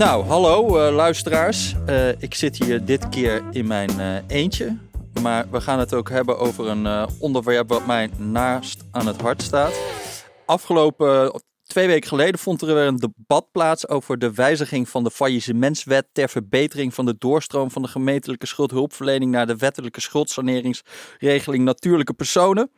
Nou, 0.00 0.24
hallo 0.26 0.66
uh, 0.66 0.94
luisteraars. 0.94 1.74
Uh, 1.88 2.08
ik 2.08 2.34
zit 2.34 2.64
hier 2.64 2.84
dit 2.84 3.08
keer 3.08 3.42
in 3.50 3.66
mijn 3.66 3.90
uh, 3.98 4.16
eentje. 4.26 4.76
Maar 5.22 5.50
we 5.50 5.60
gaan 5.60 5.78
het 5.78 5.94
ook 5.94 6.08
hebben 6.08 6.38
over 6.38 6.68
een 6.68 7.08
onderwerp 7.18 7.68
wat 7.68 7.86
mij 7.86 8.10
naast 8.16 8.84
aan 8.90 9.06
het 9.06 9.20
hart 9.20 9.42
staat. 9.42 9.80
Afgelopen 10.46 11.40
twee 11.66 11.86
weken 11.86 12.08
geleden 12.08 12.40
vond 12.40 12.62
er 12.62 12.74
weer 12.74 12.86
een 12.86 12.96
debat 12.96 13.46
plaats 13.52 13.88
over 13.88 14.18
de 14.18 14.34
wijziging 14.34 14.88
van 14.88 15.04
de 15.04 15.10
faillissementswet 15.10 16.06
ter 16.12 16.28
verbetering 16.28 16.94
van 16.94 17.06
de 17.06 17.16
doorstroom 17.18 17.70
van 17.70 17.82
de 17.82 17.88
gemeentelijke 17.88 18.46
schuldhulpverlening 18.46 19.30
naar 19.30 19.46
de 19.46 19.56
wettelijke 19.56 20.00
schuldsaneringsregeling 20.00 21.64
natuurlijke 21.64 22.14
personen. 22.14 22.70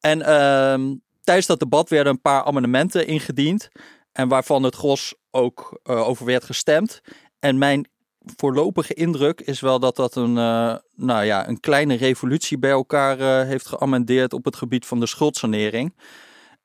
En 0.00 0.22
ehm, 0.22 0.94
tijdens 1.20 1.46
dat 1.46 1.58
debat 1.58 1.88
werden 1.88 2.12
een 2.12 2.20
paar 2.20 2.44
amendementen 2.44 3.06
ingediend. 3.06 3.70
En 4.12 4.28
waarvan 4.28 4.62
het 4.62 4.74
gros 4.74 5.14
ook 5.30 5.80
uh, 5.84 6.08
over 6.08 6.26
werd 6.26 6.44
gestemd. 6.44 7.00
En 7.38 7.58
mijn 7.58 7.90
voorlopige 8.36 8.94
indruk 8.94 9.40
is 9.40 9.60
wel 9.60 9.78
dat 9.78 9.96
dat 9.96 10.14
een, 10.14 10.36
uh, 10.36 10.76
nou 10.94 11.24
ja, 11.24 11.48
een 11.48 11.60
kleine 11.60 11.94
revolutie 11.94 12.58
bij 12.58 12.70
elkaar 12.70 13.20
uh, 13.20 13.48
heeft 13.48 13.66
geamendeerd 13.66 14.32
op 14.32 14.44
het 14.44 14.56
gebied 14.56 14.86
van 14.86 15.00
de 15.00 15.06
schuldsanering. 15.06 15.96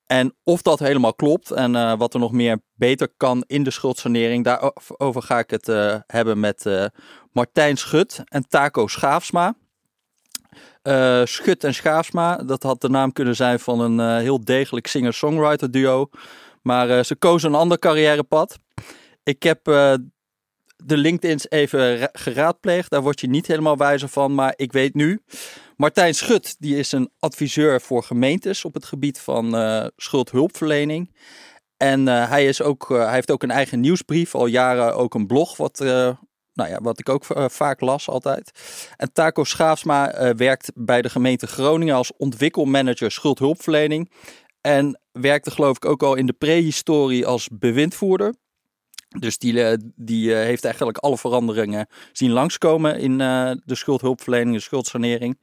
En 0.05 0.35
of 0.43 0.61
dat 0.61 0.79
helemaal 0.79 1.13
klopt 1.13 1.51
en 1.51 1.73
uh, 1.73 1.97
wat 1.97 2.13
er 2.13 2.19
nog 2.19 2.31
meer 2.31 2.59
beter 2.73 3.09
kan 3.17 3.43
in 3.47 3.63
de 3.63 3.71
schuldsanering, 3.71 4.43
daarover 4.43 5.21
ga 5.21 5.39
ik 5.39 5.49
het 5.49 5.65
hebben 6.07 6.39
met 6.39 6.89
Martijn 7.31 7.77
Schut 7.77 8.21
en 8.25 8.47
Taco 8.47 8.87
Schaafsma. 8.87 9.55
Schut 11.23 11.63
en 11.63 11.73
Schaafsma, 11.73 12.35
dat 12.35 12.63
had 12.63 12.81
de 12.81 12.89
naam 12.89 13.11
kunnen 13.11 13.35
zijn 13.35 13.59
van 13.59 13.79
een 13.79 14.19
heel 14.19 14.43
degelijk 14.43 14.87
singer-songwriter 14.87 15.71
duo. 15.71 16.09
Maar 16.67 16.89
uh, 16.89 17.03
ze 17.03 17.15
kozen 17.15 17.49
een 17.49 17.59
ander 17.59 17.79
carrièrepad. 17.79 18.59
Ik 19.23 19.43
heb 19.43 19.67
uh, 19.67 19.93
de 20.75 20.97
LinkedIn's 20.97 21.45
even 21.49 22.09
geraadpleegd. 22.11 22.89
Daar 22.89 23.01
word 23.01 23.19
je 23.19 23.27
niet 23.27 23.47
helemaal 23.47 23.77
wijzer 23.77 24.09
van. 24.09 24.35
Maar 24.35 24.53
ik 24.55 24.71
weet 24.71 24.93
nu. 24.93 25.21
Martijn 25.75 26.15
Schut, 26.15 26.55
die 26.59 26.77
is 26.77 26.91
een 26.91 27.09
adviseur 27.19 27.81
voor 27.81 28.03
gemeentes 28.03 28.65
op 28.65 28.73
het 28.73 28.85
gebied 28.85 29.19
van 29.19 29.55
uh, 29.55 29.85
schuldhulpverlening. 29.95 31.15
En 31.77 32.07
hij, 32.07 32.45
is 32.45 32.61
ook, 32.61 32.87
hij 32.89 33.13
heeft 33.13 33.31
ook 33.31 33.43
een 33.43 33.51
eigen 33.51 33.79
nieuwsbrief, 33.79 34.35
al 34.35 34.45
jaren 34.45 34.95
ook 34.95 35.13
een 35.13 35.27
blog, 35.27 35.57
wat, 35.57 35.79
nou 36.53 36.69
ja, 36.69 36.79
wat 36.81 36.99
ik 36.99 37.09
ook 37.09 37.25
vaak 37.47 37.81
las 37.81 38.09
altijd. 38.09 38.51
En 38.95 39.13
Taco 39.13 39.43
Schaafsma 39.43 40.35
werkt 40.35 40.71
bij 40.75 41.01
de 41.01 41.09
gemeente 41.09 41.47
Groningen 41.47 41.95
als 41.95 42.11
ontwikkelmanager 42.17 43.11
schuldhulpverlening. 43.11 44.11
En 44.61 44.99
werkte 45.21 45.51
geloof 45.51 45.75
ik 45.75 45.85
ook 45.85 46.03
al 46.03 46.15
in 46.15 46.25
de 46.25 46.33
prehistorie 46.33 47.25
als 47.25 47.47
bewindvoerder. 47.51 48.33
Dus 49.19 49.37
die, 49.37 49.63
eh, 49.63 49.77
die 49.95 50.33
eh, 50.33 50.45
heeft 50.45 50.63
eigenlijk 50.63 50.97
alle 50.97 51.17
veranderingen 51.17 51.87
zien 52.11 52.31
langskomen 52.31 52.99
in 52.99 53.11
uh, 53.11 53.51
de 53.65 53.75
schuldhulpverlening, 53.75 54.55
de 54.55 54.61
schuldsanering. 54.61 55.39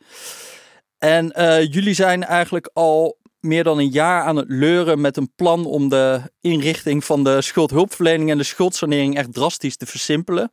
En 0.98 1.26
jullie 1.70 1.94
zijn 1.94 2.24
eigenlijk 2.24 2.70
al 2.72 3.18
meer 3.40 3.64
dan 3.64 3.78
een 3.78 3.90
jaar 3.90 4.22
aan 4.22 4.36
het 4.36 4.48
leuren 4.48 5.00
met 5.00 5.16
een 5.16 5.32
plan 5.34 5.66
om 5.66 5.88
de 5.88 6.20
inrichting 6.40 7.04
van 7.04 7.24
de 7.24 7.42
schuldhulpverlening 7.42 8.30
en 8.30 8.38
de 8.38 8.44
schuldsanering 8.44 9.16
echt 9.16 9.34
drastisch 9.34 9.76
te 9.76 9.86
versimpelen. 9.86 10.50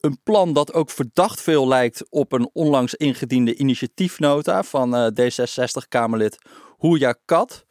Een 0.00 0.18
plan 0.22 0.52
dat 0.52 0.72
ook 0.72 0.90
verdacht 0.90 1.40
veel 1.40 1.68
lijkt 1.68 2.10
op 2.10 2.32
een 2.32 2.50
onlangs 2.52 2.94
ingediende 2.94 3.56
initiatiefnota 3.56 4.62
van 4.62 5.12
D66-Kamerlid 5.20 6.38
Hoeja 6.76 7.14
Kat. 7.24 7.64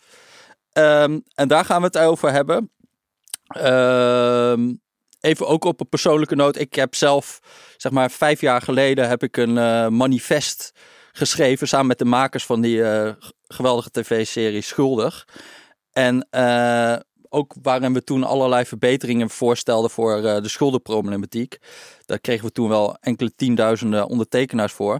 Um, 0.74 1.24
en 1.36 1.48
daar 1.48 1.66
gaan 1.66 1.80
we 1.80 1.86
het 1.86 1.98
over 1.98 2.32
hebben. 2.32 2.72
Um, 3.58 4.82
even 5.20 5.48
ook 5.48 5.64
op 5.64 5.80
een 5.80 5.90
persoonlijke 5.90 6.36
noot. 6.36 6.60
Ik 6.60 6.76
heb 6.76 6.96
zelf, 6.96 7.40
zeg 7.78 7.92
maar, 7.92 8.12
vijf 8.12 8.42
jaar 8.42 8.62
geleden 8.62 9.08
heb 9.08 9.24
ik 9.24 9.38
een 9.38 9.56
uh, 9.56 9.88
manifest 9.88 10.72
geschreven 11.12 11.68
samen 11.68 11.88
met 11.88 11.98
de 11.98 12.06
makers 12.06 12.46
van 12.46 12.62
die 12.62 12.78
uh, 12.78 13.12
geweldige 13.48 13.92
tv-serie 13.92 14.62
Schuldig. 14.62 15.28
En 15.92 16.28
uh, 16.32 16.96
ook 17.30 17.54
waarin 17.62 17.94
we 17.94 18.04
toen 18.04 18.24
allerlei 18.24 18.66
verbeteringen 18.66 19.30
voorstelden 19.30 19.90
voor 19.90 20.22
de 20.22 20.50
schuldenproblematiek. 20.50 21.58
Daar 22.06 22.20
kregen 22.20 22.46
we 22.46 22.52
toen 22.52 22.70
wel 22.70 22.98
enkele 23.00 23.36
tienduizenden 23.36 24.08
ondertekenaars 24.08 24.74
voor. 24.74 25.00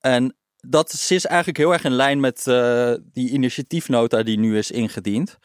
En 0.00 0.36
dat 0.68 0.92
is 0.92 1.26
eigenlijk 1.26 1.58
heel 1.58 1.72
erg 1.72 1.84
in 1.84 1.92
lijn 1.92 2.20
met 2.20 2.46
uh, 2.48 2.92
die 3.12 3.30
initiatiefnota 3.30 4.22
die 4.22 4.38
nu 4.38 4.58
is 4.58 4.70
ingediend. 4.70 5.38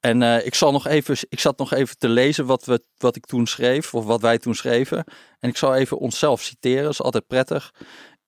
En 0.00 0.20
uh, 0.20 0.46
ik, 0.46 0.54
zal 0.54 0.72
nog 0.72 0.86
even, 0.86 1.16
ik 1.28 1.40
zat 1.40 1.58
nog 1.58 1.72
even 1.72 1.98
te 1.98 2.08
lezen 2.08 2.46
wat, 2.46 2.64
we, 2.64 2.84
wat 2.96 3.16
ik 3.16 3.26
toen 3.26 3.46
schreef, 3.46 3.94
of 3.94 4.04
wat 4.04 4.20
wij 4.20 4.38
toen 4.38 4.54
schreven. 4.54 5.04
En 5.40 5.48
ik 5.48 5.56
zal 5.56 5.74
even 5.74 5.98
onszelf 5.98 6.42
citeren, 6.42 6.82
dat 6.82 6.92
is 6.92 7.02
altijd 7.02 7.26
prettig. 7.26 7.72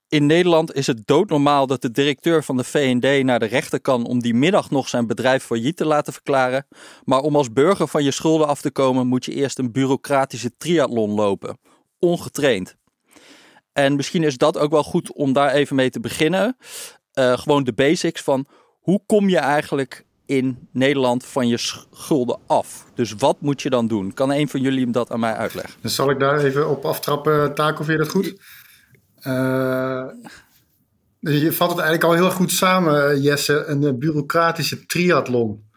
In 0.07 0.25
Nederland 0.25 0.73
is 0.73 0.87
het 0.87 1.07
doodnormaal 1.07 1.67
dat 1.67 1.81
de 1.81 1.91
directeur 1.91 2.43
van 2.43 2.57
de 2.57 2.63
VND 2.63 3.23
naar 3.23 3.39
de 3.39 3.45
rechter 3.45 3.81
kan 3.81 4.05
om 4.05 4.21
die 4.21 4.33
middag 4.33 4.69
nog 4.69 4.89
zijn 4.89 5.07
bedrijf 5.07 5.43
failliet 5.43 5.77
te 5.77 5.85
laten 5.85 6.13
verklaren. 6.13 6.67
Maar 7.03 7.19
om 7.19 7.35
als 7.35 7.53
burger 7.53 7.87
van 7.87 8.03
je 8.03 8.11
schulden 8.11 8.47
af 8.47 8.61
te 8.61 8.71
komen, 8.71 9.07
moet 9.07 9.25
je 9.25 9.33
eerst 9.33 9.59
een 9.59 9.71
bureaucratische 9.71 10.57
triathlon 10.57 11.11
lopen. 11.11 11.57
Ongetraind. 11.99 12.75
En 13.73 13.95
misschien 13.95 14.23
is 14.23 14.37
dat 14.37 14.57
ook 14.57 14.71
wel 14.71 14.83
goed 14.83 15.13
om 15.13 15.33
daar 15.33 15.51
even 15.51 15.75
mee 15.75 15.89
te 15.89 15.99
beginnen. 15.99 16.57
Uh, 17.13 17.37
gewoon 17.37 17.63
de 17.63 17.73
basics 17.73 18.21
van 18.21 18.45
hoe 18.79 19.01
kom 19.05 19.29
je 19.29 19.37
eigenlijk 19.37 20.05
in 20.25 20.67
Nederland 20.71 21.25
van 21.25 21.47
je 21.47 21.57
schulden 21.57 22.39
af? 22.47 22.85
Dus 22.95 23.13
wat 23.13 23.41
moet 23.41 23.61
je 23.61 23.69
dan 23.69 23.87
doen? 23.87 24.13
Kan 24.13 24.31
een 24.31 24.47
van 24.47 24.61
jullie 24.61 24.91
dat 24.91 25.11
aan 25.11 25.19
mij 25.19 25.33
uitleggen? 25.33 25.73
Dus 25.81 25.95
zal 25.95 26.09
ik 26.09 26.19
daar 26.19 26.39
even 26.39 26.69
op 26.69 26.85
aftrappen, 26.85 27.55
Taco, 27.55 27.83
vind 27.83 27.97
je 27.97 28.03
dat 28.03 28.13
goed? 28.13 28.27
Uh, 29.27 30.05
je 31.19 31.51
vat 31.51 31.69
het 31.69 31.79
eigenlijk 31.79 32.03
al 32.03 32.13
heel 32.13 32.31
goed 32.31 32.51
samen, 32.51 33.21
Jesse. 33.21 33.63
Een 33.65 33.99
bureaucratische 33.99 34.85
triathlon. 34.85 35.69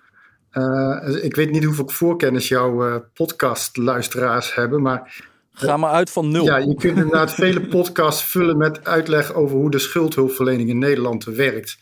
Ik 1.22 1.36
weet 1.36 1.50
niet 1.50 1.64
hoeveel 1.64 1.88
voorkennis 1.88 2.48
jouw 2.48 3.04
podcastluisteraars 3.14 4.54
hebben, 4.54 4.82
maar 4.82 5.24
Ga 5.54 5.76
maar 5.76 5.90
uit 5.90 6.10
van 6.10 6.30
nul. 6.30 6.44
Ja, 6.44 6.56
je 6.56 6.74
kunt 6.74 6.96
inderdaad 6.96 7.34
vele 7.44 7.60
podcasts 7.60 8.24
vullen 8.24 8.56
met 8.56 8.84
uitleg 8.84 9.34
over 9.34 9.56
hoe 9.56 9.70
de 9.70 9.78
schuldhulpverlening 9.78 10.68
in 10.68 10.78
Nederland 10.78 11.24
werkt. 11.24 11.78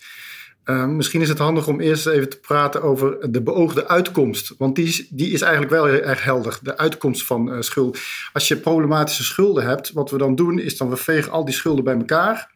Uh, 0.65 0.87
misschien 0.87 1.21
is 1.21 1.29
het 1.29 1.39
handig 1.39 1.69
om 1.69 1.81
eerst 1.81 2.07
even 2.07 2.29
te 2.29 2.39
praten 2.39 2.83
over 2.83 3.33
de 3.33 3.43
beoogde 3.43 3.89
uitkomst. 3.89 4.55
Want 4.59 4.77
die 4.77 4.87
is, 4.87 5.09
die 5.09 5.31
is 5.31 5.41
eigenlijk 5.41 5.73
wel 5.73 5.85
heel 5.85 6.01
erg 6.01 6.25
helder. 6.25 6.59
De 6.63 6.77
uitkomst 6.77 7.27
van 7.27 7.53
uh, 7.53 7.61
schuld. 7.61 7.99
Als 8.33 8.49
je 8.49 8.57
problematische 8.57 9.25
schulden 9.25 9.65
hebt, 9.65 9.93
wat 9.93 10.11
we 10.11 10.19
dan 10.19 10.35
doen, 10.35 10.59
is 10.59 10.77
dan 10.77 10.89
we 10.89 10.97
vegen 10.97 11.33
al 11.33 11.45
die 11.45 11.55
schulden 11.55 11.85
bij 11.85 11.97
elkaar. 11.97 12.51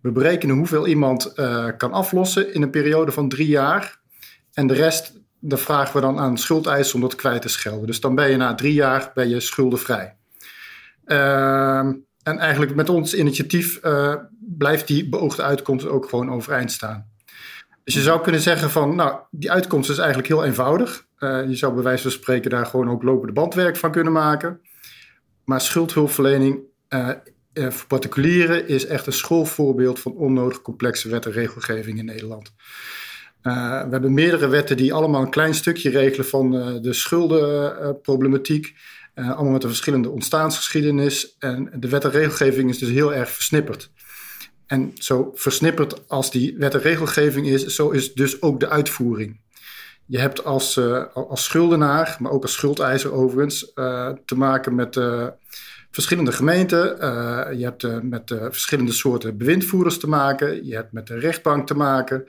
We 0.00 0.10
berekenen 0.10 0.56
hoeveel 0.56 0.86
iemand 0.86 1.32
uh, 1.36 1.68
kan 1.76 1.92
aflossen 1.92 2.54
in 2.54 2.62
een 2.62 2.70
periode 2.70 3.12
van 3.12 3.28
drie 3.28 3.48
jaar. 3.48 4.00
En 4.52 4.66
de 4.66 4.74
rest, 4.74 5.12
daar 5.40 5.58
vragen 5.58 5.94
we 5.94 6.00
dan 6.00 6.18
aan 6.18 6.38
schuldeisers 6.38 6.94
om 6.94 7.00
dat 7.00 7.14
kwijt 7.14 7.42
te 7.42 7.48
schelden. 7.48 7.86
Dus 7.86 8.00
dan 8.00 8.14
ben 8.14 8.30
je 8.30 8.36
na 8.36 8.54
drie 8.54 8.74
jaar 8.74 9.10
ben 9.14 9.28
je 9.28 9.40
schuldenvrij. 9.40 10.15
Ehm, 11.06 11.92
en 12.22 12.38
eigenlijk 12.38 12.74
met 12.74 12.88
ons 12.88 13.14
initiatief 13.14 13.84
uh, 13.84 14.14
blijft 14.40 14.86
die 14.86 15.08
beoogde 15.08 15.42
uitkomst 15.42 15.86
ook 15.86 16.08
gewoon 16.08 16.30
overeind 16.30 16.72
staan. 16.72 17.10
Dus 17.84 17.94
je 17.94 18.00
zou 18.00 18.20
kunnen 18.22 18.40
zeggen 18.40 18.70
van, 18.70 18.94
nou, 18.94 19.18
die 19.30 19.50
uitkomst 19.50 19.90
is 19.90 19.98
eigenlijk 19.98 20.28
heel 20.28 20.44
eenvoudig. 20.44 21.06
Uh, 21.18 21.48
je 21.48 21.56
zou 21.56 21.74
bij 21.74 21.82
wijze 21.82 22.02
van 22.02 22.10
spreken 22.10 22.50
daar 22.50 22.66
gewoon 22.66 22.90
ook 22.90 23.02
lopende 23.02 23.32
bandwerk 23.32 23.76
van 23.76 23.90
kunnen 23.90 24.12
maken. 24.12 24.60
Maar 25.44 25.60
schuldhulpverlening 25.60 26.58
uh, 26.88 27.10
voor 27.52 27.86
particulieren 27.86 28.68
is 28.68 28.86
echt 28.86 29.06
een 29.06 29.12
schoolvoorbeeld 29.12 30.00
van 30.00 30.12
onnodig 30.12 30.62
complexe 30.62 31.08
wet 31.08 31.26
en 31.26 31.32
regelgeving 31.32 31.98
in 31.98 32.04
Nederland. 32.04 32.52
we 33.42 33.50
hebben 33.90 34.14
meerdere 34.14 34.48
wetten 34.48 34.76
die 34.76 34.92
allemaal 34.92 35.22
een 35.22 35.30
klein 35.30 35.54
stukje 35.54 35.90
regelen 35.90 36.26
van 36.26 36.50
de 36.82 36.92
schuldenproblematiek. 36.92 38.74
Uh, 39.18 39.30
allemaal 39.30 39.52
met 39.52 39.62
een 39.62 39.68
verschillende 39.68 40.10
ontstaansgeschiedenis. 40.10 41.36
En 41.38 41.70
de 41.74 41.88
wet 41.88 42.04
en 42.04 42.10
regelgeving 42.10 42.70
is 42.70 42.78
dus 42.78 42.88
heel 42.88 43.14
erg 43.14 43.30
versnipperd. 43.30 43.90
En 44.66 44.92
zo 44.94 45.30
versnipperd 45.34 46.08
als 46.08 46.30
die 46.30 46.56
wet 46.58 46.74
en 46.74 46.80
regelgeving 46.80 47.46
is, 47.46 47.66
zo 47.66 47.90
is 47.90 48.14
dus 48.14 48.42
ook 48.42 48.60
de 48.60 48.68
uitvoering. 48.68 49.40
Je 50.06 50.18
hebt 50.18 50.44
als, 50.44 50.76
uh, 50.76 51.04
als 51.14 51.44
schuldenaar, 51.44 52.16
maar 52.20 52.32
ook 52.32 52.42
als 52.42 52.52
schuldeiser 52.52 53.12
overigens, 53.12 53.72
uh, 53.74 54.10
te 54.24 54.36
maken 54.36 54.74
met 54.74 55.00
verschillende 55.90 56.32
gemeenten. 56.32 56.86
je 57.58 57.64
hebt 57.64 58.02
met 58.02 58.34
verschillende 58.50 58.92
soorten 58.92 59.36
bewindvoerders 59.36 59.98
te 59.98 60.08
maken. 60.08 60.66
Je 60.66 60.74
hebt 60.74 60.92
met 60.92 61.06
de 61.06 61.18
rechtbank 61.18 61.66
te 61.66 61.74
maken 61.74 62.26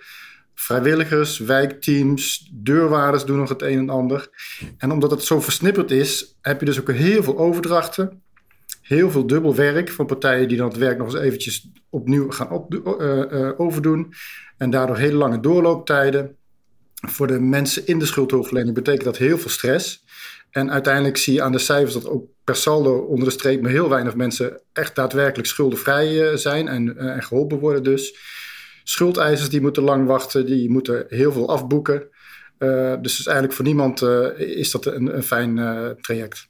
vrijwilligers, 0.60 1.38
wijkteams, 1.38 2.50
deurwaarders 2.54 3.26
doen 3.26 3.38
nog 3.38 3.50
het 3.50 3.62
een 3.62 3.78
en 3.78 3.90
ander. 3.90 4.30
En 4.78 4.92
omdat 4.92 5.12
het 5.12 5.24
zo 5.24 5.42
versnipperd 5.42 5.92
is, 5.92 6.38
heb 6.42 6.60
je 6.60 6.66
dus 6.66 6.80
ook 6.80 6.92
heel 6.92 7.24
veel 7.24 7.38
overdrachten. 7.38 8.22
Heel 8.82 9.12
veel 9.12 9.28
dubbel 9.28 9.56
werk 9.56 9.90
van 9.90 10.06
partijen 10.06 10.48
die 10.48 10.58
dan 10.58 10.68
het 10.68 10.78
werk 10.78 10.98
nog 10.98 11.08
eens 11.08 11.24
eventjes 11.24 11.70
opnieuw 11.90 12.32
gaan 12.32 12.52
op, 12.52 12.74
uh, 12.74 13.24
uh, 13.32 13.60
overdoen. 13.60 14.14
En 14.58 14.70
daardoor 14.70 14.98
hele 14.98 15.18
lange 15.18 15.40
doorlooptijden. 15.40 16.36
Voor 16.94 17.28
de 17.28 17.40
mensen 17.40 17.88
in 17.88 18.00
de 18.00 18.06
schuldhulpverlening 18.06 18.76
betekent 18.76 19.04
dat 19.04 19.18
heel 19.18 19.38
veel 19.38 19.50
stress. 19.50 20.04
En 20.52 20.72
uiteindelijk 20.72 21.18
zie 21.18 21.34
je 21.34 21.42
aan 21.42 21.52
de 21.52 21.60
cijfers 21.60 21.94
dat 21.94 22.08
ook 22.08 22.26
per 22.44 22.56
saldo 22.56 22.98
onder 22.98 23.26
de 23.26 23.34
streep 23.34 23.62
maar 23.62 23.72
heel 23.72 23.90
weinig 23.90 24.16
mensen 24.16 24.62
echt 24.74 24.96
daadwerkelijk 24.96 25.48
schuldenvrij 25.48 26.38
zijn 26.38 26.68
en, 26.68 26.98
en 26.98 27.24
geholpen 27.24 27.60
worden 27.60 27.84
dus. 27.84 28.36
Schuldeisers 28.90 29.50
die 29.50 29.62
moeten 29.62 29.84
lang 29.84 30.08
wachten, 30.08 30.46
die 30.46 30.70
moeten 30.70 31.06
heel 31.08 31.32
veel 31.32 31.50
afboeken. 31.50 32.10
dus, 32.58 33.02
dus 33.02 33.26
eigenlijk 33.26 33.56
voor 33.56 33.66
niemand 33.66 34.02
is 34.38 34.72
dat 34.72 34.86
een, 34.86 35.16
een 35.16 35.24
fijn 35.24 35.56
traject. 36.02 36.48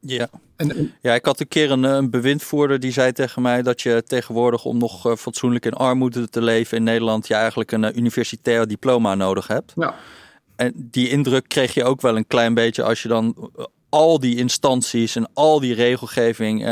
Ja. 0.00 0.28
En, 0.56 0.94
ja, 1.02 1.14
ik 1.14 1.24
had 1.24 1.40
een 1.40 1.48
keer 1.48 1.70
een, 1.70 1.82
een, 1.82 2.10
bewindvoerder 2.10 2.80
die 2.80 2.92
zei 2.92 3.12
tegen 3.12 3.42
mij 3.42 3.62
dat 3.62 3.80
je 3.80 4.02
tegenwoordig 4.06 4.64
om 4.64 4.78
nog 4.78 5.14
fatsoenlijk 5.18 5.64
in 5.66 5.72
armoede 5.72 6.28
te 6.28 6.42
leven 6.42 6.76
in 6.76 6.82
Nederland, 6.82 7.26
je 7.26 7.34
eigenlijk 7.34 7.72
een 7.72 7.98
universitair 7.98 8.66
diploma 8.66 9.14
nodig 9.14 9.46
hebt. 9.46 9.72
Ja. 9.76 9.94
En 10.56 10.72
die 10.76 11.08
indruk 11.08 11.48
kreeg 11.48 11.74
je 11.74 11.84
ook 11.84 12.00
wel 12.00 12.16
een 12.16 12.26
klein 12.26 12.54
beetje 12.54 12.82
als 12.82 13.02
je 13.02 13.08
dan 13.08 13.50
eh, 13.56 13.64
al 13.88 14.20
die 14.20 14.36
instanties 14.36 15.16
en 15.16 15.30
al 15.34 15.60
die 15.60 15.74
regelgeving 15.74 16.64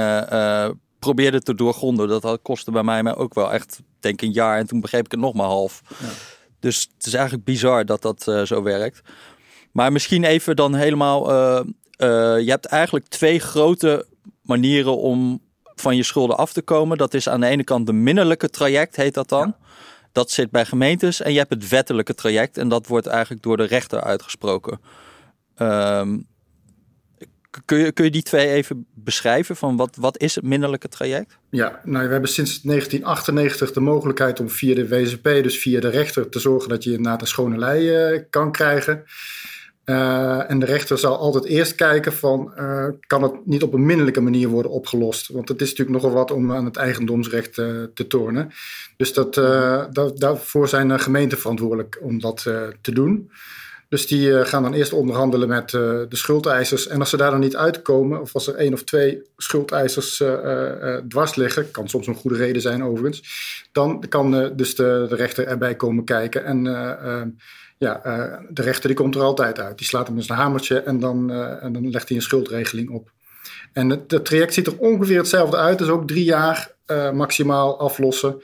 probeerde 1.01 1.41
te 1.41 1.55
doorgronden. 1.55 2.09
Dat 2.09 2.39
kostte 2.43 2.71
bij 2.71 2.83
mij 2.83 3.17
ook 3.17 3.35
wel 3.35 3.53
echt, 3.53 3.81
denk 4.01 4.23
een 4.23 4.33
jaar. 4.33 4.59
En 4.59 4.67
toen 4.67 4.81
begreep 4.81 5.05
ik 5.05 5.11
het 5.11 5.21
nog 5.21 5.35
maar 5.35 5.47
half. 5.47 5.83
Ja. 5.87 6.09
Dus 6.61 6.89
het 6.97 7.07
is 7.07 7.15
eigenlijk 7.15 7.45
bizar 7.45 7.85
dat 7.85 8.03
dat 8.03 8.23
zo 8.45 8.63
werkt. 8.63 9.01
Maar 9.73 9.93
misschien 9.93 10.25
even 10.25 10.57
dan 10.57 10.75
helemaal 10.75 11.31
uh, 12.01 12.39
je 12.45 12.51
hebt 12.51 12.67
eigenlijk 12.67 13.09
twee 13.09 13.39
grote 13.39 14.07
manieren 14.43 14.97
om 14.97 15.41
van 15.75 15.97
je 15.97 16.03
schulden 16.03 16.37
af 16.37 16.53
te 16.53 16.63
komen. 16.63 16.99
Dat 16.99 17.15
is 17.15 17.29
aan 17.29 17.41
de 17.41 17.47
ene 17.47 17.65
kant 17.65 17.87
de 17.87 17.93
minnelijke 17.93 18.51
traject, 18.51 18.97
heet 18.97 19.15
dat 19.15 19.29
dan. 19.29 19.55
Dat 20.13 20.31
zit 20.31 20.51
bij 20.51 20.65
gemeentes. 20.65 21.21
En 21.21 21.33
je 21.33 21.39
hebt 21.39 21.51
het 21.51 21.69
wettelijke 21.69 22.15
traject. 22.15 22.59
En 22.59 22.69
dat 22.69 22.87
wordt 22.87 23.07
eigenlijk 23.07 23.43
door 23.43 23.57
de 23.57 23.65
rechter 23.65 24.01
uitgesproken. 24.01 24.81
Ehm, 25.55 26.19
kun, 27.65 27.93
je, 27.95 28.11
die 28.11 28.23
twee 28.23 28.49
even 28.49 28.87
beschrijven? 28.95 29.57
Van 29.57 29.77
wat, 29.77 29.97
wat 29.97 30.19
is 30.19 30.35
het 30.35 30.45
minnelijke 30.45 30.89
traject? 30.89 31.39
Ja, 31.51 31.81
nou, 31.85 32.07
we 32.07 32.13
hebben 32.13 32.31
sinds 32.31 32.61
1998 32.63 33.73
de 33.73 33.81
mogelijkheid 33.81 34.41
om 34.41 34.51
via 34.51 34.75
de 34.75 34.89
WZP, 34.89 35.23
dus 35.23 35.59
via 35.59 35.81
de 35.81 35.89
rechter, 35.89 36.29
te 36.29 36.39
zorgen 36.39 36.69
dat 36.69 36.85
je 36.85 36.91
inderdaad 36.91 37.21
een 37.21 37.27
schone 37.27 37.59
lei 37.59 38.13
uh, 38.13 38.21
kan 38.31 38.53
krijgen. 38.53 39.05
Uh, 39.85 40.51
en 40.51 40.59
de 40.59 40.67
rechter 40.67 40.99
zal 40.99 41.19
altijd 41.19 41.45
eerst 41.45 41.75
kijken 41.75 42.13
van, 42.13 42.53
uh, 42.57 42.87
kan 43.07 43.23
het 43.23 43.47
niet 43.47 43.63
op 43.63 43.73
een 43.73 43.87
minnelijke 43.87 44.21
manier 44.21 44.49
worden 44.49 44.71
opgelost? 44.71 45.29
Want 45.29 45.49
het 45.49 45.61
is 45.61 45.69
natuurlijk 45.69 46.03
nogal 46.03 46.17
wat 46.17 46.31
om 46.31 46.53
aan 46.53 46.65
het 46.65 46.77
eigendomsrecht 46.77 47.55
te 47.55 48.07
tornen. 48.09 48.51
Dus 48.97 49.13
dat, 49.13 49.35
daarvoor 50.15 50.69
zijn 50.69 51.01
gemeenten 51.01 51.39
verantwoordelijk 51.39 51.99
om 52.03 52.21
dat 52.21 52.43
te 52.81 52.93
doen. 52.93 53.31
Dus 53.91 54.07
die 54.07 54.45
gaan 54.45 54.63
dan 54.63 54.73
eerst 54.73 54.93
onderhandelen 54.93 55.49
met 55.49 55.71
de 55.71 56.07
schuldeisers. 56.09 56.87
En 56.87 57.01
als 57.01 57.11
ze 57.11 57.17
daar 57.17 57.31
dan 57.31 57.41
niet 57.41 57.57
uitkomen, 57.57 58.21
of 58.21 58.35
als 58.35 58.47
er 58.47 58.55
één 58.55 58.73
of 58.73 58.85
twee 58.85 59.23
schuldeisers 59.37 60.23
dwars 61.09 61.35
liggen, 61.35 61.71
kan 61.71 61.89
soms 61.89 62.07
een 62.07 62.15
goede 62.15 62.37
reden 62.37 62.63
zijn 62.63 62.85
overigens, 62.85 63.23
dan 63.73 64.05
kan 64.09 64.53
dus 64.57 64.75
de, 64.75 65.07
de 65.09 65.15
rechter 65.15 65.47
erbij 65.47 65.75
komen 65.75 66.05
kijken 66.05 66.45
en 66.45 66.67
ja, 67.81 68.01
uh, 68.07 68.39
de 68.49 68.63
rechter 68.63 68.89
die 68.89 68.97
komt 68.97 69.15
er 69.15 69.21
altijd 69.21 69.61
uit. 69.61 69.79
Die 69.79 69.87
slaat 69.87 70.07
hem 70.07 70.17
eens 70.17 70.29
een 70.29 70.37
hamertje 70.37 70.81
en 70.81 71.01
dan, 71.01 71.31
uh, 71.31 71.63
en 71.63 71.73
dan 71.73 71.91
legt 71.91 72.09
hij 72.09 72.17
een 72.17 72.23
schuldregeling 72.23 72.91
op. 72.91 73.11
En 73.73 73.91
het, 73.91 74.11
het, 74.11 74.25
traject 74.25 74.55
ziet 74.55 74.67
er 74.67 74.79
ongeveer 74.79 75.19
hetzelfde 75.19 75.57
uit. 75.57 75.79
Dus 75.79 75.89
ook 75.89 76.07
drie 76.07 76.25
jaar 76.25 76.75
uh, 76.87 77.11
maximaal 77.11 77.79
aflossen. 77.79 78.43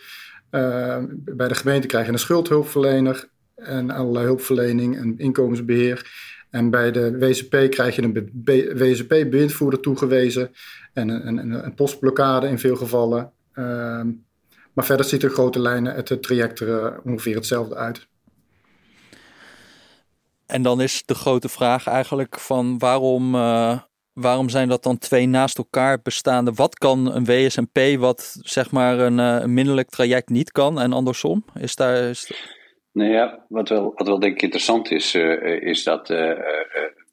bij 1.10 1.48
de 1.48 1.54
gemeente 1.54 1.86
krijg 1.86 2.06
je 2.06 2.12
een 2.12 2.18
schuldhulpverlener 2.18 3.28
en 3.56 3.90
allerlei 3.90 4.24
hulpverlening 4.24 4.96
en 4.96 5.18
inkomensbeheer. 5.18 6.24
En 6.50 6.70
bij 6.70 6.90
de 6.90 7.18
WZP 7.18 7.70
krijg 7.70 7.96
je 7.96 8.02
een 8.02 8.30
WZP-bewindvoerder 8.76 9.80
toegewezen 9.80 10.50
en 10.92 11.08
een, 11.08 11.38
een, 11.38 11.64
een, 11.64 11.74
postblokkade 11.74 12.48
in 12.48 12.58
veel 12.58 12.76
gevallen. 12.76 13.32
Ehm, 13.52 14.10
maar 14.72 14.84
verder 14.84 15.06
ziet 15.06 15.22
er 15.22 15.30
grote 15.30 15.60
lijnen 15.60 15.94
het 15.94 16.22
traject 16.22 16.60
er 16.60 17.00
ongeveer 17.04 17.34
hetzelfde 17.34 17.74
uit. 17.74 18.06
En 20.46 20.62
dan 20.62 20.80
is 20.80 21.02
de 21.04 21.14
grote 21.14 21.48
vraag 21.48 21.86
eigenlijk 21.86 22.40
van 22.40 22.78
waarom, 22.78 23.34
uh, 23.34 23.78
waarom 24.12 24.48
zijn 24.48 24.68
dat 24.68 24.82
dan 24.82 24.98
twee 24.98 25.26
naast 25.26 25.58
elkaar 25.58 26.02
bestaande? 26.02 26.52
Wat 26.52 26.78
kan 26.78 27.14
een 27.14 27.24
WSMP 27.24 27.78
wat 27.98 28.36
zeg 28.40 28.70
maar 28.70 28.98
een, 28.98 29.18
uh, 29.18 29.36
een 29.40 29.54
minderlijk 29.54 29.90
traject 29.90 30.28
niet 30.28 30.52
kan 30.52 30.80
en 30.80 30.92
andersom? 30.92 31.44
Is 31.54 31.76
daar... 31.76 32.24
Nou 32.96 33.10
ja, 33.10 33.44
wat 33.48 33.68
wel, 33.68 33.92
wat 33.94 34.06
wel 34.06 34.18
denk 34.18 34.34
ik 34.34 34.42
interessant 34.42 34.90
is, 34.90 35.14
uh, 35.14 35.62
is 35.62 35.84
dat 35.84 36.08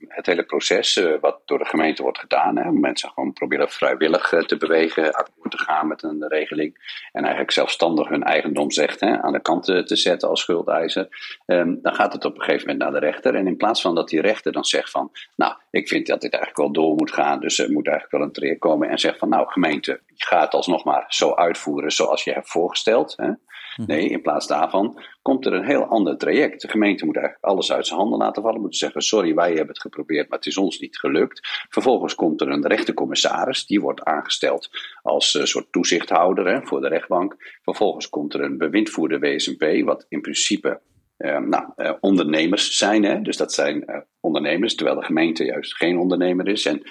het 0.08 0.26
hele 0.26 0.44
proces 0.44 1.02
wat 1.22 1.42
door 1.46 1.58
de 1.58 1.66
gemeente 1.66 2.02
wordt 2.02 2.20
gedaan. 2.20 2.58
Hè, 2.58 2.72
mensen 2.72 3.10
gewoon 3.10 3.34
proberen 3.34 3.70
vrijwillig 3.70 4.30
te 4.46 4.58
bewegen, 4.58 5.14
akkoord 5.14 5.52
te 5.52 5.58
gaan 5.58 5.88
met 5.88 6.04
een 6.04 6.28
regeling. 6.28 7.02
En 7.12 7.22
eigenlijk 7.22 7.52
zelfstandig 7.52 8.10
hun 8.10 8.24
eigendomsrecht 8.24 9.00
hè, 9.00 9.22
aan 9.22 9.32
de 9.34 9.42
kant 9.42 9.64
te, 9.64 9.84
te 9.84 9.96
zetten 9.96 10.30
als 10.30 10.42
schuldeiser. 10.42 11.08
Um, 11.46 11.80
dan 11.82 11.96
gaat 11.96 12.14
het 12.14 12.26
op 12.26 12.36
een 12.36 12.42
gegeven 12.42 12.68
moment 12.68 12.84
naar 12.84 13.02
de 13.02 13.08
rechter. 13.08 13.36
En 13.36 13.48
in 13.48 13.58
plaats 13.58 13.82
van 13.82 13.96
dat 13.96 14.10
die 14.10 14.22
rechter 14.22 14.52
dan 14.52 14.66
zegt 14.66 14.90
van, 14.90 15.12
nou, 15.36 15.54
ik 15.72 15.88
vind 15.88 16.08
dat 16.08 16.22
dit 16.22 16.34
eigenlijk 16.34 16.64
wel 16.64 16.84
door 16.84 16.96
moet 16.96 17.14
gaan. 17.14 17.40
Dus 17.40 17.60
er 17.60 17.72
moet 17.72 17.88
eigenlijk 17.88 18.18
wel 18.18 18.28
een 18.28 18.34
traject 18.34 18.60
komen. 18.60 18.90
En 18.90 19.00
zegt 19.00 19.18
van, 19.18 19.30
nou, 19.30 19.48
gemeente, 19.48 20.02
je 20.08 20.26
gaat 20.26 20.54
alsnog 20.54 20.84
maar 20.84 21.06
zo 21.08 21.34
uitvoeren 21.34 21.92
zoals 21.92 22.24
je 22.24 22.32
hebt 22.32 22.50
voorgesteld. 22.50 23.14
Hè. 23.18 23.32
Mhm. 23.78 23.88
Nee, 23.88 24.10
in 24.10 24.22
plaats 24.22 24.48
daarvan 24.48 25.02
komt 25.22 25.46
er 25.46 25.54
een 25.54 25.66
heel 25.66 25.86
ander 25.86 26.18
traject. 26.18 26.62
De 26.62 26.68
gemeente 26.68 27.06
moet 27.06 27.18
eigenlijk 27.18 27.46
alles 27.46 27.72
uit 27.72 27.88
zijn 27.88 28.00
handen 28.00 28.20
laten 28.20 28.42
vallen. 28.42 28.62
Moet 28.62 28.76
zeggen: 28.76 29.02
sorry, 29.02 29.34
wij 29.34 29.50
hebben 29.50 29.68
het 29.68 29.82
geprobeerd, 29.82 30.30
maar 30.30 30.38
het 30.38 30.48
is 30.48 30.58
ons 30.58 30.80
niet 30.80 30.98
gelukt. 30.98 31.66
Vervolgens 31.70 32.16
komt 32.16 32.42
er 32.42 32.50
een 32.50 32.68
rechtercommissaris, 32.68 33.66
die 33.66 33.82
wordt 33.82 34.04
aangesteld 34.04 34.70
als 35.02 35.34
uh, 35.34 35.44
soort 35.44 35.72
toezichthouder 35.72 36.48
hè, 36.48 36.62
voor 36.62 36.82
de 36.82 36.88
rechtbank. 36.88 37.36
Vervolgens 37.62 38.10
komt 38.10 38.34
er 38.34 38.42
een 38.42 38.58
bewindvoerder 38.58 39.20
WSMP, 39.20 39.86
wat 39.86 40.06
in 40.10 40.22
principe 40.22 40.82
uh, 41.18 41.40
nou, 41.40 41.66
uh, 41.78 41.92
ondernemers 42.00 42.78
zijn. 42.78 43.04
Hè? 43.04 43.22
Dus 43.22 43.38
dat 43.38 43.54
zijn 43.54 44.06
ondernemers, 44.20 44.76
terwijl 44.76 45.00
de 45.00 45.06
gemeente 45.06 45.44
juist 45.44 45.76
geen 45.76 45.98
ondernemer 45.98 46.48
is. 46.48 46.66
En 46.66 46.82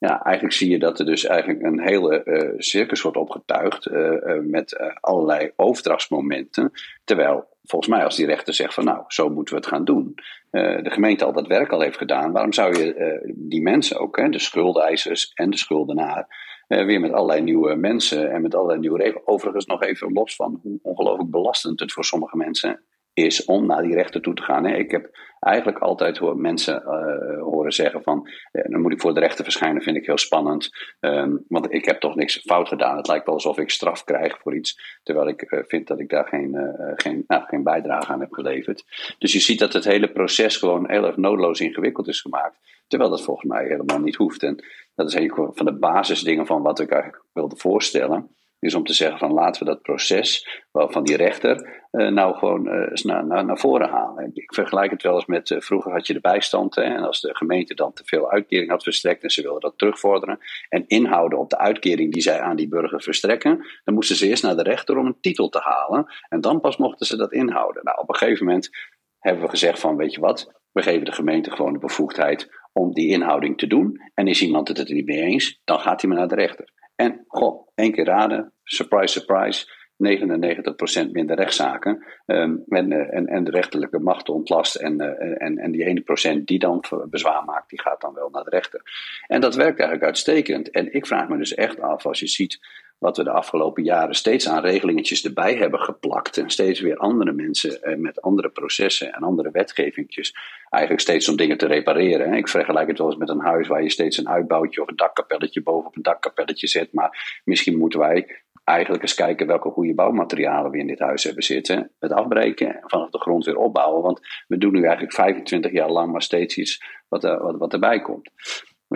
ja, 0.00 0.22
eigenlijk 0.22 0.54
zie 0.54 0.70
je 0.70 0.78
dat 0.78 0.98
er 0.98 1.04
dus 1.04 1.24
eigenlijk 1.24 1.62
een 1.62 1.80
hele 1.80 2.22
uh, 2.24 2.52
circus 2.56 3.02
wordt 3.02 3.16
opgetuigd 3.16 3.86
uh, 3.86 4.10
uh, 4.10 4.38
met 4.42 4.96
allerlei 5.00 5.52
overdrachtsmomenten. 5.56 6.72
Terwijl 7.04 7.48
volgens 7.62 7.90
mij 7.90 8.04
als 8.04 8.16
die 8.16 8.26
rechter 8.26 8.54
zegt 8.54 8.74
van 8.74 8.84
nou, 8.84 9.04
zo 9.08 9.28
moeten 9.28 9.54
we 9.54 9.60
het 9.60 9.68
gaan 9.68 9.84
doen. 9.84 10.14
de 10.50 10.90
gemeente 10.90 11.24
al 11.24 11.32
dat 11.32 11.46
werk 11.46 11.70
al 11.70 11.80
heeft 11.80 11.96
gedaan. 11.96 12.32
Waarom 12.32 12.52
zou 12.52 12.78
je 12.78 13.32
die 13.36 13.62
mensen 13.62 13.98
ook, 13.98 14.16
hè, 14.16 14.28
de 14.28 14.38
schuldeisers 14.38 15.32
en 15.34 15.50
de 15.50 15.56
schuldenaar, 15.56 16.26
weer 16.68 17.00
met 17.00 17.12
allerlei 17.12 17.42
nieuwe 17.42 17.74
mensen 17.74 18.30
en 18.30 18.42
met 18.42 18.54
allerlei 18.54 18.80
nieuwe 18.80 18.98
regels. 18.98 19.26
Overigens 19.26 19.66
nog 19.66 19.82
even 19.82 20.12
los 20.12 20.34
van 20.34 20.60
hoe 20.62 20.78
ongelooflijk 20.82 21.30
belastend 21.30 21.80
het 21.80 21.92
voor 21.92 22.04
sommige 22.04 22.36
mensen 22.36 22.80
is 23.24 23.44
om 23.44 23.66
naar 23.66 23.82
die 23.82 23.94
rechter 23.94 24.20
toe 24.20 24.34
te 24.34 24.42
gaan. 24.42 24.66
Ik 24.66 24.90
heb 24.90 25.10
eigenlijk 25.40 25.78
altijd 25.78 26.34
mensen 26.34 26.82
uh, 26.82 27.42
horen 27.42 27.72
zeggen 27.72 28.02
van, 28.02 28.28
uh, 28.52 28.64
dan 28.68 28.80
moet 28.80 28.92
ik 28.92 29.00
voor 29.00 29.14
de 29.14 29.20
rechter 29.20 29.44
verschijnen, 29.44 29.82
vind 29.82 29.96
ik 29.96 30.06
heel 30.06 30.18
spannend, 30.18 30.70
um, 31.00 31.44
want 31.48 31.72
ik 31.72 31.84
heb 31.84 32.00
toch 32.00 32.14
niks 32.14 32.38
fout 32.38 32.68
gedaan. 32.68 32.96
Het 32.96 33.06
lijkt 33.06 33.26
wel 33.26 33.34
alsof 33.34 33.58
ik 33.58 33.70
straf 33.70 34.04
krijg 34.04 34.38
voor 34.38 34.56
iets, 34.56 34.98
terwijl 35.02 35.28
ik 35.28 35.52
uh, 35.52 35.60
vind 35.66 35.86
dat 35.86 36.00
ik 36.00 36.08
daar 36.08 36.26
geen, 36.26 36.74
geen, 36.94 37.24
nou, 37.26 37.42
geen 37.46 37.62
bijdrage 37.62 38.12
aan 38.12 38.20
heb 38.20 38.32
geleverd. 38.32 38.84
Dus 39.18 39.32
je 39.32 39.40
ziet 39.40 39.58
dat 39.58 39.72
het 39.72 39.84
hele 39.84 40.12
proces 40.12 40.56
gewoon 40.56 40.90
heel 40.90 41.06
erg 41.06 41.16
noodloos 41.16 41.60
ingewikkeld 41.60 42.08
is 42.08 42.20
gemaakt, 42.20 42.56
terwijl 42.88 43.10
dat 43.10 43.22
volgens 43.22 43.46
mij 43.46 43.66
helemaal 43.66 44.00
niet 44.00 44.16
hoeft. 44.16 44.42
En 44.42 44.64
dat 44.94 45.08
is 45.08 45.14
een 45.14 45.32
van 45.34 45.66
de 45.66 45.78
basisdingen 45.78 46.46
van 46.46 46.62
wat 46.62 46.80
ik 46.80 46.90
eigenlijk 46.90 47.24
wilde 47.32 47.56
voorstellen 47.56 48.30
is 48.60 48.74
om 48.74 48.84
te 48.84 48.92
zeggen 48.92 49.18
van 49.18 49.32
laten 49.32 49.64
we 49.64 49.70
dat 49.70 49.82
proces 49.82 50.60
van 50.72 51.04
die 51.04 51.16
rechter 51.16 51.80
uh, 51.90 52.08
nou 52.08 52.36
gewoon 52.36 52.66
uh, 52.66 52.92
naar, 53.02 53.26
naar, 53.26 53.44
naar 53.44 53.58
voren 53.58 53.88
halen. 53.88 54.30
Ik 54.34 54.54
vergelijk 54.54 54.90
het 54.90 55.02
wel 55.02 55.14
eens 55.14 55.26
met 55.26 55.50
uh, 55.50 55.60
vroeger 55.60 55.92
had 55.92 56.06
je 56.06 56.12
de 56.12 56.20
bijstand 56.20 56.74
hè, 56.74 56.82
en 56.82 57.02
als 57.02 57.20
de 57.20 57.36
gemeente 57.36 57.74
dan 57.74 57.92
te 57.92 58.02
veel 58.04 58.30
uitkering 58.30 58.70
had 58.70 58.82
verstrekt 58.82 59.22
en 59.22 59.30
ze 59.30 59.42
wilden 59.42 59.60
dat 59.60 59.78
terugvorderen 59.78 60.38
en 60.68 60.84
inhouden 60.86 61.38
op 61.38 61.50
de 61.50 61.58
uitkering 61.58 62.12
die 62.12 62.22
zij 62.22 62.40
aan 62.40 62.56
die 62.56 62.68
burger 62.68 63.02
verstrekken, 63.02 63.66
dan 63.84 63.94
moesten 63.94 64.16
ze 64.16 64.26
eerst 64.26 64.42
naar 64.42 64.56
de 64.56 64.62
rechter 64.62 64.96
om 64.96 65.06
een 65.06 65.20
titel 65.20 65.48
te 65.48 65.60
halen 65.60 66.12
en 66.28 66.40
dan 66.40 66.60
pas 66.60 66.76
mochten 66.76 67.06
ze 67.06 67.16
dat 67.16 67.32
inhouden. 67.32 67.84
Nou, 67.84 67.98
op 67.98 68.08
een 68.08 68.16
gegeven 68.16 68.46
moment 68.46 68.70
hebben 69.18 69.42
we 69.42 69.50
gezegd 69.50 69.80
van 69.80 69.96
weet 69.96 70.14
je 70.14 70.20
wat, 70.20 70.52
we 70.72 70.82
geven 70.82 71.04
de 71.04 71.12
gemeente 71.12 71.50
gewoon 71.50 71.72
de 71.72 71.78
bevoegdheid 71.78 72.48
om 72.72 72.92
die 72.92 73.08
inhouding 73.08 73.58
te 73.58 73.66
doen 73.66 74.10
en 74.14 74.26
is 74.26 74.42
iemand 74.42 74.68
het 74.68 74.78
er 74.78 74.92
niet 74.92 75.06
mee 75.06 75.20
eens, 75.20 75.60
dan 75.64 75.80
gaat 75.80 76.00
hij 76.00 76.10
maar 76.10 76.18
naar 76.18 76.28
de 76.28 76.34
rechter. 76.34 76.72
En, 76.94 77.24
goh, 77.26 77.68
één 77.80 77.92
keer 77.92 78.04
raden, 78.04 78.52
surprise, 78.64 79.18
surprise, 79.18 79.66
99% 80.00 81.10
minder 81.10 81.36
rechtszaken. 81.36 82.04
Um, 82.26 82.64
en, 82.68 82.92
eh, 82.92 83.16
en, 83.16 83.26
en 83.26 83.44
de 83.44 83.50
rechterlijke 83.50 83.98
macht 83.98 84.28
ontlast. 84.28 84.74
En, 84.74 85.02
uh, 85.02 85.42
en, 85.42 85.58
en 85.58 85.70
die 85.70 85.84
ene 85.84 86.00
procent 86.00 86.46
die 86.46 86.58
dan 86.58 86.84
bezwaar 87.10 87.44
maakt, 87.44 87.70
die 87.70 87.80
gaat 87.80 88.00
dan 88.00 88.14
wel 88.14 88.28
naar 88.30 88.44
de 88.44 88.50
rechter. 88.50 88.82
En 89.26 89.40
dat 89.40 89.54
werkt 89.54 89.78
eigenlijk 89.78 90.06
uitstekend. 90.06 90.70
En 90.70 90.94
ik 90.94 91.06
vraag 91.06 91.28
me 91.28 91.36
dus 91.36 91.54
echt 91.54 91.80
af, 91.80 92.06
als 92.06 92.20
je 92.20 92.26
ziet 92.26 92.58
wat 93.00 93.16
we 93.16 93.24
de 93.24 93.30
afgelopen 93.30 93.82
jaren 93.82 94.14
steeds 94.14 94.48
aan 94.48 94.62
regelingetjes 94.62 95.24
erbij 95.24 95.54
hebben 95.54 95.80
geplakt. 95.80 96.36
En 96.36 96.50
steeds 96.50 96.80
weer 96.80 96.96
andere 96.96 97.32
mensen 97.32 97.82
eh, 97.82 97.96
met 97.96 98.22
andere 98.22 98.48
processen 98.48 99.12
en 99.12 99.22
andere 99.22 99.50
wetgevingjes. 99.50 100.34
Eigenlijk 100.68 101.02
steeds 101.02 101.28
om 101.28 101.36
dingen 101.36 101.58
te 101.58 101.66
repareren. 101.66 102.34
Ik 102.34 102.48
vergelijk 102.48 102.88
het 102.88 102.98
wel 102.98 103.06
eens 103.06 103.16
met 103.16 103.28
een 103.28 103.40
huis 103.40 103.68
waar 103.68 103.82
je 103.82 103.90
steeds 103.90 104.16
een 104.18 104.28
uitbouwtje 104.28 104.82
of 104.82 104.88
een 104.88 104.96
dakkapelletje 104.96 105.62
bovenop 105.62 105.96
een 105.96 106.02
dakkapelletje 106.02 106.66
zet. 106.66 106.92
Maar 106.92 107.40
misschien 107.44 107.78
moeten 107.78 107.98
wij 107.98 108.42
eigenlijk 108.64 109.02
eens 109.02 109.14
kijken 109.14 109.46
welke 109.46 109.70
goede 109.70 109.94
bouwmaterialen 109.94 110.70
we 110.70 110.78
in 110.78 110.86
dit 110.86 110.98
huis 110.98 111.24
hebben 111.24 111.42
zitten. 111.42 111.90
Het 111.98 112.12
afbreken 112.12 112.74
en 112.74 112.82
vanaf 112.86 113.10
de 113.10 113.18
grond 113.18 113.44
weer 113.44 113.56
opbouwen. 113.56 114.02
Want 114.02 114.20
we 114.48 114.58
doen 114.58 114.72
nu 114.72 114.82
eigenlijk 114.82 115.14
25 115.14 115.72
jaar 115.72 115.90
lang 115.90 116.12
maar 116.12 116.22
steeds 116.22 116.56
iets 116.56 116.82
wat, 117.08 117.24
er, 117.24 117.58
wat 117.58 117.72
erbij 117.72 118.00
komt. 118.00 118.30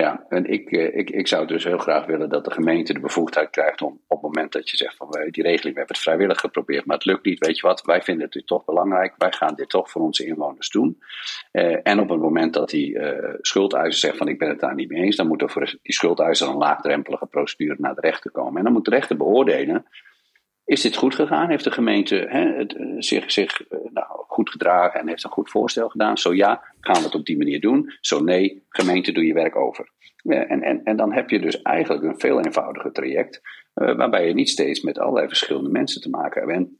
Ja, 0.00 0.24
en 0.28 0.46
ik, 0.46 0.70
eh, 0.70 0.96
ik, 0.96 1.10
ik 1.10 1.28
zou 1.28 1.46
dus 1.46 1.64
heel 1.64 1.78
graag 1.78 2.06
willen 2.06 2.28
dat 2.28 2.44
de 2.44 2.50
gemeente 2.50 2.92
de 2.92 3.00
bevoegdheid 3.00 3.50
krijgt 3.50 3.82
om 3.82 4.00
op 4.06 4.22
het 4.22 4.22
moment 4.22 4.52
dat 4.52 4.70
je 4.70 4.76
zegt 4.76 4.96
van 4.96 5.10
die 5.10 5.42
regeling, 5.42 5.60
we 5.60 5.78
hebben 5.78 5.86
het 5.86 5.98
vrijwillig 5.98 6.40
geprobeerd, 6.40 6.84
maar 6.84 6.96
het 6.96 7.04
lukt 7.04 7.24
niet, 7.24 7.46
weet 7.46 7.56
je 7.56 7.66
wat, 7.66 7.82
wij 7.82 8.02
vinden 8.02 8.28
het 8.30 8.46
toch 8.46 8.64
belangrijk, 8.64 9.14
wij 9.18 9.32
gaan 9.32 9.54
dit 9.54 9.68
toch 9.68 9.90
voor 9.90 10.02
onze 10.02 10.26
inwoners 10.26 10.70
doen. 10.70 10.98
Eh, 11.50 11.76
en 11.82 12.00
op 12.00 12.08
het 12.08 12.20
moment 12.20 12.54
dat 12.54 12.70
die 12.70 12.94
uh, 12.94 13.34
schuldeiser 13.40 14.00
zegt 14.00 14.16
van 14.16 14.28
ik 14.28 14.38
ben 14.38 14.48
het 14.48 14.60
daar 14.60 14.74
niet 14.74 14.88
mee 14.88 15.02
eens, 15.02 15.16
dan 15.16 15.26
moet 15.26 15.42
er 15.42 15.50
voor 15.50 15.78
die 15.82 15.94
schuldeiser 15.94 16.48
een 16.48 16.56
laagdrempelige 16.56 17.26
procedure 17.26 17.76
naar 17.78 17.94
de 17.94 18.00
rechter 18.00 18.30
komen. 18.30 18.56
En 18.56 18.64
dan 18.64 18.72
moet 18.72 18.84
de 18.84 18.90
rechter 18.90 19.16
beoordelen 19.16 19.86
is 20.64 20.80
dit 20.80 20.96
goed 20.96 21.14
gegaan? 21.14 21.48
Heeft 21.48 21.64
de 21.64 21.70
gemeente 21.70 22.26
hè, 22.28 22.64
eh, 22.64 22.94
zich, 22.98 23.32
zich 23.32 23.66
eh, 23.66 23.78
nou, 23.92 24.06
goed 24.26 24.50
gedragen 24.50 25.00
en 25.00 25.08
heeft 25.08 25.24
een 25.24 25.30
goed 25.30 25.50
voorstel 25.50 25.88
gedaan? 25.88 26.18
Zo 26.18 26.34
ja, 26.34 26.62
gaan 26.80 26.96
we 26.96 27.04
het 27.04 27.14
op 27.14 27.26
die 27.26 27.36
manier 27.36 27.60
doen. 27.60 27.92
Zo 28.00 28.20
nee, 28.20 28.62
gemeente, 28.68 29.12
doe 29.12 29.26
je 29.26 29.34
werk 29.34 29.56
over. 29.56 29.90
en, 30.22 30.62
en, 30.62 30.80
en 30.84 30.96
dan 30.96 31.12
heb 31.12 31.30
je 31.30 31.40
dus 31.40 31.62
eigenlijk 31.62 32.04
een 32.04 32.18
veel 32.18 32.40
eenvoudiger 32.40 32.92
traject, 32.92 33.40
uh, 33.74 33.96
waarbij 33.96 34.26
je 34.26 34.34
niet 34.34 34.48
steeds 34.48 34.80
met 34.80 34.98
allerlei 34.98 35.28
verschillende 35.28 35.70
mensen 35.70 36.00
te 36.00 36.10
maken 36.10 36.40
hebt. 36.40 36.52
En 36.52 36.78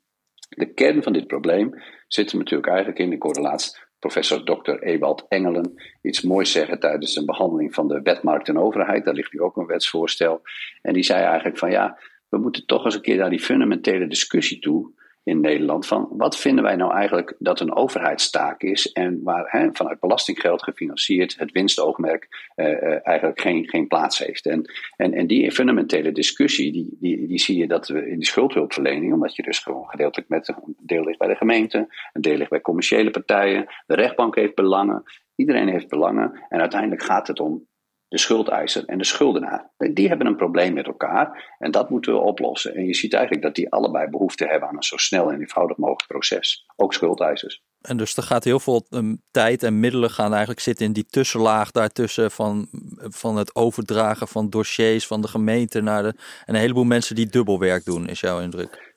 de 0.48 0.72
kern 0.72 1.02
van 1.02 1.12
dit 1.12 1.26
probleem 1.26 1.82
zit 2.08 2.30
er 2.30 2.38
natuurlijk 2.38 2.68
eigenlijk 2.68 2.98
in. 2.98 3.12
Ik 3.12 3.22
hoorde 3.22 3.40
laatst 3.40 3.88
professor 3.98 4.44
Dr. 4.44 4.78
Ewald 4.82 5.24
Engelen 5.28 5.82
iets 6.02 6.22
moois 6.22 6.52
zeggen 6.52 6.80
tijdens 6.80 7.16
een 7.16 7.26
behandeling 7.26 7.74
van 7.74 7.88
de 7.88 8.00
wetmarkt 8.02 8.48
en 8.48 8.58
overheid. 8.58 9.04
Daar 9.04 9.14
ligt 9.14 9.32
nu 9.32 9.40
ook 9.40 9.56
een 9.56 9.66
wetsvoorstel. 9.66 10.42
En 10.82 10.92
die 10.92 11.02
zei 11.02 11.24
eigenlijk 11.24 11.58
van 11.58 11.70
ja 11.70 11.98
we 12.34 12.40
moeten 12.40 12.66
toch 12.66 12.84
eens 12.84 12.94
een 12.94 13.00
keer 13.00 13.16
naar 13.16 13.30
die 13.30 13.40
fundamentele 13.40 14.06
discussie 14.06 14.58
toe 14.58 14.92
in 15.22 15.40
Nederland. 15.40 15.86
Van 15.86 16.08
wat 16.10 16.38
vinden 16.38 16.64
wij 16.64 16.76
nou 16.76 16.92
eigenlijk 16.92 17.34
dat 17.38 17.60
een 17.60 17.74
overheidstaak 17.74 18.62
is 18.62 18.92
en 18.92 19.22
waar 19.22 19.46
hè, 19.48 19.68
vanuit 19.72 20.00
belastinggeld 20.00 20.62
gefinancierd 20.62 21.38
het 21.38 21.52
winstoogmerk 21.52 22.52
uh, 22.56 22.66
uh, 22.66 23.06
eigenlijk 23.06 23.40
geen, 23.40 23.68
geen 23.68 23.86
plaats 23.86 24.18
heeft. 24.18 24.46
En, 24.46 24.72
en, 24.96 25.12
en 25.12 25.26
die 25.26 25.52
fundamentele 25.52 26.12
discussie, 26.12 26.72
die, 26.72 26.96
die, 27.00 27.26
die 27.26 27.38
zie 27.38 27.56
je 27.56 27.66
dat 27.66 27.88
we 27.88 28.10
in 28.10 28.18
die 28.18 28.26
schuldhulpverlening, 28.26 29.12
omdat 29.12 29.36
je 29.36 29.42
dus 29.42 29.58
gewoon 29.58 29.88
gedeeltelijk 29.88 30.28
met 30.28 30.48
een 30.48 30.76
deel 30.80 31.04
ligt 31.04 31.18
bij 31.18 31.28
de 31.28 31.36
gemeente, 31.36 31.94
een 32.12 32.22
deel 32.22 32.36
ligt 32.36 32.50
bij 32.50 32.60
commerciële 32.60 33.10
partijen, 33.10 33.66
de 33.86 33.94
rechtbank 33.94 34.34
heeft 34.34 34.54
belangen, 34.54 35.02
iedereen 35.36 35.68
heeft 35.68 35.88
belangen 35.88 36.44
en 36.48 36.60
uiteindelijk 36.60 37.02
gaat 37.02 37.26
het 37.26 37.40
om 37.40 37.66
de 38.08 38.18
schuldeiser 38.18 38.84
en 38.84 38.98
de 38.98 39.04
schuldenaar. 39.04 39.72
Die 39.76 40.08
hebben 40.08 40.26
een 40.26 40.36
probleem 40.36 40.74
met 40.74 40.86
elkaar 40.86 41.54
en 41.58 41.70
dat 41.70 41.90
moeten 41.90 42.12
we 42.12 42.18
oplossen. 42.18 42.74
En 42.74 42.86
je 42.86 42.94
ziet 42.94 43.12
eigenlijk 43.12 43.44
dat 43.44 43.54
die 43.54 43.70
allebei 43.70 44.08
behoefte 44.08 44.46
hebben 44.46 44.68
aan 44.68 44.76
een 44.76 44.82
zo 44.82 44.96
snel 44.96 45.32
en 45.32 45.40
eenvoudig 45.40 45.76
mogelijk 45.76 46.06
proces. 46.08 46.66
Ook 46.76 46.94
schuldeisers. 46.94 47.62
En 47.80 47.96
dus 47.96 48.16
er 48.16 48.22
gaat 48.22 48.44
heel 48.44 48.60
veel 48.60 48.86
um, 48.90 49.22
tijd 49.30 49.62
en 49.62 49.80
middelen 49.80 50.10
gaan 50.10 50.30
eigenlijk 50.30 50.60
zitten 50.60 50.86
in 50.86 50.92
die 50.92 51.06
tussenlaag 51.06 51.70
daartussen 51.70 52.30
van, 52.30 52.68
van 52.96 53.36
het 53.36 53.54
overdragen 53.54 54.28
van 54.28 54.50
dossiers 54.50 55.06
van 55.06 55.20
de 55.20 55.28
gemeente 55.28 55.80
naar 55.80 56.02
de. 56.02 56.14
En 56.44 56.54
een 56.54 56.60
heleboel 56.60 56.84
mensen 56.84 57.14
die 57.14 57.26
dubbelwerk 57.26 57.84
doen, 57.84 58.08
is 58.08 58.20
jouw 58.20 58.40
indruk? 58.40 58.94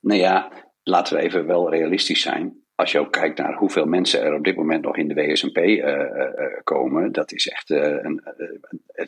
Nou 0.00 0.20
ja, 0.20 0.52
laten 0.82 1.16
we 1.16 1.22
even 1.22 1.46
wel 1.46 1.70
realistisch 1.70 2.22
zijn 2.22 2.65
als 2.76 2.92
je 2.92 2.98
ook 2.98 3.12
kijkt 3.12 3.38
naar 3.38 3.54
hoeveel 3.54 3.86
mensen 3.86 4.22
er 4.22 4.34
op 4.34 4.44
dit 4.44 4.56
moment 4.56 4.84
nog 4.84 4.96
in 4.96 5.08
de 5.08 5.14
WSMP 5.14 5.56
uh, 5.56 5.76
uh, 5.76 6.26
komen, 6.64 7.12
dat 7.12 7.32
is 7.32 7.48
echt 7.48 7.70
een, 7.70 8.22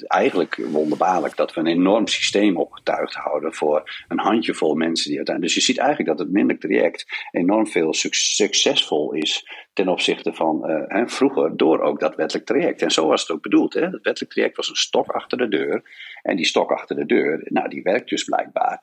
eigenlijk 0.06 0.56
wonderbaarlijk 0.56 1.36
dat 1.36 1.54
we 1.54 1.60
een 1.60 1.66
enorm 1.66 2.06
systeem 2.06 2.56
opgetuigd 2.56 3.14
houden 3.14 3.54
voor 3.54 4.04
een 4.08 4.18
handjevol 4.18 4.74
mensen 4.74 5.08
die 5.08 5.16
uiteindelijk. 5.16 5.54
Dus 5.54 5.64
je 5.64 5.72
ziet 5.72 5.80
eigenlijk 5.82 6.08
dat 6.08 6.18
het 6.18 6.34
minder 6.34 6.58
traject 6.58 7.26
enorm 7.30 7.66
veel 7.66 7.94
succesvol 8.10 9.12
is 9.12 9.48
ten 9.72 9.88
opzichte 9.88 10.32
van 10.32 10.68
hè, 10.86 11.08
vroeger 11.08 11.56
door 11.56 11.80
ook 11.80 12.00
dat 12.00 12.14
wettelijk 12.14 12.46
traject. 12.46 12.82
En 12.82 12.90
zo 12.90 13.06
was 13.06 13.20
het 13.20 13.30
ook 13.30 13.42
bedoeld. 13.42 13.74
Hè? 13.74 13.80
Het 13.80 14.02
wettelijk 14.02 14.32
traject 14.32 14.56
was 14.56 14.68
een 14.68 14.76
stok 14.76 15.10
achter 15.10 15.38
de 15.38 15.48
deur. 15.48 15.82
En 16.22 16.36
die 16.36 16.46
stok 16.46 16.70
achter 16.70 16.96
de 16.96 17.06
deur, 17.06 17.40
nou, 17.44 17.68
die 17.68 17.82
werkt 17.82 18.08
dus 18.08 18.24
blijkbaar. 18.24 18.80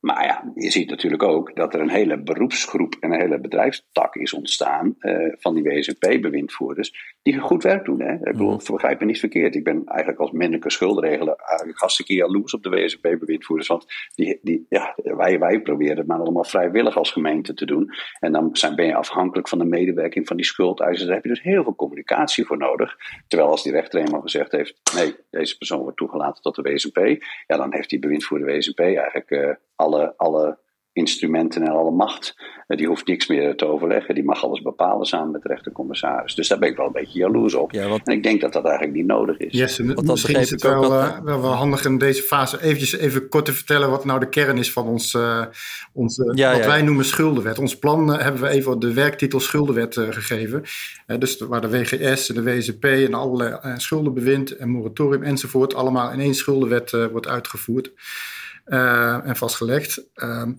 Maar 0.00 0.24
ja, 0.24 0.52
je 0.54 0.70
ziet 0.70 0.90
natuurlijk 0.90 1.22
ook 1.22 1.56
dat 1.56 1.74
er 1.74 1.80
een 1.80 1.90
hele 1.90 2.22
beroepsgroep 2.22 2.96
en 3.00 3.12
een 3.12 3.20
hele 3.20 3.40
bedrijfstak 3.40 4.16
is 4.16 4.32
ontstaan 4.32 4.96
uh, 4.98 5.32
van 5.38 5.54
die 5.54 5.62
WSMP-bewindvoerders, 5.62 7.16
die 7.32 7.40
goed 7.40 7.62
werk 7.62 7.84
doen. 7.84 8.00
Hè? 8.00 8.12
Ik 8.12 8.22
bedoel, 8.22 8.50
mm. 8.50 8.60
begrijp 8.66 9.00
me 9.00 9.06
niet 9.06 9.18
verkeerd. 9.18 9.54
Ik 9.54 9.64
ben 9.64 9.82
eigenlijk 9.86 10.20
als 10.20 10.30
mannelijke 10.30 10.70
schuldregelen 10.70 11.36
eigenlijk 11.36 11.78
hartstikke 11.78 12.14
jaloers 12.14 12.54
op 12.54 12.62
de 12.62 12.68
WSMP-bewindvoerders. 12.68 13.68
Want 13.68 13.86
die, 14.14 14.38
die, 14.42 14.66
ja, 14.68 14.94
wij, 14.96 15.38
wij 15.38 15.60
proberen 15.60 15.96
het 15.96 16.06
maar 16.06 16.18
allemaal 16.18 16.44
vrijwillig 16.44 16.96
als 16.96 17.12
gemeente 17.12 17.54
te 17.54 17.66
doen. 17.66 17.90
En 18.20 18.32
dan 18.32 18.48
zijn, 18.52 18.74
ben 18.74 18.86
je 18.86 18.94
afhankelijk 18.94 19.48
van 19.48 19.58
de 19.58 19.64
medewerking 19.64 20.26
van 20.26 20.36
die 20.36 20.46
schuldeisers. 20.46 21.04
Daar 21.04 21.14
heb 21.14 21.24
je 21.24 21.30
dus 21.30 21.42
heel 21.42 21.62
veel 21.62 21.74
communicatie 21.74 22.46
voor 22.46 22.58
nodig. 22.58 22.96
Terwijl 23.28 23.50
als 23.50 23.62
die 23.62 23.72
rechter 23.72 24.00
eenmaal 24.00 24.20
gezegd 24.20 24.52
heeft, 24.52 24.80
nee, 24.94 25.16
deze 25.30 25.58
persoon 25.58 25.82
wordt 25.82 25.96
toegelaten 25.96 26.42
tot 26.42 26.54
de 26.54 26.62
WSMP, 26.62 27.22
ja, 27.46 27.56
dan 27.56 27.74
heeft 27.74 27.90
die 27.90 27.98
bewindvoerder 27.98 28.56
WSMP 28.56 28.80
eigenlijk... 28.80 29.30
Uh, 29.30 29.50
alle, 29.78 30.14
alle 30.16 30.58
instrumenten 30.98 31.62
en 31.62 31.72
alle 31.72 31.90
macht. 31.90 32.34
Eh, 32.66 32.76
die 32.76 32.86
hoeft 32.86 33.06
niks 33.06 33.26
meer 33.26 33.56
te 33.56 33.66
overleggen. 33.66 34.14
Die 34.14 34.24
mag 34.24 34.44
alles 34.44 34.62
bepalen 34.62 35.06
samen 35.06 35.30
met 35.30 35.42
de 35.42 35.48
rechtercommissaris. 35.48 36.34
Dus 36.34 36.48
daar 36.48 36.58
ben 36.58 36.68
ik 36.68 36.76
wel 36.76 36.86
een 36.86 36.92
beetje 36.92 37.18
jaloers 37.18 37.54
op. 37.54 37.72
Ja, 37.72 37.88
wat... 37.88 38.00
En 38.04 38.14
ik 38.14 38.22
denk 38.22 38.40
dat 38.40 38.52
dat 38.52 38.64
eigenlijk 38.64 38.96
niet 38.96 39.06
nodig 39.06 39.36
is. 39.36 39.52
Yes, 39.52 39.78
wat 39.78 40.04
misschien 40.04 40.40
is 40.40 40.50
het 40.50 40.62
wel, 40.62 40.84
uh, 40.84 41.18
wel, 41.18 41.40
wel, 41.40 41.52
handig 41.52 41.84
in 41.84 41.98
deze 41.98 42.22
fase 42.22 42.62
eventjes 42.62 42.96
even 42.96 43.28
kort 43.28 43.44
te 43.44 43.52
vertellen 43.52 43.90
wat 43.90 44.04
nou 44.04 44.20
de 44.20 44.28
kern 44.28 44.58
is 44.58 44.72
van 44.72 44.86
ons, 44.86 45.14
uh, 45.14 45.44
onze, 45.92 46.32
ja, 46.34 46.52
wat 46.52 46.66
wij 46.66 46.82
noemen 46.82 47.04
schuldenwet. 47.04 47.58
Ons 47.58 47.78
plan 47.78 48.20
hebben 48.20 48.42
we 48.42 48.48
even 48.48 48.78
de 48.78 48.92
werktitel 48.92 49.40
schuldenwet 49.40 49.94
gegeven. 49.94 50.62
dus 51.18 51.38
waar 51.38 51.60
de 51.60 51.70
WGS 51.70 52.28
en 52.28 52.34
de 52.34 52.42
WZP 52.42 52.84
en 52.84 53.14
alle 53.14 53.74
schuldenbewind 53.76 54.56
en 54.56 54.68
moratorium 54.68 55.22
enzovoort 55.22 55.74
allemaal 55.74 56.12
in 56.12 56.20
één 56.20 56.34
schuldenwet 56.34 56.90
wordt 56.90 57.26
uitgevoerd. 57.26 57.92
Eh, 58.68 59.26
en 59.26 59.36
vastgelegd. 59.36 60.02
Ehm, 60.14 60.52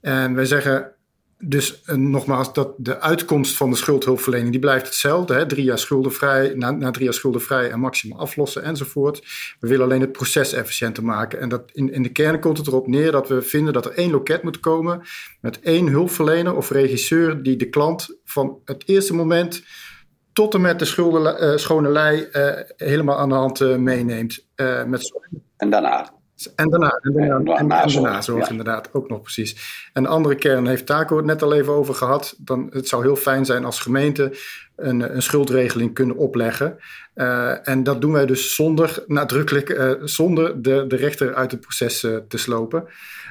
en 0.00 0.34
wij 0.34 0.44
zeggen 0.44 0.94
dus 1.42 1.82
uh, 1.86 1.96
nogmaals 1.96 2.52
dat 2.52 2.74
de 2.76 3.00
uitkomst 3.00 3.56
van 3.56 3.70
de 3.70 3.76
schuldhulpverlening 3.76 4.50
die 4.50 4.60
blijft 4.60 4.86
hetzelfde. 4.86 5.34
Hè? 5.34 5.46
Drie 5.46 5.64
jaar 5.64 5.78
schuldenvrij, 5.78 6.52
na, 6.54 6.70
na 6.70 6.90
drie 6.90 7.04
jaar 7.04 7.14
schuldenvrij 7.14 7.70
en 7.70 7.80
maximaal 7.80 8.18
aflossen 8.18 8.62
enzovoort. 8.62 9.22
We 9.60 9.68
willen 9.68 9.84
alleen 9.84 10.00
het 10.00 10.12
proces 10.12 10.52
efficiënter 10.52 11.04
maken. 11.04 11.40
En 11.40 11.48
dat 11.48 11.70
in, 11.72 11.92
in 11.92 12.02
de 12.02 12.12
kern 12.12 12.40
komt 12.40 12.58
het 12.58 12.66
erop 12.66 12.86
neer 12.86 13.12
dat 13.12 13.28
we 13.28 13.42
vinden 13.42 13.72
dat 13.72 13.84
er 13.84 13.92
één 13.92 14.10
loket 14.10 14.42
moet 14.42 14.60
komen 14.60 15.02
met 15.40 15.60
één 15.60 15.86
hulpverlener 15.86 16.56
of 16.56 16.70
regisseur 16.70 17.42
die 17.42 17.56
de 17.56 17.68
klant 17.68 18.18
van 18.24 18.58
het 18.64 18.82
eerste 18.86 19.14
moment 19.14 19.62
tot 20.32 20.54
en 20.54 20.60
met 20.60 20.78
de 20.78 20.84
schulden, 20.84 21.44
uh, 21.44 21.56
schone 21.56 21.88
lei 21.88 22.28
uh, 22.32 22.50
helemaal 22.76 23.18
aan 23.18 23.28
de 23.28 23.34
hand 23.34 23.78
meeneemt. 23.78 24.46
met... 24.86 25.12
En 25.56 25.70
daarna 25.70 26.19
en 26.54 26.70
daarna, 26.70 26.98
en 27.02 27.12
daarna, 27.12 27.36
en, 27.36 27.46
en, 27.56 27.68
daarna 27.68 28.22
zo 28.22 28.38
inderdaad 28.38 28.94
ook 28.94 29.08
nog 29.08 29.20
precies. 29.20 29.88
En 29.92 30.02
de 30.02 30.08
andere 30.08 30.34
kern 30.34 30.66
heeft 30.66 30.86
Taco 30.86 31.16
het 31.16 31.26
net 31.26 31.42
al 31.42 31.54
even 31.54 31.72
over 31.72 31.94
gehad. 31.94 32.34
Dan, 32.38 32.68
het 32.72 32.88
zou 32.88 33.02
heel 33.02 33.16
fijn 33.16 33.44
zijn 33.44 33.64
als 33.64 33.80
gemeente 33.80 34.36
een, 34.76 35.14
een 35.14 35.22
schuldregeling 35.22 35.94
kunnen 35.94 36.16
opleggen. 36.16 36.78
Uh, 37.14 37.68
en 37.68 37.82
dat 37.82 38.00
doen 38.00 38.12
wij 38.12 38.26
dus 38.26 38.54
zonder, 38.54 39.04
nadrukkelijk, 39.06 39.68
uh, 39.68 39.92
zonder 40.00 40.62
de, 40.62 40.84
de 40.88 40.96
rechter 40.96 41.34
uit 41.34 41.50
het 41.50 41.60
proces 41.60 42.04
uh, 42.04 42.16
te 42.28 42.38
slopen. 42.38 42.84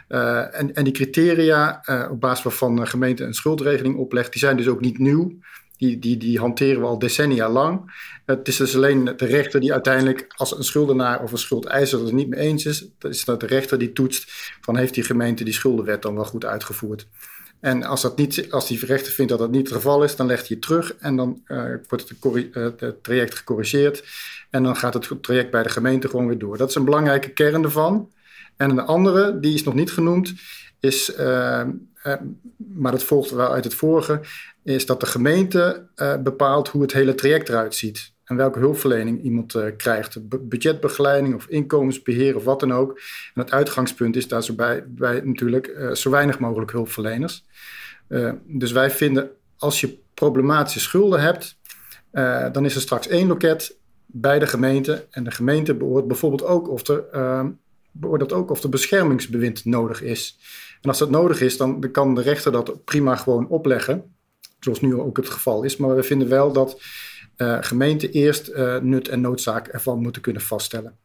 en, 0.07 0.73
en 0.73 0.83
die 0.83 0.93
criteria 0.93 1.83
op 2.11 2.19
basis 2.19 2.43
waarvan 2.43 2.75
de 2.75 2.85
gemeente 2.85 3.23
een 3.23 3.33
schuldregeling 3.33 3.97
oplegt, 3.97 4.31
die 4.31 4.41
zijn 4.41 4.57
dus 4.57 4.67
ook 4.67 4.81
niet 4.81 4.99
nieuw. 4.99 5.37
Die, 5.79 5.99
die, 5.99 6.17
die 6.17 6.39
hanteren 6.39 6.81
we 6.81 6.87
al 6.87 6.99
decennia 6.99 7.49
lang. 7.49 7.91
Het 8.25 8.47
is 8.47 8.57
dus 8.57 8.75
alleen 8.75 9.05
de 9.05 9.25
rechter 9.25 9.59
die 9.59 9.73
uiteindelijk, 9.73 10.33
als 10.35 10.57
een 10.57 10.63
schuldenaar 10.63 11.23
of 11.23 11.31
een 11.31 11.37
schuldeiser 11.37 12.03
het 12.03 12.13
niet 12.13 12.29
mee 12.29 12.39
eens 12.39 12.65
is, 12.65 12.85
dan 12.97 13.11
is 13.11 13.25
dat 13.25 13.39
de 13.39 13.45
rechter 13.45 13.79
die 13.79 13.93
toetst 13.93 14.31
van 14.61 14.77
heeft 14.77 14.93
die 14.93 15.03
gemeente 15.03 15.43
die 15.43 15.53
schuldenwet 15.53 16.01
dan 16.01 16.15
wel 16.15 16.25
goed 16.25 16.45
uitgevoerd. 16.45 17.07
En 17.59 17.83
als, 17.83 18.01
dat 18.01 18.17
niet, 18.17 18.51
als 18.51 18.67
die 18.67 18.85
rechter 18.85 19.13
vindt 19.13 19.31
dat 19.31 19.39
dat 19.39 19.51
niet 19.51 19.67
het 19.67 19.75
geval 19.75 20.03
is, 20.03 20.15
dan 20.15 20.27
legt 20.27 20.47
hij 20.47 20.57
het 20.59 20.65
terug 20.65 20.95
en 20.95 21.15
dan 21.15 21.41
uh, 21.47 21.63
wordt 21.87 22.09
het, 22.09 22.33
uh, 22.33 22.69
het, 22.77 23.03
traject 23.03 23.35
gecorrigeerd. 23.35 24.03
En 24.49 24.63
dan 24.63 24.75
gaat 24.75 24.93
het 24.93 25.11
traject 25.21 25.51
bij 25.51 25.63
de 25.63 25.69
gemeente 25.69 26.09
gewoon 26.09 26.27
weer 26.27 26.37
door. 26.37 26.57
Dat 26.57 26.69
is 26.69 26.75
een 26.75 26.85
belangrijke 26.85 27.29
kern 27.29 27.63
ervan. 27.63 28.11
En 28.57 28.69
een 28.69 28.79
andere, 28.79 29.39
die 29.39 29.53
is 29.53 29.63
nog 29.63 29.73
niet 29.73 29.91
genoemd, 29.91 30.33
is, 30.79 31.17
uh, 31.19 31.67
maar 32.57 32.91
dat 32.91 33.03
volgt 33.03 33.31
wel 33.31 33.51
uit 33.51 33.63
het 33.63 33.73
vorige, 33.73 34.21
is 34.63 34.85
dat 34.85 34.99
de 34.99 35.05
gemeente 35.05 35.87
uh, 35.95 36.17
bepaalt 36.17 36.67
hoe 36.67 36.81
het 36.81 36.93
hele 36.93 37.15
traject 37.15 37.49
eruit 37.49 37.75
ziet. 37.75 38.13
en 38.23 38.35
welke 38.35 38.59
hulpverlening 38.59 39.23
iemand 39.23 39.53
uh, 39.53 39.65
krijgt. 39.77 40.29
budgetbegeleiding 40.49 41.35
of 41.35 41.47
inkomensbeheer 41.47 42.35
of 42.35 42.43
wat 42.43 42.59
dan 42.59 42.73
ook. 42.73 42.99
En 43.33 43.41
het 43.41 43.51
uitgangspunt 43.51 44.15
is 44.15 44.27
daar 44.27 44.43
zo 44.43 44.53
bij, 44.53 44.83
natuurlijk 45.23 45.89
zo 45.93 46.09
weinig 46.09 46.39
mogelijk 46.39 46.71
hulpverleners. 46.71 47.45
Dus 48.45 48.71
wij 48.71 48.91
vinden 48.91 49.29
als 49.57 49.81
je 49.81 49.97
problematische 50.13 50.79
schulden 50.79 51.21
hebt, 51.21 51.57
dan 52.53 52.65
is 52.65 52.75
er 52.75 52.81
straks 52.81 53.07
één 53.07 53.27
loket 53.27 53.77
bij 54.05 54.39
de 54.39 54.47
gemeente. 54.47 55.07
En 55.09 55.23
de 55.23 55.31
gemeente 55.31 55.73
beoordeelt 55.73 56.07
bijvoorbeeld 56.07 56.43
ook 56.43 56.69
of 56.69 56.87
er, 56.87 57.03
beoordeelt 57.91 58.33
ook 58.33 58.49
of 58.49 58.63
er 58.63 58.69
beschermingsbewind 58.69 59.65
nodig 59.65 60.01
is. 60.01 60.37
En 60.81 60.89
als 60.89 60.97
dat 60.97 61.09
nodig 61.09 61.41
is, 61.41 61.57
dan, 61.57 61.91
kan 61.91 62.15
de 62.15 62.21
rechter 62.21 62.51
dat 62.51 62.83
prima 62.83 63.15
gewoon 63.15 63.47
opleggen. 63.47 64.15
Zoals 64.59 64.81
nu 64.81 64.95
ook 64.95 65.17
het 65.17 65.29
geval 65.29 65.63
is. 65.63 65.77
Maar 65.77 65.95
we 65.95 66.03
vinden 66.03 66.29
wel 66.29 66.51
dat 66.51 66.81
uh, 67.37 67.57
gemeenten 67.61 68.11
eerst 68.11 68.49
uh, 68.49 68.77
nut 68.77 69.07
en 69.07 69.21
noodzaak 69.21 69.67
ervan 69.67 70.01
moeten 70.01 70.21
kunnen 70.21 70.41
vaststellen. 70.41 70.97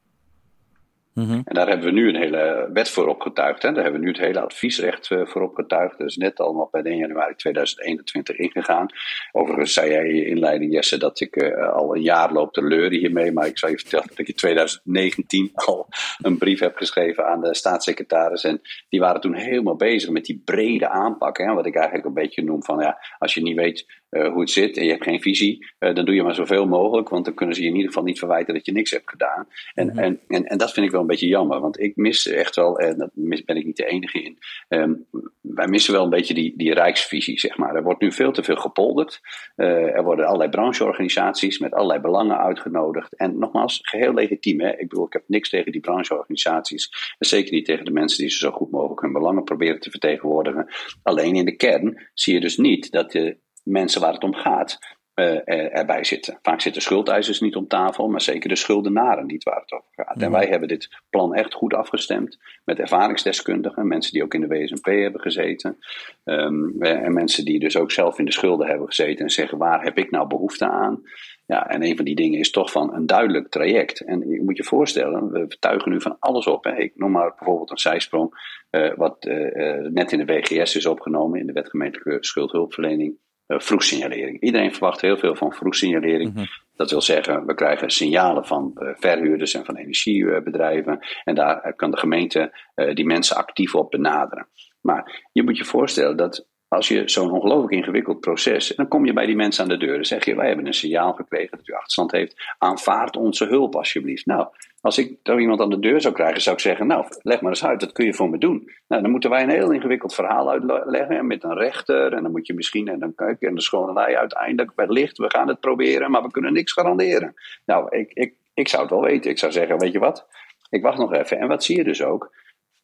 Mhm. 1.14 1.40
En 1.44 1.54
daar 1.54 1.68
hebben 1.68 1.86
we 1.86 1.92
nu 1.92 2.08
een 2.08 2.16
hele 2.16 2.70
wet 2.72 2.88
voor 2.88 3.06
opgetuigd. 3.06 3.62
Hè? 3.62 3.72
Daar 3.72 3.82
hebben 3.82 4.00
we 4.00 4.06
nu 4.06 4.12
het 4.12 4.22
hele 4.22 4.40
adviesrecht 4.40 5.10
uh, 5.10 5.26
voor 5.26 5.42
opgetuigd. 5.42 5.98
Dat 5.98 6.08
is 6.08 6.16
net 6.16 6.40
allemaal 6.40 6.68
bij 6.70 6.82
1 6.82 6.96
januari 6.96 7.34
2021 7.34 8.36
ingegaan. 8.36 8.86
Overigens 9.32 9.72
zei 9.72 9.90
jij 9.90 10.08
in 10.08 10.14
je 10.14 10.26
inleiding, 10.26 10.72
Jesse, 10.72 10.98
dat 10.98 11.20
ik 11.20 11.36
uh, 11.36 11.72
al 11.72 11.96
een 11.96 12.02
jaar 12.02 12.32
loop 12.32 12.52
te 12.52 12.64
leuren 12.64 12.98
hiermee. 12.98 13.32
Maar 13.32 13.46
ik 13.46 13.58
zou 13.58 13.72
je 13.72 13.78
vertellen 13.78 14.06
dat 14.08 14.18
ik 14.18 14.28
in 14.28 14.34
2019 14.34 15.50
al 15.66 15.88
een 16.18 16.38
brief 16.38 16.60
heb 16.60 16.76
geschreven 16.76 17.26
aan 17.26 17.40
de 17.40 17.54
staatssecretaris. 17.54 18.44
En 18.44 18.60
die 18.88 19.00
waren 19.00 19.20
toen 19.20 19.34
helemaal 19.34 19.76
bezig 19.76 20.10
met 20.10 20.24
die 20.24 20.42
brede 20.44 20.88
aanpak. 20.88 21.38
Hè? 21.38 21.52
Wat 21.52 21.66
ik 21.66 21.74
eigenlijk 21.74 22.06
een 22.06 22.14
beetje 22.14 22.44
noem 22.44 22.64
van, 22.64 22.78
ja, 22.78 22.98
als 23.18 23.34
je 23.34 23.42
niet 23.42 23.56
weet 23.56 24.02
uh, 24.14 24.32
hoe 24.32 24.40
het 24.40 24.50
zit 24.50 24.76
en 24.76 24.84
je 24.84 24.90
hebt 24.90 25.04
geen 25.04 25.20
visie, 25.20 25.66
uh, 25.78 25.94
dan 25.94 26.04
doe 26.04 26.14
je 26.14 26.22
maar 26.22 26.34
zoveel 26.34 26.66
mogelijk, 26.66 27.08
want 27.08 27.24
dan 27.24 27.34
kunnen 27.34 27.54
ze 27.54 27.62
je 27.62 27.68
in 27.68 27.74
ieder 27.74 27.88
geval 27.88 28.04
niet 28.04 28.18
verwijten 28.18 28.54
dat 28.54 28.66
je 28.66 28.72
niks 28.72 28.90
hebt 28.90 29.10
gedaan. 29.10 29.48
En, 29.74 29.86
mm-hmm. 29.86 30.02
en, 30.02 30.20
en, 30.28 30.44
en 30.44 30.58
dat 30.58 30.72
vind 30.72 30.86
ik 30.86 30.92
wel 30.92 31.00
een 31.00 31.06
beetje 31.06 31.26
jammer, 31.26 31.60
want 31.60 31.80
ik 31.80 31.96
mis 31.96 32.26
echt 32.26 32.56
wel, 32.56 32.78
en 32.78 32.98
daar 32.98 33.10
ben 33.44 33.56
ik 33.56 33.64
niet 33.64 33.76
de 33.76 33.86
enige 33.86 34.22
in, 34.22 34.38
um, 34.68 35.06
wij 35.54 35.66
missen 35.66 35.92
wel 35.92 36.04
een 36.04 36.10
beetje 36.10 36.34
die, 36.34 36.52
die 36.56 36.74
rijksvisie, 36.74 37.40
zeg 37.40 37.56
maar. 37.56 37.74
Er 37.74 37.82
wordt 37.82 38.00
nu 38.00 38.12
veel 38.12 38.32
te 38.32 38.42
veel 38.42 38.56
gepolderd. 38.56 39.20
Uh, 39.56 39.96
er 39.96 40.02
worden 40.02 40.26
allerlei 40.26 40.50
brancheorganisaties 40.50 41.58
met 41.58 41.72
allerlei 41.72 42.00
belangen 42.00 42.38
uitgenodigd. 42.38 43.16
En 43.16 43.38
nogmaals, 43.38 43.78
geheel 43.82 44.14
legitiem. 44.14 44.60
Hè? 44.60 44.70
Ik 44.70 44.88
bedoel, 44.88 45.06
ik 45.06 45.12
heb 45.12 45.22
niks 45.26 45.48
tegen 45.48 45.72
die 45.72 45.80
brancheorganisaties. 45.80 47.14
En 47.18 47.26
zeker 47.26 47.52
niet 47.52 47.64
tegen 47.64 47.84
de 47.84 47.90
mensen 47.90 48.18
die 48.18 48.30
ze 48.30 48.38
zo 48.38 48.50
goed 48.50 48.70
mogelijk 48.70 49.00
hun 49.00 49.12
belangen 49.12 49.44
proberen 49.44 49.80
te 49.80 49.90
vertegenwoordigen. 49.90 50.66
Alleen 51.02 51.34
in 51.34 51.44
de 51.44 51.56
kern 51.56 52.10
zie 52.14 52.34
je 52.34 52.40
dus 52.40 52.56
niet 52.56 52.90
dat 52.90 53.12
de 53.12 53.36
mensen 53.64 54.00
waar 54.00 54.12
het 54.12 54.24
om 54.24 54.34
gaat 54.34 54.78
uh, 55.14 55.76
erbij 55.76 56.04
zitten. 56.04 56.38
Vaak 56.42 56.60
zitten 56.60 56.82
schuldeisers 56.82 57.40
niet 57.40 57.56
om 57.56 57.68
tafel, 57.68 58.08
maar 58.08 58.20
zeker 58.20 58.48
de 58.48 58.56
schuldenaren 58.56 59.26
niet 59.26 59.42
waar 59.42 59.60
het 59.60 59.72
over 59.72 59.88
gaat. 59.92 60.22
En 60.22 60.30
wij 60.30 60.46
hebben 60.46 60.68
dit 60.68 60.88
plan 61.10 61.34
echt 61.34 61.54
goed 61.54 61.74
afgestemd 61.74 62.38
met 62.64 62.78
ervaringsdeskundigen, 62.78 63.86
mensen 63.86 64.12
die 64.12 64.22
ook 64.22 64.34
in 64.34 64.40
de 64.40 64.46
WSMP 64.46 64.84
hebben 64.84 65.20
gezeten. 65.20 65.78
Um, 66.24 66.82
en 66.82 67.12
mensen 67.12 67.44
die 67.44 67.58
dus 67.58 67.76
ook 67.76 67.90
zelf 67.90 68.18
in 68.18 68.24
de 68.24 68.32
schulden 68.32 68.66
hebben 68.66 68.86
gezeten 68.86 69.24
en 69.24 69.30
zeggen: 69.30 69.58
waar 69.58 69.82
heb 69.82 69.98
ik 69.98 70.10
nou 70.10 70.26
behoefte 70.26 70.68
aan? 70.68 71.02
Ja, 71.46 71.68
en 71.68 71.82
een 71.82 71.96
van 71.96 72.04
die 72.04 72.14
dingen 72.14 72.38
is 72.38 72.50
toch 72.50 72.70
van 72.70 72.94
een 72.94 73.06
duidelijk 73.06 73.48
traject. 73.48 74.00
En 74.00 74.28
je 74.28 74.42
moet 74.42 74.56
je 74.56 74.64
voorstellen, 74.64 75.30
we 75.30 75.44
vertuigen 75.48 75.90
nu 75.90 76.00
van 76.00 76.16
alles 76.18 76.46
op. 76.46 76.64
Hè. 76.64 76.76
Ik 76.76 76.92
noem 76.94 77.10
maar 77.10 77.34
bijvoorbeeld 77.36 77.70
een 77.70 77.78
zijsprong, 77.78 78.58
uh, 78.70 78.94
wat 78.96 79.26
uh, 79.26 79.88
net 79.90 80.12
in 80.12 80.18
de 80.18 80.24
WGS 80.24 80.76
is 80.76 80.86
opgenomen, 80.86 81.40
in 81.40 81.46
de 81.46 81.52
wetgemeentelijke 81.52 82.24
schuldhulpverlening. 82.24 83.16
Uh, 83.48 83.60
vroegsignalering. 83.60 84.40
Iedereen 84.40 84.72
verwacht 84.72 85.00
heel 85.00 85.18
veel 85.18 85.34
van 85.34 85.52
vroegsignalering. 85.52 86.34
Mm 86.34 86.44
Dat 86.76 86.90
wil 86.90 87.00
zeggen, 87.00 87.46
we 87.46 87.54
krijgen 87.54 87.90
signalen 87.90 88.44
van 88.44 88.72
uh, 88.74 88.88
verhuurders 88.94 89.54
en 89.54 89.64
van 89.64 89.76
energiebedrijven. 89.76 90.98
En 91.24 91.34
daar 91.34 91.74
kan 91.76 91.90
de 91.90 91.96
gemeente 91.96 92.52
die 92.94 93.06
mensen 93.06 93.36
actief 93.36 93.74
op 93.74 93.90
benaderen. 93.90 94.48
Maar 94.80 95.28
je 95.32 95.42
moet 95.42 95.56
je 95.56 95.64
voorstellen 95.64 96.16
dat 96.16 96.46
als 96.74 96.88
je 96.88 97.08
zo'n 97.08 97.30
ongelooflijk 97.30 97.72
ingewikkeld 97.72 98.20
proces. 98.20 98.68
dan 98.68 98.88
kom 98.88 99.06
je 99.06 99.12
bij 99.12 99.26
die 99.26 99.36
mensen 99.36 99.62
aan 99.62 99.68
de 99.68 99.76
deur. 99.76 99.94
Dan 99.94 100.04
zeg 100.04 100.24
je: 100.24 100.34
Wij 100.34 100.46
hebben 100.46 100.66
een 100.66 100.74
signaal 100.74 101.12
gekregen 101.12 101.58
dat 101.58 101.68
u 101.68 101.72
achterstand 101.72 102.12
heeft. 102.12 102.54
Aanvaard 102.58 103.16
onze 103.16 103.44
hulp 103.44 103.76
alsjeblieft. 103.76 104.26
Nou, 104.26 104.48
als 104.84 104.98
ik 104.98 105.16
zo 105.22 105.38
iemand 105.38 105.60
aan 105.60 105.70
de 105.70 105.78
deur 105.78 106.00
zou 106.00 106.14
krijgen, 106.14 106.42
zou 106.42 106.56
ik 106.56 106.62
zeggen: 106.62 106.86
Nou, 106.86 107.06
leg 107.22 107.40
maar 107.40 107.50
eens 107.50 107.64
uit, 107.64 107.80
dat 107.80 107.92
kun 107.92 108.04
je 108.04 108.14
voor 108.14 108.30
me 108.30 108.38
doen. 108.38 108.70
Nou, 108.88 109.02
dan 109.02 109.10
moeten 109.10 109.30
wij 109.30 109.42
een 109.42 109.50
heel 109.50 109.70
ingewikkeld 109.70 110.14
verhaal 110.14 110.50
uitleggen 110.50 111.26
met 111.26 111.44
een 111.44 111.58
rechter. 111.58 112.12
En 112.12 112.22
dan 112.22 112.32
moet 112.32 112.46
je 112.46 112.54
misschien, 112.54 112.88
en 112.88 112.98
dan 112.98 113.14
kijk 113.14 113.40
en 113.40 113.54
de 113.54 113.60
schoonelij 113.60 114.18
uiteindelijk, 114.18 114.72
wellicht, 114.76 115.18
we 115.18 115.30
gaan 115.30 115.48
het 115.48 115.60
proberen, 115.60 116.10
maar 116.10 116.22
we 116.22 116.30
kunnen 116.30 116.52
niks 116.52 116.72
garanderen. 116.72 117.34
Nou, 117.64 117.96
ik, 117.96 118.12
ik, 118.12 118.34
ik 118.54 118.68
zou 118.68 118.82
het 118.82 118.90
wel 118.90 119.02
weten. 119.02 119.30
Ik 119.30 119.38
zou 119.38 119.52
zeggen: 119.52 119.78
Weet 119.78 119.92
je 119.92 119.98
wat? 119.98 120.26
Ik 120.70 120.82
wacht 120.82 120.98
nog 120.98 121.12
even. 121.12 121.38
En 121.38 121.48
wat 121.48 121.64
zie 121.64 121.76
je 121.76 121.84
dus 121.84 122.02
ook? 122.02 122.32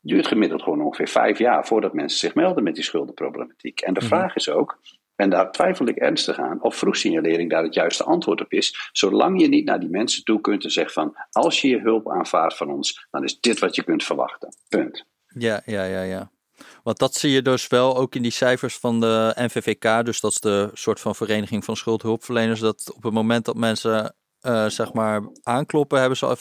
duurt 0.02 0.26
gemiddeld 0.26 0.62
gewoon 0.62 0.82
ongeveer 0.82 1.08
vijf 1.08 1.38
jaar 1.38 1.66
voordat 1.66 1.92
mensen 1.92 2.18
zich 2.18 2.34
melden 2.34 2.62
met 2.62 2.74
die 2.74 2.84
schuldenproblematiek. 2.84 3.80
En 3.80 3.94
de 3.94 4.00
mhm. 4.00 4.08
vraag 4.08 4.34
is 4.36 4.50
ook, 4.50 4.78
en 5.20 5.30
daar 5.30 5.52
twijfel 5.52 5.86
ik 5.86 5.96
ernstig 5.96 6.38
aan, 6.38 6.62
of 6.62 6.76
vroegsignalering 6.76 7.50
daar 7.50 7.62
het 7.62 7.74
juiste 7.74 8.04
antwoord 8.04 8.40
op 8.40 8.52
is. 8.52 8.90
Zolang 8.92 9.40
je 9.40 9.48
niet 9.48 9.64
naar 9.64 9.80
die 9.80 9.88
mensen 9.88 10.24
toe 10.24 10.40
kunt 10.40 10.64
en 10.64 10.70
zegt 10.70 10.92
van, 10.92 11.16
als 11.30 11.60
je 11.60 11.68
je 11.68 11.80
hulp 11.80 12.10
aanvaardt 12.10 12.56
van 12.56 12.70
ons, 12.70 13.06
dan 13.10 13.24
is 13.24 13.40
dit 13.40 13.58
wat 13.58 13.74
je 13.74 13.84
kunt 13.84 14.04
verwachten. 14.04 14.54
Punt. 14.68 15.04
Ja, 15.26 15.62
ja, 15.64 15.84
ja, 15.84 16.02
ja. 16.02 16.30
Want 16.82 16.98
dat 16.98 17.14
zie 17.14 17.30
je 17.30 17.42
dus 17.42 17.66
wel 17.66 17.96
ook 17.96 18.14
in 18.14 18.22
die 18.22 18.30
cijfers 18.30 18.76
van 18.76 19.00
de 19.00 19.32
NVVK, 19.36 20.04
dus 20.04 20.20
dat 20.20 20.30
is 20.30 20.40
de 20.40 20.70
soort 20.72 21.00
van 21.00 21.14
vereniging 21.14 21.64
van 21.64 21.76
schuldhulpverleners, 21.76 22.60
dat 22.60 22.92
op 22.94 23.02
het 23.02 23.12
moment 23.12 23.44
dat 23.44 23.56
mensen 23.56 24.14
uh, 24.42 24.66
zeg 24.68 24.92
maar 24.92 25.22
aankloppen, 25.42 25.98
hebben 25.98 26.18
ze 26.18 26.26
al 26.26 26.36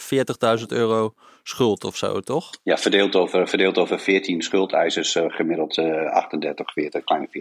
40.000 0.59 0.65
euro 0.67 1.13
schuld 1.43 1.83
of 1.83 1.97
zo, 1.97 2.19
toch? 2.19 2.49
Ja, 2.63 2.77
verdeeld 2.77 3.15
over, 3.15 3.47
verdeeld 3.47 3.77
over 3.77 3.99
14 3.99 4.41
schuldeisers, 4.41 5.15
uh, 5.15 5.25
gemiddeld 5.27 5.77
uh, 5.77 6.11
38, 6.11 6.71
40, 6.73 7.03
kleine 7.03 7.27
40.000 7.27 7.33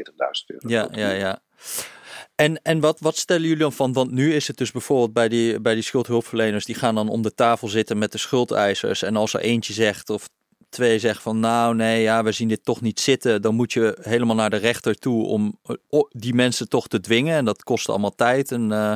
euro. 0.47 0.69
Ja, 0.69 0.89
ja, 0.93 1.11
ja. 1.11 1.39
En, 2.35 2.63
en 2.63 2.81
wat, 2.81 3.01
wat 3.01 3.17
stellen 3.17 3.43
jullie 3.43 3.59
dan 3.59 3.73
van? 3.73 3.93
Want 3.93 4.11
nu 4.11 4.35
is 4.35 4.47
het 4.47 4.57
dus 4.57 4.71
bijvoorbeeld 4.71 5.13
bij 5.13 5.29
die, 5.29 5.61
bij 5.61 5.75
die 5.75 5.83
schuldhulpverleners, 5.83 6.65
die 6.65 6.75
gaan 6.75 6.95
dan 6.95 7.09
om 7.09 7.23
de 7.23 7.35
tafel 7.35 7.69
zitten 7.69 7.99
met 7.99 8.13
de 8.13 8.19
schuldeisers. 8.19 9.03
En 9.03 9.17
als 9.17 9.35
er 9.35 9.41
eentje 9.41 9.73
zegt 9.73 10.11
of 10.11 10.29
twee 10.69 10.99
zegt 10.99 11.23
van 11.23 11.41
nou 11.41 11.75
nee, 11.75 12.03
ja, 12.03 12.23
we 12.23 12.33
zien 12.33 12.49
dit 12.49 12.65
toch 12.65 12.81
niet 12.81 13.01
zitten, 13.01 13.43
dan 13.43 13.55
moet 13.55 13.73
je 13.73 13.99
helemaal 14.01 14.37
naar 14.37 14.51
de 14.51 14.57
rechter 14.57 14.95
toe 14.95 15.27
om 15.27 15.59
eh, 15.63 16.01
die 16.09 16.35
mensen 16.35 16.69
toch 16.69 16.89
te 16.89 17.01
dwingen. 17.01 17.37
En 17.37 17.45
dat 17.45 17.63
kost 17.63 17.89
allemaal 17.89 18.15
tijd. 18.15 18.53
En, 18.53 18.71
uh, 18.71 18.93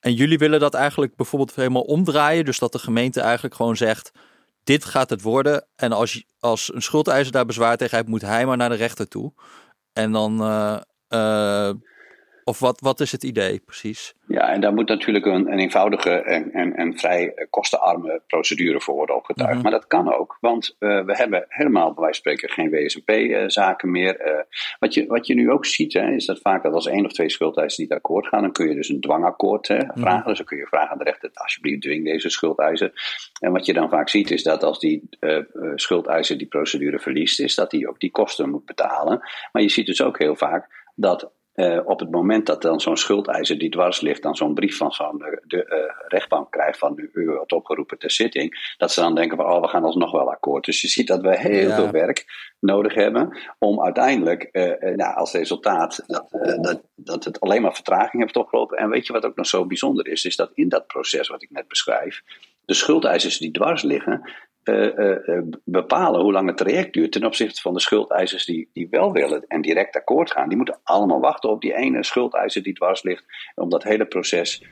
en 0.00 0.14
jullie 0.14 0.38
willen 0.38 0.60
dat 0.60 0.74
eigenlijk 0.74 1.16
bijvoorbeeld 1.16 1.54
helemaal 1.54 1.82
omdraaien. 1.82 2.44
Dus 2.44 2.58
dat 2.58 2.72
de 2.72 2.78
gemeente 2.78 3.20
eigenlijk 3.20 3.54
gewoon 3.54 3.76
zegt: 3.76 4.10
dit 4.64 4.84
gaat 4.84 5.10
het 5.10 5.22
worden. 5.22 5.66
En 5.76 5.92
als, 5.92 6.24
als 6.38 6.74
een 6.74 6.82
schuldeiser 6.82 7.32
daar 7.32 7.46
bezwaar 7.46 7.76
tegen 7.76 7.96
heeft, 7.96 8.08
moet 8.08 8.20
hij 8.20 8.46
maar 8.46 8.56
naar 8.56 8.68
de 8.68 8.74
rechter 8.74 9.08
toe. 9.08 9.32
En 9.92 10.12
dan 10.12 10.40
uh, 11.08 11.70
of 12.50 12.58
wat, 12.58 12.80
wat 12.80 13.00
is 13.00 13.12
het 13.12 13.22
idee 13.22 13.58
precies? 13.58 14.14
Ja, 14.26 14.48
en 14.48 14.60
daar 14.60 14.74
moet 14.74 14.88
natuurlijk 14.88 15.26
een, 15.26 15.52
een 15.52 15.58
eenvoudige 15.58 16.10
en, 16.10 16.52
en, 16.52 16.76
en 16.76 16.98
vrij 16.98 17.46
kostenarme 17.50 18.22
procedure 18.26 18.80
voor 18.80 18.94
worden 18.94 19.16
opgetuigd. 19.16 19.52
Mhm. 19.52 19.62
Maar 19.62 19.72
dat 19.72 19.86
kan 19.86 20.14
ook, 20.14 20.38
want 20.40 20.76
uh, 20.78 21.04
we 21.04 21.16
hebben 21.16 21.44
helemaal 21.48 21.92
bij 21.94 22.02
wijze 22.02 22.22
van 22.22 22.32
spreken 22.32 22.50
geen 22.50 22.70
WSMP-zaken 22.70 23.88
uh, 23.88 23.94
meer. 23.94 24.26
Uh, 24.26 24.40
wat, 24.78 24.94
je, 24.94 25.06
wat 25.06 25.26
je 25.26 25.34
nu 25.34 25.50
ook 25.50 25.66
ziet, 25.66 25.92
hè, 25.92 26.10
is 26.10 26.26
dat 26.26 26.38
vaak 26.40 26.62
dat 26.62 26.72
als 26.72 26.86
één 26.86 27.04
of 27.04 27.12
twee 27.12 27.30
schuldeisers 27.30 27.78
niet 27.78 27.92
akkoord 27.92 28.26
gaan, 28.26 28.42
dan 28.42 28.52
kun 28.52 28.68
je 28.68 28.74
dus 28.74 28.88
een 28.88 29.00
dwangakkoord 29.00 29.68
hè, 29.68 29.76
mhm. 29.76 30.00
vragen. 30.00 30.26
Dus 30.26 30.36
dan 30.36 30.46
kun 30.46 30.58
je 30.58 30.66
vragen 30.66 30.90
aan 30.90 30.98
de 30.98 31.04
rechter, 31.04 31.30
alsjeblieft 31.32 31.82
dwing 31.82 32.04
deze 32.04 32.30
schuldeiser. 32.30 32.92
En 33.40 33.52
wat 33.52 33.66
je 33.66 33.72
dan 33.72 33.88
vaak 33.88 34.08
ziet, 34.08 34.30
is 34.30 34.42
dat 34.42 34.62
als 34.62 34.78
die 34.78 35.08
schuldeiser 35.74 36.38
die 36.38 36.46
procedure 36.46 36.98
verliest, 36.98 37.40
is 37.40 37.54
dat 37.54 37.72
hij 37.72 37.86
ook 37.86 38.00
die 38.00 38.10
kosten 38.10 38.50
moet 38.50 38.64
betalen. 38.64 39.20
Maar 39.52 39.62
je 39.62 39.68
ziet 39.68 39.86
dus 39.86 40.02
ook 40.02 40.18
heel 40.18 40.36
vaak 40.36 40.88
dat 40.94 41.32
uh, 41.54 41.80
op 41.84 42.00
het 42.00 42.10
moment 42.10 42.46
dat 42.46 42.62
dan 42.62 42.80
zo'n 42.80 42.96
schuldeiser 42.96 43.58
die 43.58 43.70
dwars 43.70 44.00
ligt, 44.00 44.22
dan 44.22 44.36
zo'n 44.36 44.54
brief 44.54 44.76
van 44.76 44.92
zo'n 44.92 45.22
eh, 45.22 45.36
de, 45.46 45.56
uh, 45.56 46.08
rechtbank 46.08 46.50
krijgt 46.50 46.78
van 46.78 46.92
u, 46.96 47.10
u 47.12 47.26
wordt 47.26 47.52
opgeroepen 47.52 47.98
ter 47.98 48.10
zitting, 48.10 48.74
dat 48.76 48.92
ze 48.92 49.00
dan 49.00 49.14
denken 49.14 49.36
van 49.36 49.46
oh, 49.46 49.60
we 49.60 49.68
gaan 49.68 49.84
alsnog 49.84 50.12
wel 50.12 50.30
akkoord. 50.30 50.64
Dus 50.64 50.80
je 50.80 50.88
ziet 50.88 51.06
dat 51.06 51.20
we 51.20 51.38
heel 51.38 51.70
veel 51.70 51.90
werk 51.90 52.24
nodig 52.60 52.94
hebben 52.94 53.38
om 53.58 53.82
uiteindelijk 53.82 54.48
nou, 54.96 55.14
als 55.14 55.32
resultaat 55.32 56.04
dat, 56.06 56.28
dat, 56.62 56.82
dat 56.94 57.24
het 57.24 57.40
alleen 57.40 57.62
maar 57.62 57.74
vertraging 57.74 58.22
heeft 58.22 58.36
opgelopen. 58.36 58.78
En 58.78 58.90
weet 58.90 59.06
je 59.06 59.12
wat 59.12 59.24
ook 59.24 59.36
nog 59.36 59.46
zo 59.46 59.66
bijzonder 59.66 60.08
is, 60.08 60.24
is 60.24 60.36
dat 60.36 60.50
in 60.54 60.68
dat 60.68 60.86
proces 60.86 61.28
wat 61.28 61.42
ik 61.42 61.50
net 61.50 61.68
beschrijf, 61.68 62.22
de 62.64 62.74
schuldeisers 62.74 63.38
die 63.38 63.50
dwars 63.50 63.82
liggen, 63.82 64.30
bepalen 65.64 66.20
hoe 66.20 66.32
lang 66.32 66.46
het 66.46 66.56
traject 66.56 66.92
duurt 66.92 67.12
ten 67.12 67.24
opzichte 67.24 67.60
van 67.60 67.74
de 67.74 67.80
schuldeisers 67.80 68.44
die, 68.44 68.70
die 68.72 68.86
wel 68.90 69.12
willen 69.12 69.44
en 69.46 69.62
direct 69.62 69.96
akkoord 69.96 70.30
gaan. 70.30 70.48
Die 70.48 70.56
moeten 70.56 70.80
allemaal 70.82 71.20
wachten 71.20 71.50
op 71.50 71.60
die 71.60 71.74
ene 71.74 72.04
schuldeiser 72.04 72.62
die 72.62 72.74
dwars 72.74 73.02
ligt 73.02 73.24
om 73.54 73.70
dat 73.70 73.82
hele 73.82 74.06
proces 74.06 74.62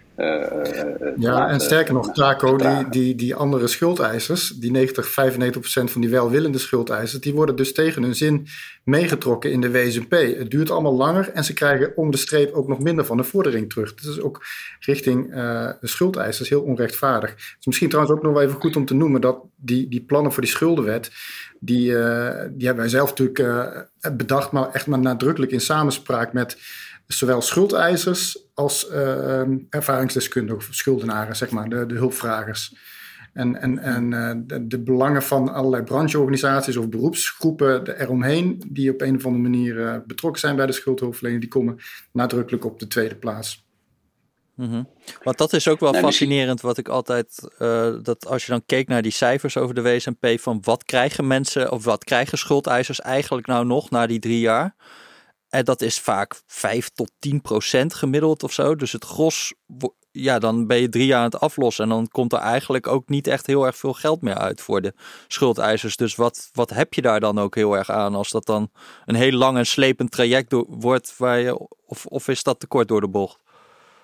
ja, 1.16 1.48
en 1.48 1.60
sterker 1.60 1.94
nog, 1.94 2.12
Taco, 2.12 2.56
die, 2.56 2.88
die, 2.90 3.14
die 3.14 3.34
andere 3.34 3.66
schuldeisers, 3.66 4.48
die 4.48 4.70
90, 4.70 5.08
95 5.08 5.60
procent 5.60 5.90
van 5.90 6.00
die 6.00 6.10
welwillende 6.10 6.58
schuldeisers, 6.58 7.22
die 7.22 7.34
worden 7.34 7.56
dus 7.56 7.72
tegen 7.72 8.02
hun 8.02 8.14
zin 8.14 8.46
meegetrokken 8.84 9.52
in 9.52 9.60
de 9.60 9.70
WSP. 9.70 10.10
Het 10.10 10.50
duurt 10.50 10.70
allemaal 10.70 10.94
langer 10.94 11.30
en 11.30 11.44
ze 11.44 11.52
krijgen 11.52 11.92
om 11.96 12.10
de 12.10 12.16
streep 12.16 12.54
ook 12.54 12.68
nog 12.68 12.78
minder 12.78 13.04
van 13.04 13.16
de 13.16 13.24
vordering 13.24 13.70
terug. 13.70 13.94
Dat 13.94 14.10
is 14.10 14.20
ook 14.20 14.44
richting 14.80 15.26
uh, 15.30 15.70
de 15.80 15.86
schuldeisers 15.86 16.48
heel 16.48 16.62
onrechtvaardig. 16.62 17.30
Het 17.30 17.56
is 17.58 17.66
misschien 17.66 17.88
trouwens 17.88 18.16
ook 18.16 18.22
nog 18.22 18.32
wel 18.32 18.42
even 18.42 18.60
goed 18.60 18.76
om 18.76 18.84
te 18.84 18.94
noemen 18.94 19.20
dat 19.20 19.38
die, 19.56 19.87
die 19.88 20.00
plannen 20.00 20.32
voor 20.32 20.42
die 20.42 20.50
schuldenwet, 20.50 21.10
die, 21.60 21.90
uh, 21.90 22.40
die 22.50 22.66
hebben 22.66 22.76
wij 22.76 22.88
zelf 22.88 23.08
natuurlijk 23.08 23.38
uh, 23.38 24.16
bedacht, 24.16 24.52
maar 24.52 24.70
echt 24.72 24.86
maar 24.86 24.98
nadrukkelijk 24.98 25.52
in 25.52 25.60
samenspraak 25.60 26.32
met 26.32 26.58
zowel 27.06 27.40
schuldeisers 27.40 28.46
als 28.54 28.90
uh, 28.90 29.40
ervaringsdeskundigen 29.70 30.58
of 30.58 30.68
schuldenaren, 30.70 31.36
zeg 31.36 31.50
maar, 31.50 31.68
de, 31.68 31.86
de 31.86 31.94
hulpvragers. 31.94 32.76
En, 33.32 33.60
en, 33.60 33.78
en 33.78 34.10
de, 34.46 34.66
de, 34.66 34.78
belangen 34.78 35.22
van 35.22 35.52
allerlei 35.52 35.82
brancheorganisaties 35.82 36.76
of 36.76 36.88
beroepsgroepen 36.88 38.00
eromheen, 38.00 38.62
die 38.68 38.92
op 38.92 39.00
een 39.00 39.16
of 39.16 39.26
andere 39.26 39.42
manier 39.42 40.02
betrokken 40.06 40.40
zijn 40.40 40.56
bij 40.56 40.66
de 40.66 40.72
schuldhulpverlening, 40.72 41.42
die 41.42 41.50
komen 41.50 41.78
nadrukkelijk 42.12 42.64
op 42.64 42.78
de 42.78 42.86
tweede 42.86 43.16
plaats. 43.16 43.67
Mm 44.58 44.70
-hmm. 44.70 44.88
Want 45.22 45.38
dat 45.38 45.52
is 45.52 45.68
ook 45.68 45.80
wel 45.80 45.94
fascinerend, 45.94 46.60
wat 46.60 46.78
ik 46.78 46.88
altijd, 46.88 47.48
uh, 47.58 47.94
dat 48.02 48.26
als 48.26 48.44
je 48.44 48.50
dan 48.50 48.62
keek 48.66 48.88
naar 48.88 49.02
die 49.02 49.12
cijfers 49.12 49.56
over 49.56 49.74
de 49.74 49.82
WSMP, 49.82 50.40
van 50.40 50.58
wat 50.62 50.84
krijgen 50.84 51.26
mensen 51.26 51.72
of 51.72 51.84
wat 51.84 52.04
krijgen 52.04 52.38
schuldeisers 52.38 53.00
eigenlijk 53.00 53.46
nou 53.46 53.66
nog 53.66 53.90
na 53.90 54.06
die 54.06 54.18
drie 54.18 54.40
jaar? 54.40 54.74
En 55.48 55.64
dat 55.64 55.82
is 55.82 56.00
vaak 56.00 56.40
5 56.46 56.88
tot 56.88 57.10
10 57.18 57.40
procent 57.40 57.94
gemiddeld 57.94 58.42
of 58.42 58.52
zo. 58.52 58.76
Dus 58.76 58.92
het 58.92 59.04
gros, 59.04 59.54
ja, 60.10 60.38
dan 60.38 60.66
ben 60.66 60.80
je 60.80 60.88
drie 60.88 61.06
jaar 61.06 61.18
aan 61.18 61.24
het 61.24 61.40
aflossen. 61.40 61.84
En 61.84 61.90
dan 61.90 62.08
komt 62.08 62.32
er 62.32 62.38
eigenlijk 62.38 62.86
ook 62.86 63.08
niet 63.08 63.26
echt 63.26 63.46
heel 63.46 63.66
erg 63.66 63.76
veel 63.76 63.92
geld 63.92 64.22
meer 64.22 64.38
uit 64.38 64.60
voor 64.60 64.80
de 64.80 64.94
schuldeisers. 65.28 65.96
Dus 65.96 66.14
wat, 66.14 66.50
wat 66.52 66.70
heb 66.70 66.94
je 66.94 67.02
daar 67.02 67.20
dan 67.20 67.38
ook 67.38 67.54
heel 67.54 67.76
erg 67.76 67.90
aan 67.90 68.14
als 68.14 68.30
dat 68.30 68.46
dan 68.46 68.70
een 69.04 69.14
heel 69.14 69.32
lang 69.32 69.56
en 69.58 69.66
slepend 69.66 70.10
traject 70.10 70.54
wordt? 70.68 71.14
Waar 71.16 71.38
je, 71.38 71.68
of, 71.86 72.06
of 72.06 72.28
is 72.28 72.42
dat 72.42 72.60
te 72.60 72.66
kort 72.66 72.88
door 72.88 73.00
de 73.00 73.08
bocht? 73.08 73.46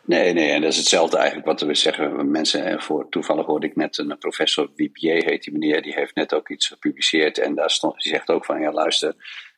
Nee, 0.07 0.33
nee, 0.33 0.51
en 0.51 0.61
dat 0.61 0.71
is 0.71 0.77
hetzelfde 0.77 1.17
eigenlijk 1.17 1.47
wat 1.47 1.61
we 1.61 1.75
zeggen. 1.75 2.31
Mensen, 2.31 2.83
voor, 2.83 3.09
toevallig 3.09 3.47
hoorde 3.47 3.67
ik 3.67 3.77
net 3.77 3.99
een 3.99 4.19
professor, 4.19 4.71
Wipier 4.75 5.25
heet 5.25 5.43
die 5.43 5.53
meneer, 5.53 5.83
die 5.83 5.95
heeft 5.95 6.14
net 6.14 6.35
ook 6.35 6.49
iets 6.49 6.67
gepubliceerd. 6.67 7.38
En 7.38 7.55
daar 7.55 7.71
stond, 7.71 8.03
die 8.03 8.12
zegt 8.12 8.31
ook 8.31 8.45
van, 8.45 8.61
ja 8.61 8.73
luister, 8.73 9.14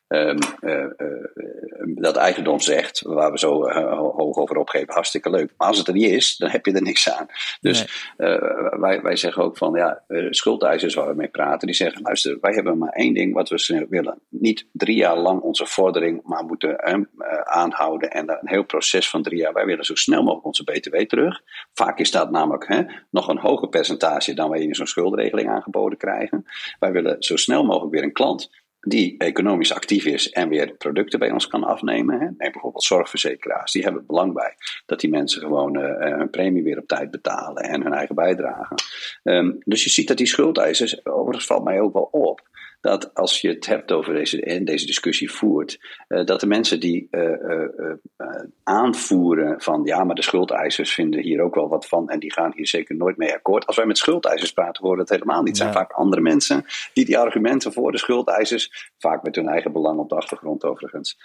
Um, 0.09 0.37
uh, 0.61 0.85
uh, 0.97 1.95
dat 1.95 2.15
eigendomsrecht, 2.15 3.01
waar 3.01 3.31
we 3.31 3.39
zo 3.39 3.67
uh, 3.67 3.99
hoog 3.99 4.37
over 4.37 4.57
opgeven, 4.57 4.93
hartstikke 4.93 5.29
leuk. 5.29 5.53
Maar 5.57 5.67
als 5.67 5.77
het 5.77 5.87
er 5.87 5.93
niet 5.93 6.11
is, 6.11 6.37
dan 6.37 6.49
heb 6.49 6.65
je 6.65 6.73
er 6.73 6.81
niks 6.81 7.09
aan. 7.09 7.27
Dus 7.61 7.85
nee. 8.17 8.37
wij, 8.79 9.01
wij 9.01 9.15
zeggen 9.15 9.43
ook 9.43 9.57
van, 9.57 9.73
ja, 9.73 10.03
schuldeisers 10.29 10.93
waar 10.93 11.07
we 11.07 11.13
mee 11.13 11.27
praten, 11.27 11.67
die 11.67 11.75
zeggen, 11.75 12.01
luister, 12.01 12.37
wij 12.41 12.53
hebben 12.53 12.77
maar 12.77 12.89
één 12.89 13.13
ding 13.13 13.33
wat 13.33 13.49
we 13.49 13.85
willen. 13.89 14.21
Niet 14.29 14.67
drie 14.71 14.95
jaar 14.95 15.17
lang 15.17 15.41
onze 15.41 15.65
vordering, 15.65 16.21
maar 16.23 16.43
moeten 16.43 17.05
aanhouden 17.43 18.11
en 18.11 18.29
een 18.29 18.49
heel 18.49 18.65
proces 18.65 19.09
van 19.09 19.23
drie 19.23 19.39
jaar. 19.39 19.53
Wij 19.53 19.65
willen 19.65 19.85
zo 19.85 19.95
snel 19.95 20.21
mogelijk 20.21 20.45
onze 20.45 20.63
BTW 20.63 20.95
terug. 20.95 21.41
Vaak 21.73 21.99
is 21.99 22.11
dat 22.11 22.31
namelijk 22.31 22.67
hè, 22.67 22.83
nog 23.09 23.27
een 23.27 23.39
hoger 23.39 23.69
percentage 23.69 24.33
dan 24.33 24.49
wij 24.49 24.61
in 24.61 24.75
zo'n 24.75 24.87
schuldregeling 24.87 25.49
aangeboden 25.49 25.97
krijgen. 25.97 26.45
Wij 26.79 26.91
willen 26.91 27.15
zo 27.19 27.35
snel 27.35 27.63
mogelijk 27.63 27.93
weer 27.93 28.03
een 28.03 28.13
klant 28.13 28.65
die 28.79 29.15
economisch 29.17 29.73
actief 29.73 30.05
is 30.05 30.29
en 30.29 30.49
weer 30.49 30.75
producten 30.77 31.19
bij 31.19 31.31
ons 31.31 31.47
kan 31.47 31.63
afnemen. 31.63 32.19
Neem 32.19 32.51
bijvoorbeeld 32.51 32.83
zorgverzekeraars, 32.83 33.71
die 33.71 33.83
hebben 33.83 34.05
belang 34.05 34.33
bij 34.33 34.55
dat 34.85 34.99
die 34.99 35.09
mensen 35.09 35.41
gewoon 35.41 35.77
uh, 35.77 36.17
hun 36.17 36.29
premie 36.29 36.63
weer 36.63 36.77
op 36.77 36.87
tijd 36.87 37.11
betalen 37.11 37.63
en 37.63 37.83
hun 37.83 37.93
eigen 37.93 38.15
bijdrage. 38.15 38.75
Um, 39.23 39.57
dus 39.65 39.83
je 39.83 39.89
ziet 39.89 40.07
dat 40.07 40.17
die 40.17 40.27
schuldeisers, 40.27 41.05
overigens 41.05 41.45
valt 41.45 41.63
mij 41.63 41.79
ook 41.79 41.93
wel 41.93 42.07
op, 42.11 42.41
dat 42.81 43.13
als 43.13 43.41
je 43.41 43.49
het 43.49 43.65
hebt 43.65 43.91
over 43.91 44.13
deze, 44.13 44.41
en 44.41 44.65
deze 44.65 44.85
discussie 44.85 45.31
voert, 45.31 45.79
uh, 46.07 46.25
dat 46.25 46.39
de 46.39 46.47
mensen 46.47 46.79
die 46.79 47.07
uh, 47.11 47.21
uh, 47.21 48.27
aanvoeren 48.63 49.61
van 49.61 49.81
ja, 49.83 50.03
maar 50.03 50.15
de 50.15 50.23
schuldeisers 50.23 50.93
vinden 50.93 51.21
hier 51.21 51.41
ook 51.41 51.55
wel 51.55 51.69
wat 51.69 51.87
van 51.87 52.09
en 52.09 52.19
die 52.19 52.33
gaan 52.33 52.51
hier 52.55 52.67
zeker 52.67 52.95
nooit 52.95 53.17
mee 53.17 53.33
akkoord. 53.33 53.65
Als 53.65 53.75
wij 53.75 53.85
met 53.85 53.97
schuldeisers 53.97 54.51
praten, 54.51 54.83
horen 54.83 54.99
het 54.99 55.09
helemaal 55.09 55.39
niet. 55.39 55.47
Het 55.47 55.57
zijn 55.57 55.73
vaak 55.73 55.91
andere 55.91 56.21
mensen 56.21 56.65
die 56.93 57.05
die 57.05 57.17
argumenten 57.17 57.73
voor 57.73 57.91
de 57.91 57.97
schuldeisers, 57.97 58.91
vaak 58.97 59.23
met 59.23 59.35
hun 59.35 59.47
eigen 59.47 59.71
belang 59.71 59.99
op 59.99 60.09
de 60.09 60.15
achtergrond 60.15 60.63
overigens, 60.63 61.17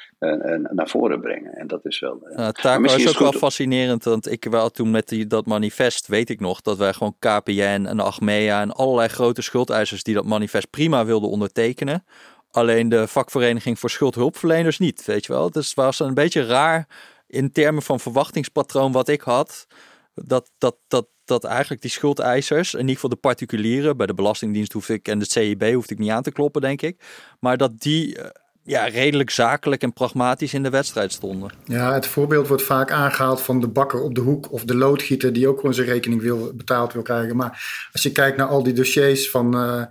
naar 0.62 0.88
voren 0.88 1.20
brengen. 1.20 1.52
En 1.52 1.66
dat 1.66 1.84
is 1.84 2.00
wel. 2.00 2.18
Uh, 2.22 2.48
Taco 2.48 2.82
is 2.82 3.08
ook 3.08 3.18
wel 3.18 3.32
fascinerend, 3.32 4.04
want 4.04 4.30
ik 4.30 4.44
wel 4.44 4.70
toen 4.70 4.90
met 4.90 5.08
die, 5.08 5.26
dat 5.26 5.46
manifest, 5.46 6.06
weet 6.06 6.30
ik 6.30 6.40
nog, 6.40 6.60
dat 6.60 6.78
wij 6.78 6.92
gewoon 6.92 7.16
KPN 7.18 7.86
en 7.88 8.00
Achmea 8.00 8.60
en 8.60 8.72
allerlei 8.72 9.08
grote 9.08 9.42
schuldeisers 9.42 10.02
die 10.02 10.14
dat 10.14 10.24
manifest 10.24 10.70
prima 10.70 11.04
wilden 11.04 11.30
ondertekenen. 11.42 12.04
Alleen 12.50 12.88
de 12.88 13.08
vakvereniging 13.08 13.78
voor 13.78 13.90
schuldhulpverleners 13.90 14.78
niet, 14.78 15.04
weet 15.04 15.26
je 15.26 15.32
wel. 15.32 15.50
Dus 15.50 15.66
het 15.66 15.74
was 15.74 16.00
een 16.00 16.14
beetje 16.14 16.46
raar 16.46 16.88
in 17.26 17.52
termen 17.52 17.82
van 17.82 18.00
verwachtingspatroon 18.00 18.92
wat 18.92 19.08
ik 19.08 19.20
had. 19.20 19.66
Dat, 20.14 20.50
dat, 20.58 20.76
dat, 20.88 21.06
dat 21.24 21.44
eigenlijk 21.44 21.82
die 21.82 21.90
schuldeisers, 21.90 22.72
in 22.74 22.80
ieder 22.80 22.94
geval 22.94 23.10
de 23.10 23.16
particulieren, 23.16 23.96
bij 23.96 24.06
de 24.06 24.14
Belastingdienst 24.14 24.72
hoef 24.72 24.88
ik 24.88 25.08
en 25.08 25.18
de 25.18 25.24
CIB 25.24 25.72
hoefde 25.72 25.94
ik 25.94 26.00
niet 26.00 26.10
aan 26.10 26.22
te 26.22 26.32
kloppen, 26.32 26.60
denk 26.60 26.82
ik. 26.82 27.04
Maar 27.40 27.56
dat 27.56 27.80
die 27.80 28.18
eh, 28.18 28.30
ja, 28.62 28.84
redelijk 28.84 29.30
zakelijk 29.30 29.82
en 29.82 29.92
pragmatisch 29.92 30.54
in 30.54 30.62
de 30.62 30.70
wedstrijd 30.70 31.12
stonden. 31.12 31.50
Ja, 31.64 31.94
het 31.94 32.06
voorbeeld 32.06 32.48
wordt 32.48 32.62
vaak 32.62 32.90
aangehaald 32.90 33.40
van 33.40 33.60
de 33.60 33.68
bakker 33.68 34.02
op 34.02 34.14
de 34.14 34.20
hoek 34.20 34.52
of 34.52 34.64
de 34.64 34.74
loodgieter 34.74 35.32
die 35.32 35.48
ook 35.48 35.56
gewoon 35.56 35.74
zijn 35.74 35.86
rekening 35.86 36.20
wil, 36.20 36.52
betaald 36.54 36.92
wil 36.92 37.02
krijgen. 37.02 37.36
Maar 37.36 37.88
als 37.92 38.02
je 38.02 38.12
kijkt 38.12 38.36
naar 38.36 38.46
al 38.46 38.62
die 38.62 38.72
dossiers 38.72 39.30
van 39.30 39.56
uh, 39.56 39.82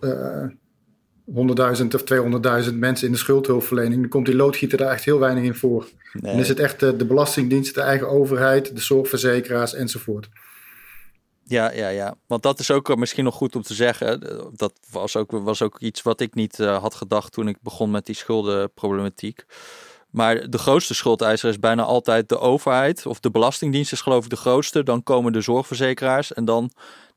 uh, 0.00 0.44
100.000 1.34 1.34
of 1.94 2.04
200.000 2.68 2.74
mensen 2.74 3.06
in 3.06 3.12
de 3.12 3.18
schuldhulpverlening, 3.18 4.00
dan 4.00 4.10
komt 4.10 4.26
die 4.26 4.36
loodgieter 4.36 4.78
daar 4.78 4.90
echt 4.90 5.04
heel 5.04 5.18
weinig 5.18 5.44
in 5.44 5.54
voor. 5.54 5.88
Nee. 6.12 6.32
Dan 6.32 6.40
is 6.40 6.48
het 6.48 6.58
echt 6.58 6.80
de, 6.80 6.96
de 6.96 7.04
Belastingdienst, 7.04 7.74
de 7.74 7.80
eigen 7.80 8.08
overheid, 8.08 8.74
de 8.74 8.80
zorgverzekeraars 8.80 9.74
enzovoort. 9.74 10.28
Ja, 11.44 11.72
ja, 11.72 11.88
ja. 11.88 12.14
Want 12.26 12.42
dat 12.42 12.58
is 12.58 12.70
ook 12.70 12.96
misschien 12.96 13.24
nog 13.24 13.34
goed 13.34 13.56
om 13.56 13.62
te 13.62 13.74
zeggen. 13.74 14.20
Dat 14.56 14.72
was 14.90 15.16
ook, 15.16 15.30
was 15.30 15.62
ook 15.62 15.80
iets 15.80 16.02
wat 16.02 16.20
ik 16.20 16.34
niet 16.34 16.58
uh, 16.58 16.78
had 16.78 16.94
gedacht 16.94 17.32
toen 17.32 17.48
ik 17.48 17.56
begon 17.62 17.90
met 17.90 18.06
die 18.06 18.14
schuldenproblematiek. 18.14 19.44
Maar 20.10 20.50
de 20.50 20.58
grootste 20.58 20.94
schuldeiser 20.94 21.48
is 21.48 21.58
bijna 21.58 21.82
altijd 21.82 22.28
de 22.28 22.38
overheid. 22.38 23.06
Of 23.06 23.20
de 23.20 23.30
Belastingdienst 23.30 23.92
is 23.92 24.00
geloof 24.00 24.24
ik 24.24 24.30
de 24.30 24.36
grootste. 24.36 24.82
Dan 24.82 25.02
komen 25.02 25.32
de 25.32 25.40
zorgverzekeraars. 25.40 26.32
En 26.32 26.44
dan 26.44 26.70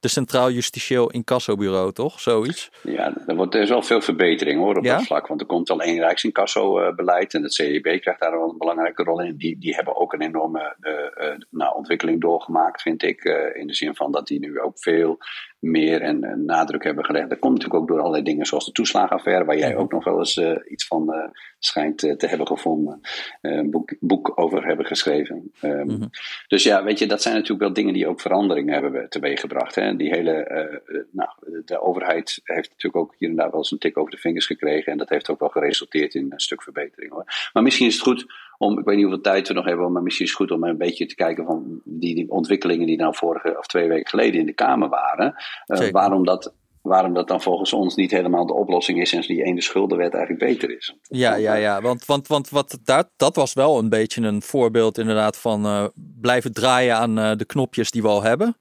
de 0.04 0.10
Centraal 0.10 0.52
Justitieel 0.52 1.12
Incassobureau, 1.12 1.92
toch? 1.94 2.20
Zoiets. 2.20 2.72
Ja, 2.82 3.14
er, 3.28 3.36
wordt, 3.36 3.56
er 3.56 3.62
is 3.62 3.70
wel 3.70 3.82
veel 3.82 4.02
verbetering 4.02 4.60
hoor 4.60 4.78
op 4.78 4.84
ja? 4.84 4.96
dat 4.96 5.06
vlak. 5.06 5.28
Want 5.28 5.42
er 5.42 5.48
komt 5.48 5.70
al 5.70 5.82
één 5.82 6.00
Rijksincassobeleid 6.00 7.34
en 7.34 7.44
het 7.44 7.54
CEB 7.54 8.02
krijgt 8.02 8.20
daar 8.20 8.32
wel 8.32 8.50
een 8.50 8.58
belangrijke 8.58 9.04
rol 9.04 9.22
in. 9.22 9.36
Die, 9.36 9.58
die 9.60 9.76
hebben 9.76 9.96
ook 9.96 10.14
een 10.14 10.22
enorme 10.22 10.76
uh, 10.82 11.28
uh, 11.28 11.36
nou, 11.50 11.76
ontwikkeling 11.76 12.22
doorgemaakt, 12.22 12.82
vind 12.82 13.04
ik. 13.04 13.24
Uh, 13.24 13.56
in 13.56 13.68
de 13.68 13.74
zin 13.74 13.96
van 13.96 14.12
dat 14.12 14.28
die 14.28 14.40
nu 14.40 14.60
ook 14.60 14.80
veel 14.80 15.18
meer 15.60 16.02
en, 16.02 16.44
nadruk 16.46 16.84
hebben 16.84 17.06
gelegd. 17.06 17.30
Dat 17.30 17.40
komt 17.40 17.54
natuurlijk 17.54 17.82
ook 17.82 17.88
door 17.88 18.00
allerlei 18.00 18.24
dingen 18.24 18.46
zoals 18.46 18.66
de 18.66 18.72
toeslagenaffaire, 18.72 19.46
waar 19.46 19.58
jij 19.58 19.76
ook 19.76 19.92
nog 19.92 20.04
wel 20.04 20.20
eens 20.20 20.42
iets 20.68 20.88
van 20.88 21.32
schijnt 21.60 21.98
te 21.98 22.26
hebben 22.28 22.48
gevonden. 22.48 23.02
Een 23.42 23.72
boek, 23.72 23.96
boek 24.00 24.32
over 24.36 24.66
hebben 24.66 24.86
geschreven. 24.86 25.52
Um, 25.62 25.84
mm 25.84 25.90
-hmm. 25.90 26.10
Dus 26.48 26.64
ja, 26.64 26.84
weet 26.84 27.00
je, 27.00 27.08
dat 27.08 27.22
zijn 27.22 27.34
natuurlijk 27.34 27.62
wel 27.62 27.74
dingen 27.74 27.94
die 27.94 28.08
ook 28.08 28.22
veranderingen 28.22 28.74
hebben 28.74 29.10
teweeggebracht. 29.10 29.76
Hè? 29.76 29.93
Die 29.98 30.10
hele, 30.10 30.50
uh, 30.88 31.00
nou, 31.12 31.30
de 31.66 31.82
overheid 31.82 32.40
heeft 32.44 32.70
natuurlijk 32.70 33.04
ook 33.04 33.16
hier 33.18 33.30
en 33.30 33.36
daar 33.36 33.50
wel 33.50 33.58
eens 33.58 33.72
een 33.72 33.78
tik 33.78 33.98
over 33.98 34.12
de 34.12 34.18
vingers 34.18 34.46
gekregen. 34.46 34.92
En 34.92 34.98
dat 34.98 35.10
heeft 35.10 35.30
ook 35.30 35.40
wel 35.40 35.50
geresulteerd 35.50 36.14
in 36.14 36.28
een 36.30 36.40
stuk 36.40 36.64
verbetering 36.64 37.12
hoor. 37.12 37.50
Maar 37.54 37.64
misschien 37.64 37.88
is 37.88 37.94
het 37.94 38.04
goed 38.04 38.26
om, 38.58 38.80
ik 38.80 38.86
weet 38.86 38.96
niet 38.96 39.06
hoeveel 39.06 39.24
tijd 39.24 39.48
we 39.48 39.54
nog 39.54 39.66
hebben, 39.66 39.92
maar 39.92 40.04
misschien 40.04 40.26
is 40.26 40.32
het 40.32 40.40
goed 40.40 40.52
om 40.52 40.64
een 40.64 40.78
beetje 40.78 41.06
te 41.06 41.16
kijken 41.16 41.46
van 41.46 41.82
die, 41.84 42.16
die 42.16 42.32
ontwikkelingen 42.32 42.88
die 42.88 42.98
nou 42.98 43.16
vorige 43.16 43.58
of 43.58 43.66
twee 43.66 43.88
weken 43.88 44.10
geleden 44.10 44.40
in 44.40 44.46
de 44.46 44.54
Kamer 44.54 44.90
waren. 44.90 45.36
Uh, 45.68 45.90
waarom 45.90 46.26
dat 46.26 46.54
waarom 46.84 47.14
dat 47.14 47.28
dan 47.28 47.42
volgens 47.42 47.74
ons 47.74 47.96
niet 47.96 48.12
helemaal 48.12 48.46
de 48.46 48.54
oplossing 48.54 49.02
is 49.02 49.14
en 49.14 49.22
die 49.22 49.44
ene 49.44 49.62
schuldenwet 49.62 50.14
eigenlijk 50.14 50.46
beter 50.46 50.78
is. 50.78 50.96
Ja, 51.02 51.36
ja, 51.36 51.54
ja. 51.54 51.82
Want, 51.82 52.06
want, 52.06 52.28
want 52.28 52.50
wat, 52.50 52.80
dat, 52.84 53.10
dat 53.16 53.36
was 53.36 53.54
wel 53.54 53.80
een 53.80 53.90
beetje 53.90 54.22
een 54.22 54.42
voorbeeld 54.42 54.98
inderdaad 54.98 55.38
van 55.38 55.66
uh, 55.66 55.86
blijven 56.22 56.54
draaien 56.54 56.96
aan 56.96 57.20
uh, 57.20 57.32
de 57.36 57.46
knopjes 57.46 57.92
die 57.92 58.02
we 58.02 58.08
al 58.08 58.24
hebben. 58.24 58.58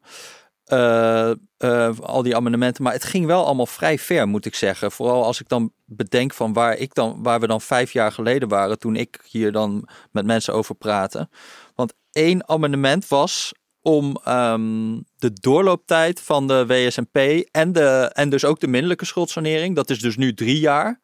Uh, 0.73 1.31
uh, 1.59 1.99
al 2.01 2.23
die 2.23 2.37
amendementen. 2.37 2.83
Maar 2.83 2.93
het 2.93 3.05
ging 3.05 3.27
wel 3.27 3.45
allemaal 3.45 3.67
vrij 3.67 3.99
ver, 3.99 4.29
moet 4.29 4.45
ik 4.45 4.55
zeggen. 4.55 4.93
Vooral 4.93 5.25
als 5.25 5.41
ik 5.41 5.49
dan 5.49 5.73
bedenk 5.85 6.35
van 6.35 6.53
waar, 6.53 6.77
ik 6.77 6.95
dan, 6.95 7.23
waar 7.23 7.41
we 7.41 7.47
dan 7.47 7.61
vijf 7.61 7.93
jaar 7.93 8.13
geleden 8.13 8.49
waren. 8.49 8.79
Toen 8.79 8.97
ik 8.97 9.21
hier 9.31 9.53
dan 9.53 9.89
met 10.11 10.25
mensen 10.25 10.55
over 10.55 10.75
praatte. 10.75 11.29
Want 11.75 11.95
één 12.13 12.49
amendement 12.49 13.09
was 13.09 13.53
om 13.83 14.17
ehm, 14.25 15.01
de 15.17 15.33
doorlooptijd 15.33 16.21
van 16.21 16.47
de 16.47 16.67
WSMP 16.67 17.17
en, 17.51 17.73
de, 17.73 18.11
en 18.13 18.31
dus 18.31 18.45
ook 18.45 18.61
de 18.61 18.69
minderlijke 18.69 19.07
schuldsanering. 19.07 19.77
Dat 19.77 19.91
is 19.91 20.01
dus 20.01 20.17
nu 20.17 20.35
drie 20.35 20.61
jaar. 20.61 21.01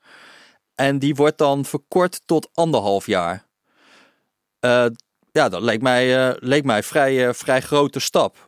En 0.74 0.98
die 0.98 1.14
wordt 1.14 1.38
dan 1.38 1.64
verkort 1.64 2.20
tot 2.24 2.48
anderhalf 2.54 3.07
jaar. 3.07 3.46
Uh, 4.61 4.87
ja, 5.33 5.48
dat 5.48 5.62
leek 5.62 5.83
mij, 5.83 6.37
leek 6.38 6.64
mij 6.64 6.83
vrij, 6.83 7.35
vrij 7.35 7.61
grote 7.61 8.00
stap. 8.00 8.47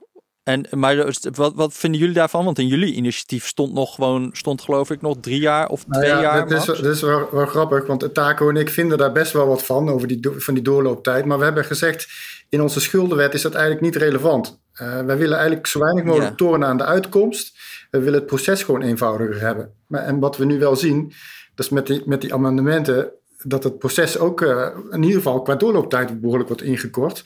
En, 0.51 0.67
maar 0.79 1.19
wat, 1.33 1.53
wat 1.55 1.73
vinden 1.75 2.01
jullie 2.01 2.15
daarvan? 2.15 2.45
Want 2.45 2.59
in 2.59 2.67
jullie 2.67 2.95
initiatief 2.95 3.47
stond 3.47 3.73
nog 3.73 3.95
gewoon, 3.95 4.31
stond 4.33 4.63
geloof 4.63 4.91
ik 4.91 5.01
nog 5.01 5.17
drie 5.21 5.41
jaar 5.41 5.69
of 5.69 5.87
nou 5.87 6.03
twee 6.03 6.15
ja, 6.15 6.21
jaar. 6.21 6.49
Dat 6.49 6.61
is, 6.61 6.67
dat 6.67 6.95
is 6.95 7.01
wel, 7.01 7.29
wel, 7.33 7.47
grappig, 7.47 7.87
want 7.87 8.15
Taco 8.15 8.49
en 8.49 8.57
ik 8.57 8.71
vinden 8.71 8.99
daar 8.99 9.13
best 9.13 9.33
wel 9.33 9.47
wat 9.47 9.63
van, 9.63 9.89
over 9.89 10.09
die, 10.09 10.21
van 10.37 10.55
die 10.55 10.63
doorlooptijd. 10.63 11.25
Maar 11.25 11.39
we 11.39 11.45
hebben 11.45 11.65
gezegd, 11.65 12.09
in 12.49 12.63
onze 12.63 12.81
schuldenwet 12.81 13.35
is 13.35 13.43
dat 13.43 13.55
eigenlijk 13.55 13.85
niet 13.85 13.97
relevant. 13.97 14.61
Uh, 14.83 15.01
wij 15.01 15.17
willen 15.17 15.37
eigenlijk 15.37 15.67
zo 15.67 15.79
weinig 15.79 16.05
mogelijk 16.05 16.31
ja. 16.31 16.37
tornen 16.37 16.69
aan 16.69 16.77
de 16.77 16.85
uitkomst. 16.85 17.59
We 17.91 17.99
willen 17.99 18.19
het 18.19 18.27
proces 18.27 18.63
gewoon 18.63 18.83
eenvoudiger 18.83 19.41
hebben. 19.41 19.73
Maar, 19.87 20.03
en 20.03 20.19
wat 20.19 20.37
we 20.37 20.45
nu 20.45 20.59
wel 20.59 20.77
zien, 20.77 21.13
dat 21.55 21.65
is 21.65 21.69
met 21.69 21.87
die, 21.87 22.03
met 22.07 22.21
die 22.21 22.35
amendementen, 22.35 23.11
dat 23.43 23.65
het 23.65 23.79
proces 23.79 24.19
ook 24.19 24.41
uh, 24.41 24.69
in 24.91 25.03
ieder 25.03 25.17
geval 25.17 25.43
qua 25.43 25.55
doorlooptijd 25.55 26.21
behoorlijk 26.21 26.49
wordt 26.49 26.65
ingekort. 26.65 27.25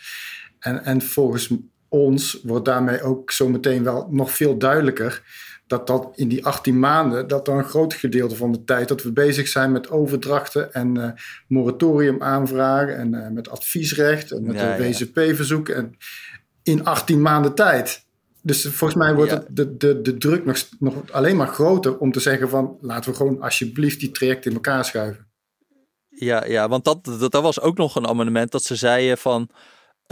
En, 0.59 0.85
en 0.85 1.03
volgens 1.03 1.51
ons 1.95 2.41
wordt 2.43 2.65
daarmee 2.65 3.03
ook 3.03 3.31
zometeen 3.31 3.85
wel 3.85 4.09
nog 4.11 4.31
veel 4.31 4.59
duidelijker 4.59 5.23
dat 5.67 5.87
dat 5.87 6.09
in 6.15 6.29
die 6.29 6.47
18 6.47 6.79
maanden, 6.79 7.29
dat 7.29 7.45
dan 7.45 7.59
een 7.59 7.65
groot 7.65 7.95
gedeelte 7.95 8.37
van 8.37 8.53
de 8.53 8.65
tijd 8.65 8.89
dat 8.89 9.03
we 9.03 9.13
bezig 9.13 9.49
zijn 9.49 9.73
met 9.73 9.91
overdrachten 9.91 10.73
en 10.73 10.99
uh, 10.99 11.11
moratorium 11.49 12.23
aanvragen 12.23 12.97
en 12.97 13.15
uh, 13.15 13.29
met 13.29 13.51
adviesrecht 13.51 14.31
en 14.31 14.43
met 14.43 14.57
ja, 14.57 14.77
de 14.77 14.83
WCP-verzoek 14.83 15.69
en 15.69 15.97
in 16.63 16.85
18 16.85 17.23
maanden 17.23 17.55
tijd. 17.55 18.05
Dus 18.43 18.63
volgens 18.63 18.95
mij 18.95 19.15
wordt 19.15 19.31
het, 19.31 19.47
de, 19.51 19.77
de, 19.77 20.01
de 20.01 20.17
druk 20.17 20.45
nog, 20.45 20.69
nog 20.79 21.11
alleen 21.11 21.37
maar 21.37 21.49
groter 21.49 21.99
om 21.99 22.13
te 22.13 22.21
zeggen 22.21 22.49
van 22.49 22.77
laten 22.81 23.11
we 23.11 23.17
gewoon 23.17 23.41
alsjeblieft 23.41 24.01
die 24.01 24.11
trajecten 24.11 24.51
in 24.51 24.57
elkaar 24.57 24.85
schuiven. 24.85 25.27
Ja, 26.09 26.45
ja 26.45 26.69
want 26.69 26.85
dat, 26.85 27.05
dat, 27.05 27.33
dat 27.33 27.43
was 27.43 27.61
ook 27.61 27.77
nog 27.77 27.97
een 27.97 28.07
amendement 28.07 28.51
dat 28.51 28.63
ze 28.63 28.77
zeiden 28.77 29.19
van 29.19 29.51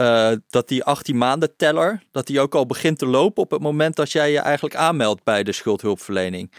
uh, 0.03 0.31
dat 0.49 0.67
die 0.67 0.83
18 0.83 1.17
maanden 1.17 1.55
teller, 1.55 2.03
dat 2.11 2.27
die 2.27 2.39
ook 2.39 2.55
al 2.55 2.65
begint 2.65 2.97
te 2.97 3.05
lopen 3.05 3.43
op 3.43 3.51
het 3.51 3.61
moment 3.61 3.95
dat 3.95 4.11
jij 4.11 4.31
je 4.31 4.39
eigenlijk 4.39 4.75
aanmeldt 4.75 5.23
bij 5.23 5.43
de 5.43 5.51
schuldhulpverlening. 5.51 6.51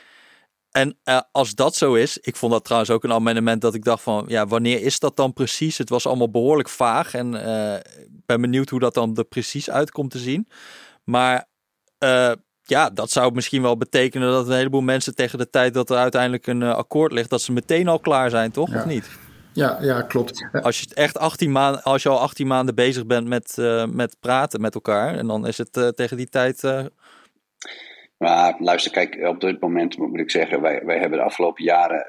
En 0.70 0.98
uh, 1.04 1.20
als 1.32 1.54
dat 1.54 1.76
zo 1.76 1.94
is, 1.94 2.18
ik 2.18 2.36
vond 2.36 2.52
dat 2.52 2.64
trouwens 2.64 2.90
ook 2.90 3.04
een 3.04 3.12
amendement 3.12 3.60
dat 3.60 3.74
ik 3.74 3.84
dacht 3.84 4.02
van, 4.02 4.24
ja, 4.28 4.46
wanneer 4.46 4.82
is 4.82 4.98
dat 4.98 5.16
dan 5.16 5.32
precies? 5.32 5.78
Het 5.78 5.88
was 5.88 6.06
allemaal 6.06 6.30
behoorlijk 6.30 6.68
vaag 6.68 7.14
en 7.14 7.34
uh, 7.34 7.74
ik 7.74 8.26
ben 8.26 8.40
benieuwd 8.40 8.68
hoe 8.68 8.80
dat 8.80 8.94
dan 8.94 9.16
er 9.16 9.24
precies 9.24 9.70
uitkomt 9.70 10.10
te 10.10 10.18
zien. 10.18 10.48
Maar 11.04 11.48
ja, 12.62 12.90
dat 12.90 13.10
zou 13.10 13.32
misschien 13.32 13.62
wel 13.62 13.76
betekenen 13.76 14.30
dat 14.30 14.48
een 14.48 14.56
heleboel 14.56 14.80
mensen 14.80 15.14
tegen 15.14 15.38
de 15.38 15.50
tijd 15.50 15.74
dat 15.74 15.90
er 15.90 15.96
uiteindelijk 15.96 16.46
een 16.46 16.62
akkoord 16.62 17.12
ligt, 17.12 17.30
dat 17.30 17.42
ze 17.42 17.52
meteen 17.52 17.88
al 17.88 17.98
klaar 17.98 18.30
zijn, 18.30 18.50
toch? 18.50 18.70
Ja. 18.70 18.78
Of 18.78 18.84
niet? 18.84 19.10
Ja, 19.54 19.78
ja, 19.80 20.02
klopt. 20.02 20.48
Als 20.62 20.80
je 20.80 20.94
echt 20.94 21.18
18 21.18 21.52
maanden, 21.52 21.82
als 21.82 22.02
je 22.02 22.08
al 22.08 22.20
18 22.20 22.46
maanden 22.46 22.74
bezig 22.74 23.06
bent 23.06 23.28
met, 23.28 23.56
uh, 23.58 23.86
met 23.86 24.16
praten 24.20 24.60
met 24.60 24.74
elkaar, 24.74 25.14
en 25.14 25.26
dan 25.26 25.46
is 25.46 25.58
het 25.58 25.76
uh, 25.76 25.88
tegen 25.88 26.16
die 26.16 26.28
tijd. 26.28 26.62
Uh... 26.62 26.84
Maar 28.24 28.54
luister, 28.58 28.90
kijk, 28.90 29.18
op 29.22 29.40
dit 29.40 29.60
moment 29.60 29.98
moet 29.98 30.18
ik 30.18 30.30
zeggen, 30.30 30.60
wij, 30.60 30.82
wij 30.84 30.98
hebben 30.98 31.18
de 31.18 31.24
afgelopen 31.24 31.64
jaren 31.64 32.06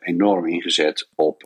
enorm 0.00 0.46
ingezet 0.46 1.08
op 1.14 1.42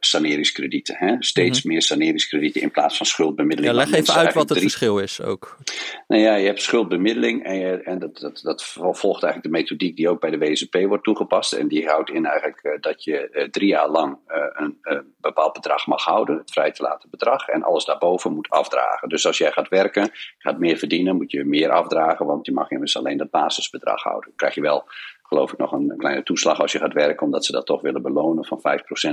saneringskredieten. 0.00 0.96
Hè? 0.98 1.16
Steeds 1.18 1.56
mm 1.56 1.62
-hmm. 1.62 1.70
meer 1.70 1.82
saneringskredieten 1.82 2.60
in 2.60 2.70
plaats 2.70 2.96
van 2.96 3.06
schuldbemiddeling. 3.06 3.74
Ja, 3.74 3.84
leg 3.84 3.92
even 3.92 4.14
uit 4.14 4.34
wat 4.34 4.48
het 4.48 4.58
drie... 4.58 4.70
verschil 4.70 4.98
is 4.98 5.20
ook. 5.22 5.58
Nou 6.08 6.22
ja, 6.22 6.34
je 6.34 6.46
hebt 6.46 6.62
schuldbemiddeling 6.62 7.44
en, 7.44 7.58
je, 7.58 7.82
en 7.82 7.98
dat, 7.98 8.18
dat, 8.18 8.40
dat 8.42 8.64
volgt 8.74 9.22
eigenlijk 9.22 9.42
de 9.42 9.48
methodiek 9.60 9.96
die 9.96 10.08
ook 10.08 10.20
bij 10.20 10.30
de 10.30 10.38
WSP 10.38 10.76
wordt 10.86 11.04
toegepast. 11.04 11.52
En 11.52 11.68
die 11.68 11.86
houdt 11.86 12.10
in 12.10 12.26
eigenlijk 12.26 12.78
dat 12.80 13.04
je 13.04 13.48
drie 13.50 13.68
jaar 13.68 13.88
lang 13.88 14.18
een 14.52 14.78
bepaald 15.20 15.52
bedrag 15.52 15.86
mag 15.86 16.04
houden, 16.04 16.36
het 16.36 16.50
vrij 16.50 16.72
te 16.72 16.82
laten 16.82 17.10
bedrag, 17.10 17.48
en 17.48 17.62
alles 17.62 17.84
daarboven 17.84 18.32
moet 18.32 18.50
afdragen. 18.50 19.08
Dus 19.08 19.26
als 19.26 19.38
jij 19.38 19.52
gaat 19.52 19.68
werken, 19.68 20.10
gaat 20.38 20.58
meer 20.58 20.76
verdienen, 20.76 21.16
moet 21.16 21.30
je 21.30 21.44
meer 21.44 21.70
afdragen, 21.70 22.26
want 22.26 22.46
je 22.46 22.52
mag 22.52 22.70
immers 22.70 22.96
alleen 22.96 23.16
dat 23.16 23.30
basisbedrag 23.44 24.02
houden. 24.02 24.28
Dan 24.28 24.36
krijg 24.36 24.54
je 24.54 24.60
wel 24.60 24.84
geloof 25.34 25.52
ik 25.52 25.58
nog 25.58 25.72
een 25.72 25.94
kleine 25.96 26.22
toeslag 26.22 26.60
als 26.60 26.72
je 26.72 26.78
gaat 26.78 26.92
werken, 26.92 27.26
omdat 27.26 27.44
ze 27.44 27.52
dat 27.52 27.66
toch 27.66 27.80
willen 27.80 28.02
belonen 28.02 28.44
van 28.44 28.60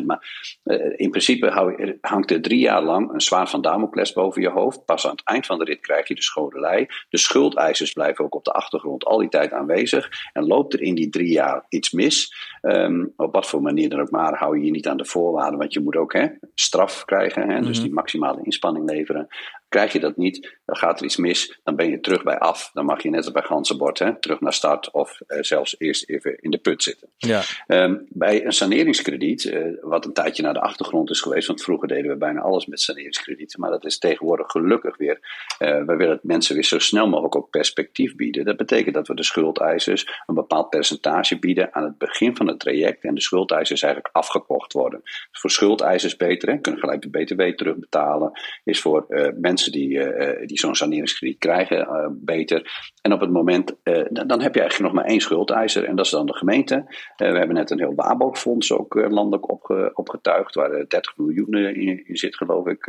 5%. 0.01 0.05
Maar 0.05 0.59
uh, 0.63 0.93
in 0.95 1.09
principe 1.09 1.97
hangt 2.01 2.31
er 2.31 2.41
drie 2.41 2.59
jaar 2.59 2.83
lang 2.83 3.13
een 3.13 3.21
zwaard 3.21 3.49
van 3.49 3.61
Damocles 3.61 4.13
boven 4.13 4.41
je 4.41 4.49
hoofd. 4.49 4.85
Pas 4.85 5.05
aan 5.05 5.11
het 5.11 5.23
eind 5.23 5.45
van 5.45 5.59
de 5.59 5.65
rit 5.65 5.79
krijg 5.79 6.07
je 6.07 6.15
de 6.15 6.21
schodelij. 6.21 6.89
De 7.09 7.17
schuldeisers 7.17 7.93
blijven 7.93 8.25
ook 8.25 8.35
op 8.35 8.43
de 8.43 8.51
achtergrond 8.51 9.05
al 9.05 9.17
die 9.17 9.29
tijd 9.29 9.51
aanwezig. 9.51 10.09
En 10.33 10.47
loopt 10.47 10.73
er 10.73 10.81
in 10.81 10.95
die 10.95 11.09
drie 11.09 11.31
jaar 11.31 11.65
iets 11.69 11.91
mis, 11.91 12.33
um, 12.61 13.13
op 13.15 13.33
wat 13.33 13.47
voor 13.47 13.61
manier 13.61 13.89
dan 13.89 14.01
ook 14.01 14.11
maar, 14.11 14.37
hou 14.37 14.57
je 14.57 14.65
je 14.65 14.71
niet 14.71 14.87
aan 14.87 14.97
de 14.97 15.05
voorwaarden, 15.05 15.59
want 15.59 15.73
je 15.73 15.79
moet 15.79 15.95
ook 15.95 16.13
hè, 16.13 16.27
straf 16.53 17.05
krijgen, 17.05 17.41
hè, 17.41 17.47
mm 17.47 17.55
-hmm. 17.55 17.65
dus 17.65 17.81
die 17.81 17.93
maximale 17.93 18.39
inspanning 18.43 18.89
leveren. 18.89 19.27
Krijg 19.71 19.93
je 19.93 19.99
dat 19.99 20.17
niet, 20.17 20.57
dan 20.65 20.75
gaat 20.75 20.99
er 20.99 21.05
iets 21.05 21.17
mis, 21.17 21.59
dan 21.63 21.75
ben 21.75 21.89
je 21.89 21.99
terug 21.99 22.23
bij 22.23 22.39
af. 22.39 22.69
Dan 22.73 22.85
mag 22.85 23.03
je 23.03 23.09
net 23.09 23.23
als 23.23 23.31
bij 23.31 23.41
Gansenbord 23.41 23.99
hè, 23.99 24.19
terug 24.19 24.39
naar 24.39 24.53
start 24.53 24.91
of 24.91 25.19
uh, 25.27 25.37
zelfs 25.41 25.75
eerst 25.77 26.09
even 26.09 26.37
in 26.39 26.51
de 26.51 26.57
put 26.57 26.83
zitten. 26.83 27.07
Ja. 27.17 27.41
Um, 27.67 28.05
bij 28.09 28.45
een 28.45 28.51
saneringskrediet, 28.51 29.43
uh, 29.43 29.65
wat 29.81 30.05
een 30.05 30.13
tijdje 30.13 30.43
naar 30.43 30.53
de 30.53 30.61
achtergrond 30.61 31.09
is 31.09 31.21
geweest, 31.21 31.47
want 31.47 31.63
vroeger 31.63 31.87
deden 31.87 32.11
we 32.11 32.17
bijna 32.17 32.41
alles 32.41 32.65
met 32.65 32.81
saneringskredieten, 32.81 33.59
maar 33.59 33.69
dat 33.69 33.85
is 33.85 33.97
tegenwoordig 33.97 34.51
gelukkig 34.51 34.97
weer. 34.97 35.19
Uh, 35.59 35.83
we 35.83 35.95
willen 35.95 36.19
mensen 36.23 36.55
weer 36.55 36.63
zo 36.63 36.79
snel 36.79 37.07
mogelijk 37.07 37.35
ook 37.35 37.49
perspectief 37.49 38.15
bieden. 38.15 38.45
Dat 38.45 38.57
betekent 38.57 38.95
dat 38.95 39.07
we 39.07 39.15
de 39.15 39.23
schuldeisers 39.23 40.21
een 40.25 40.35
bepaald 40.35 40.69
percentage 40.69 41.39
bieden 41.39 41.73
aan 41.73 41.83
het 41.83 41.97
begin 41.97 42.35
van 42.35 42.47
het 42.47 42.59
traject 42.59 43.03
en 43.03 43.15
de 43.15 43.21
schuldeisers 43.21 43.81
eigenlijk 43.81 44.15
afgekocht 44.15 44.73
worden. 44.73 44.99
Dus 45.03 45.27
voor 45.31 45.51
schuldeisers 45.51 46.15
beter, 46.15 46.49
hè, 46.49 46.57
kunnen 46.57 46.79
gelijk 46.81 47.01
de 47.01 47.09
BTW 47.09 47.41
terugbetalen, 47.41 48.31
is 48.63 48.81
voor 48.81 49.05
mensen 49.35 49.60
die, 49.69 49.89
uh, 49.89 50.47
die 50.47 50.59
zo'n 50.59 50.75
saneringskrediet 50.75 51.37
krijgen 51.37 51.77
uh, 51.77 52.07
beter. 52.11 52.91
En 53.01 53.13
op 53.13 53.19
het 53.19 53.31
moment, 53.31 53.75
dan, 53.83 54.27
dan, 54.27 54.41
heb 54.41 54.53
je 54.53 54.59
eigenlijk 54.59 54.93
nog 54.93 55.01
maar 55.03 55.11
één 55.11 55.21
schuldeiser 55.21 55.83
en 55.83 55.95
dat 55.95 56.05
is 56.05 56.11
dan 56.11 56.25
de 56.25 56.35
gemeente. 56.35 56.83
we 57.17 57.25
hebben 57.25 57.53
net 57.53 57.69
een 57.69 57.79
heel 57.79 57.95
WABO-fonds 57.95 58.71
ook 58.71 58.93
landelijk 58.93 59.51
opge, 59.51 59.91
opgetuigd, 59.93 60.55
waar 60.55 60.87
30 60.87 61.17
miljoen 61.17 61.55
in, 61.55 62.07
in, 62.07 62.17
zit 62.17 62.35
geloof 62.35 62.67
ik. 62.67 62.79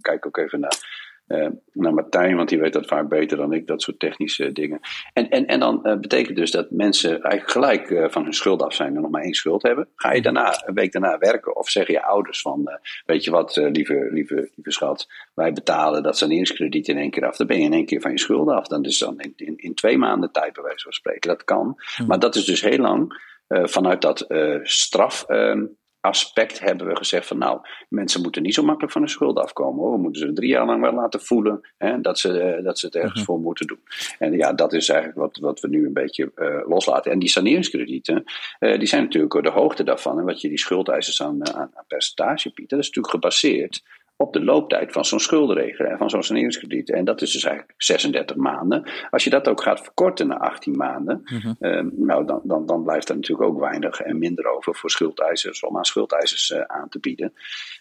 kijk 0.00 0.26
ook 0.26 0.36
even 0.36 0.60
naar. 0.60 1.06
Uh, 1.28 1.48
naar 1.72 1.94
Martijn, 1.94 2.36
want 2.36 2.48
die 2.48 2.58
weet 2.58 2.72
dat 2.72 2.86
vaak 2.86 3.08
beter 3.08 3.36
dan 3.36 3.52
ik, 3.52 3.66
dat 3.66 3.82
soort 3.82 3.98
technische 3.98 4.52
dingen. 4.52 4.80
En, 5.12 5.28
en, 5.28 5.46
en 5.46 5.60
dan 5.60 5.80
uh, 5.82 5.96
betekent 5.96 6.36
dus 6.36 6.50
dat 6.50 6.70
mensen 6.70 7.10
eigenlijk 7.10 7.50
gelijk 7.50 7.90
uh, 7.90 8.08
van 8.08 8.22
hun 8.22 8.32
schuld 8.32 8.62
af 8.62 8.74
zijn 8.74 8.96
en 8.96 9.02
nog 9.02 9.10
maar 9.10 9.22
één 9.22 9.34
schuld 9.34 9.62
hebben. 9.62 9.88
Ga 9.94 10.12
je 10.12 10.22
daarna, 10.22 10.62
een 10.66 10.74
week 10.74 10.92
daarna 10.92 11.18
werken 11.18 11.56
of 11.56 11.68
zeggen 11.68 11.94
je 11.94 12.02
ouders 12.02 12.40
van, 12.40 12.78
weet 13.06 13.24
je 13.24 13.30
wat, 13.30 13.56
lieve, 13.56 14.08
lieve, 14.10 14.50
lieve 14.54 14.70
schat, 14.70 15.08
wij 15.34 15.52
betalen 15.52 16.02
dat 16.02 16.18
saneringskrediet 16.18 16.88
in 16.88 16.98
één 16.98 17.10
keer 17.10 17.26
af. 17.26 17.36
Dan 17.36 17.46
ben 17.46 17.58
je 17.58 17.64
in 17.64 17.72
één 17.72 17.86
keer 17.86 18.00
van 18.00 18.10
je 18.10 18.18
schulden 18.18 18.56
af. 18.56 18.66
Dan 18.66 18.84
is 18.84 18.98
dan 18.98 19.20
in, 19.20 19.32
in, 19.36 19.56
in 19.56 19.74
twee 19.74 19.98
maanden 19.98 20.32
tijd 20.32 20.52
bij 20.52 20.62
wijze 20.62 20.82
van 20.82 20.92
spreken. 20.92 21.28
Dat 21.30 21.44
kan. 21.44 21.82
Hmm. 21.96 22.06
Maar 22.06 22.18
dat 22.18 22.34
is 22.34 22.44
dus 22.44 22.60
heel 22.60 22.78
lang 22.78 23.26
vanuit 23.48 24.02
dat 24.02 24.26
straf 24.62 25.24
ehm, 25.28 25.64
aspect 26.00 26.60
hebben 26.60 26.86
we 26.86 26.96
gezegd 26.96 27.26
van 27.26 27.38
nou, 27.38 27.60
mensen 27.88 28.22
moeten 28.22 28.42
niet 28.42 28.54
zo 28.54 28.62
makkelijk 28.62 28.92
van 28.92 29.00
hun 29.00 29.10
schuld 29.10 29.38
afkomen 29.38 29.80
hoor. 29.80 29.92
We 29.92 29.98
moeten 29.98 30.20
ze 30.20 30.32
drie 30.32 30.48
jaar 30.48 30.66
lang 30.66 30.80
wel 30.80 30.92
laten 30.92 31.20
voelen 31.20 31.60
hè, 31.78 32.00
dat, 32.00 32.18
ze, 32.18 32.60
dat 32.62 32.78
ze 32.78 32.86
het 32.86 32.94
ergens 32.94 33.12
mm 33.12 33.18
-hmm. 33.18 33.26
voor 33.26 33.40
moeten 33.40 33.66
doen. 33.66 33.80
En 34.18 34.32
ja, 34.32 34.52
dat 34.52 34.72
is 34.72 34.88
eigenlijk 34.88 35.20
wat, 35.20 35.38
wat 35.38 35.60
we 35.60 35.68
nu 35.68 35.86
een 35.86 35.92
beetje 35.92 36.32
uh, 36.36 36.68
loslaten. 36.68 37.12
En 37.12 37.18
die 37.18 37.28
saneringskredieten, 37.28 38.24
uh, 38.60 38.78
die 38.78 38.88
zijn 38.88 39.02
natuurlijk 39.02 39.42
de 39.42 39.50
hoogte 39.50 39.84
daarvan 39.84 40.18
en 40.18 40.24
wat 40.24 40.40
je 40.40 40.48
die 40.48 40.58
schuldeisers 40.58 41.22
aan, 41.22 41.54
aan, 41.54 41.70
aan 41.74 41.84
percentage 41.86 42.50
biedt, 42.54 42.70
dat 42.70 42.78
is 42.78 42.86
natuurlijk 42.86 43.14
gebaseerd 43.14 43.82
op 44.20 44.32
de 44.32 44.44
looptijd 44.44 44.92
van 44.92 45.04
zo'n 45.04 45.20
schuldenregeling 45.20 45.92
en 45.92 45.98
van 45.98 46.10
zo'n 46.10 46.22
saneringskrediet. 46.22 46.90
En 46.90 47.04
dat 47.04 47.22
is 47.22 47.32
dus 47.32 47.44
eigenlijk 47.44 47.82
36 47.82 48.36
maanden. 48.36 48.90
Als 49.10 49.24
je 49.24 49.30
dat 49.30 49.48
ook 49.48 49.62
gaat 49.62 49.80
verkorten 49.80 50.26
naar 50.26 50.38
18 50.38 50.76
maanden, 50.76 51.20
mm 51.24 51.38
-hmm. 51.38 51.56
um, 51.58 51.92
nou, 51.96 52.26
dan, 52.26 52.40
dan, 52.44 52.66
dan 52.66 52.82
blijft 52.82 53.08
er 53.08 53.14
natuurlijk 53.14 53.48
ook 53.48 53.60
weinig 53.60 54.00
en 54.00 54.18
minder 54.18 54.46
over 54.46 54.74
voor 54.74 54.90
schuldeisers 54.90 55.62
om 55.62 55.76
aan 55.76 55.84
schuldeisers 55.84 56.50
uh, 56.50 56.60
aan 56.60 56.88
te 56.88 56.98
bieden. 56.98 57.32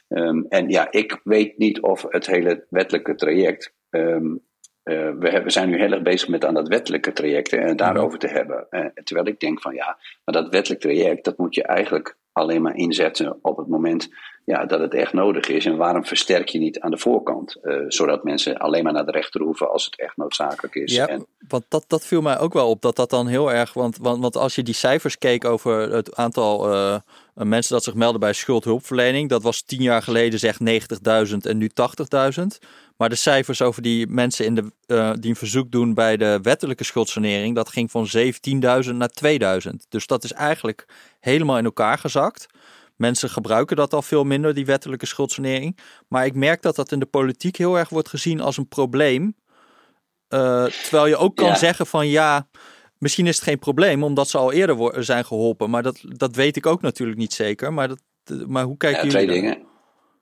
Um, 0.08 0.46
en 0.50 0.70
ja, 0.70 0.92
ik 0.92 1.20
weet 1.24 1.58
niet 1.58 1.82
of 1.82 2.06
het 2.10 2.26
hele 2.26 2.66
wettelijke 2.70 3.16
traject. 3.16 3.74
Um, 3.90 4.46
uh, 4.84 5.12
we, 5.20 5.42
we, 5.44 5.50
zijn 5.50 5.70
nu 5.70 5.78
heel 5.78 5.92
erg 5.92 6.02
bezig 6.02 6.28
met 6.28 6.46
aan 6.46 6.54
dat 6.54 6.68
wettelijke 6.68 7.14
traject 7.14 7.54
en 7.54 7.76
daarover 7.76 8.20
te 8.20 8.28
hebben. 8.28 8.68
Uh, 8.70 8.86
terwijl 9.04 9.28
ik 9.28 9.40
denk 9.40 9.62
van 9.62 9.74
ja, 9.74 9.98
maar 10.26 10.36
dat 10.36 10.50
wettelijk 10.50 10.82
traject, 10.82 11.26
dat 11.26 11.38
moet 11.38 11.56
je 11.56 11.64
eigenlijk 11.64 12.18
alleen 12.38 12.62
maar 12.62 12.76
inzetten 12.76 13.38
op 13.42 13.58
het 13.58 13.68
moment 13.68 14.10
ja, 14.46 14.66
dat 14.66 14.80
het 14.80 14.94
echt 14.94 15.14
nodig 15.14 15.48
is. 15.48 15.66
En 15.66 15.78
waarom 15.78 16.06
versterk 16.06 16.50
je 16.50 16.60
niet 16.60 16.80
aan 16.80 16.92
de 16.92 16.98
voorkant? 16.98 17.58
Uh, 17.64 17.84
zodat 17.88 18.24
mensen 18.24 18.58
alleen 18.58 18.84
maar 18.84 18.94
naar 18.94 19.06
de 19.06 19.12
rechter 19.12 19.42
hoeven 19.42 19.72
als 19.72 19.86
het 19.86 20.00
echt 20.00 20.18
noodzakelijk 20.18 20.76
is. 20.76 20.96
Ja, 20.96 21.08
en, 21.08 21.26
want 21.48 21.64
dat, 21.68 21.86
dat 21.88 22.06
viel 22.06 22.22
mij 22.22 22.40
ook 22.40 22.54
wel 22.54 22.70
op, 22.70 22.82
dat 22.82 22.96
dat 22.96 23.10
dan 23.10 23.28
heel 23.28 23.52
erg... 23.52 23.74
Want, 23.74 23.98
want, 23.98 24.22
want 24.22 24.36
als 24.36 24.56
je 24.56 24.64
die 24.64 24.74
cijfers 24.74 25.18
keek 25.18 25.46
over 25.46 25.94
het 25.94 26.16
aantal 26.16 26.74
uh, 26.74 26.98
mensen 27.46 27.74
dat 27.74 27.84
zich 27.84 27.94
melden 27.94 28.20
bij 28.20 28.34
schuldhulpverlening. 28.34 29.30
Dat 29.30 29.44
was 29.44 29.62
tien 29.62 29.82
jaar 29.82 30.02
geleden 30.02 30.40
zeg 30.40 30.58
90.000 30.60 31.38
en 31.42 31.58
nu 31.58 31.70
80.000. 32.40 32.44
Maar 32.98 33.10
de 33.10 33.16
cijfers 33.16 33.62
over 33.62 33.82
die 33.82 34.08
mensen 34.08 34.46
in 34.46 34.56
de, 34.56 34.72
die 35.20 35.30
een 35.30 35.36
verzoek 35.36 35.72
doen 35.72 35.94
bij 35.94 36.18
de 36.18 36.40
wettelijke 36.42 36.84
schuldsanering, 36.84 37.56
dat 37.56 37.70
ging 37.70 37.92
van 37.92 38.08
17.000 38.18 38.94
naar 38.94 39.10
2000. 39.10 39.86
Dus 39.90 40.08
dat 40.08 40.24
is 40.24 40.34
eigenlijk 40.34 40.86
helemaal 41.20 41.58
in 41.58 41.66
elkaar 41.66 41.98
gezakt. 41.98 42.48
Mensen 42.96 43.30
gebruiken 43.30 43.76
dat 43.76 43.94
al 43.94 44.02
veel 44.02 44.24
minder, 44.24 44.54
die 44.54 44.66
wettelijke 44.66 45.06
schuldsanering. 45.06 45.78
Maar 46.08 46.26
ik 46.26 46.36
merk 46.36 46.62
dat 46.62 46.76
dat 46.76 46.92
in 46.92 47.00
de 47.00 47.06
politiek 47.06 47.56
heel 47.56 47.78
erg 47.78 47.90
wordt 47.90 48.10
gezien 48.10 48.42
als 48.42 48.58
een 48.58 48.68
probleem. 48.68 49.36
Uh, 50.30 50.66
terwijl 50.66 51.08
je 51.08 51.18
ook 51.18 51.36
kan 51.36 51.56
zeggen 51.56 51.88
van 51.88 52.08
ja, 52.08 52.48
misschien 53.00 53.28
is 53.28 53.36
het 53.36 53.46
geen 53.46 53.60
probleem, 53.60 54.04
omdat 54.04 54.30
ze 54.30 54.38
al 54.38 54.52
eerder 54.52 55.04
zijn 55.04 55.26
geholpen. 55.26 55.70
Maar 55.70 55.84
dat, 55.84 56.04
dat 56.04 56.36
weet 56.36 56.56
ik 56.56 56.66
ook 56.66 56.82
natuurlijk 56.82 57.18
niet 57.18 57.34
zeker. 57.34 57.74
Maar, 57.74 57.88
dat, 57.88 58.02
maar 58.48 58.64
hoe 58.64 58.78
kijken 58.78 59.06
ja, 59.06 59.12
jullie 59.12 59.28
Twee 59.28 59.42
dingen. 59.42 59.66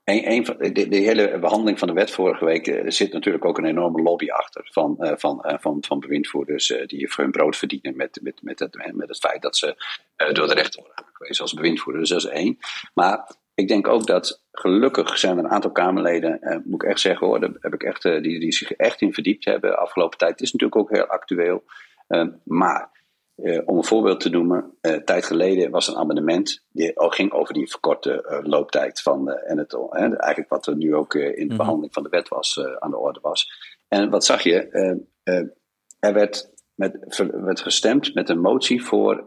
Een, 0.04 0.30
een 0.30 0.46
van, 0.46 0.56
de, 0.58 0.88
de, 0.88 0.96
hele 0.96 1.38
behandeling 1.38 1.78
van 1.78 1.88
de 1.88 1.94
wet 1.94 2.10
vorige 2.10 2.44
week 2.44 2.66
er 2.66 2.92
zit 2.92 3.12
natuurlijk 3.12 3.44
ook 3.44 3.58
een 3.58 3.64
enorme 3.64 4.02
lobby 4.02 4.28
achter 4.28 4.68
van, 4.70 4.96
uh, 5.00 5.12
van, 5.16 5.44
uh, 5.46 5.54
van, 5.58 5.84
van 5.86 6.00
bewindvoerders 6.00 6.70
uh, 6.70 6.86
die 6.86 7.12
voor 7.12 7.24
hun 7.24 7.32
brood 7.32 7.56
verdienen 7.56 7.96
met, 7.96 8.18
met, 8.22 8.42
met, 8.42 8.58
het, 8.58 8.92
met 8.92 9.08
het 9.08 9.18
feit 9.18 9.42
dat 9.42 9.56
ze 9.56 9.76
door 10.16 10.46
de 10.46 10.54
rechter 10.54 10.82
worden 10.82 11.04
aangewezen 11.06 11.42
als 11.42 11.54
bewindvoerder. 11.54 12.00
Dus 12.00 12.10
dat 12.10 12.18
is 12.18 12.30
één. 12.30 12.58
Maar 12.94 13.30
ik 13.54 13.68
denk 13.68 13.88
ook 13.88 14.06
dat 14.06 14.42
gelukkig 14.52 15.18
zijn 15.18 15.38
er 15.38 15.44
een 15.44 15.50
aantal 15.50 15.72
Kamerleden, 15.72 16.62
moet 16.64 16.82
ik 16.82 16.88
echt 16.88 17.00
zeggen 17.00 17.26
hoor, 17.26 17.40
daar 17.40 17.52
heb 17.60 17.74
ik 17.74 17.82
echt, 17.82 18.02
die, 18.02 18.40
die 18.40 18.52
zich 18.52 18.72
echt 18.72 19.00
in 19.00 19.12
verdiept 19.12 19.44
hebben 19.44 19.70
de 19.70 19.76
afgelopen 19.76 20.18
tijd. 20.18 20.30
Het 20.30 20.40
is 20.40 20.52
natuurlijk 20.52 20.80
ook 20.80 20.90
heel 20.90 21.06
actueel. 21.06 21.64
Maar 22.44 22.96
uh, 23.36 23.60
om 23.64 23.76
een 23.76 23.84
voorbeeld 23.84 24.20
te 24.20 24.28
noemen, 24.28 24.76
uh, 24.82 24.94
tijd 24.94 25.24
geleden 25.24 25.70
was 25.70 25.88
een 25.88 25.96
amendement 25.96 26.64
die 26.70 26.92
ging 26.94 27.32
over 27.32 27.54
die 27.54 27.70
verkorte 27.70 28.26
uh, 28.30 28.38
looptijd 28.42 29.02
van 29.02 29.30
en 29.30 29.58
het, 29.58 29.74
eigenlijk 29.90 30.48
wat 30.48 30.66
er 30.66 30.76
nu 30.76 30.94
ook 30.94 31.14
in 31.14 31.34
de 31.34 31.44
mhm. 31.44 31.56
behandeling 31.56 31.94
van 31.94 32.02
de 32.02 32.08
wet 32.08 32.28
was 32.28 32.60
aan 32.78 32.90
de 32.90 32.98
orde 32.98 33.20
was. 33.22 33.50
En 33.88 34.10
wat 34.10 34.24
zag 34.24 34.42
je? 34.42 34.68
er 35.98 36.12
werd, 36.12 36.50
met, 36.74 37.22
werd 37.32 37.60
gestemd 37.60 38.14
met 38.14 38.28
een 38.28 38.40
motie 38.40 38.84
voor 38.84 39.24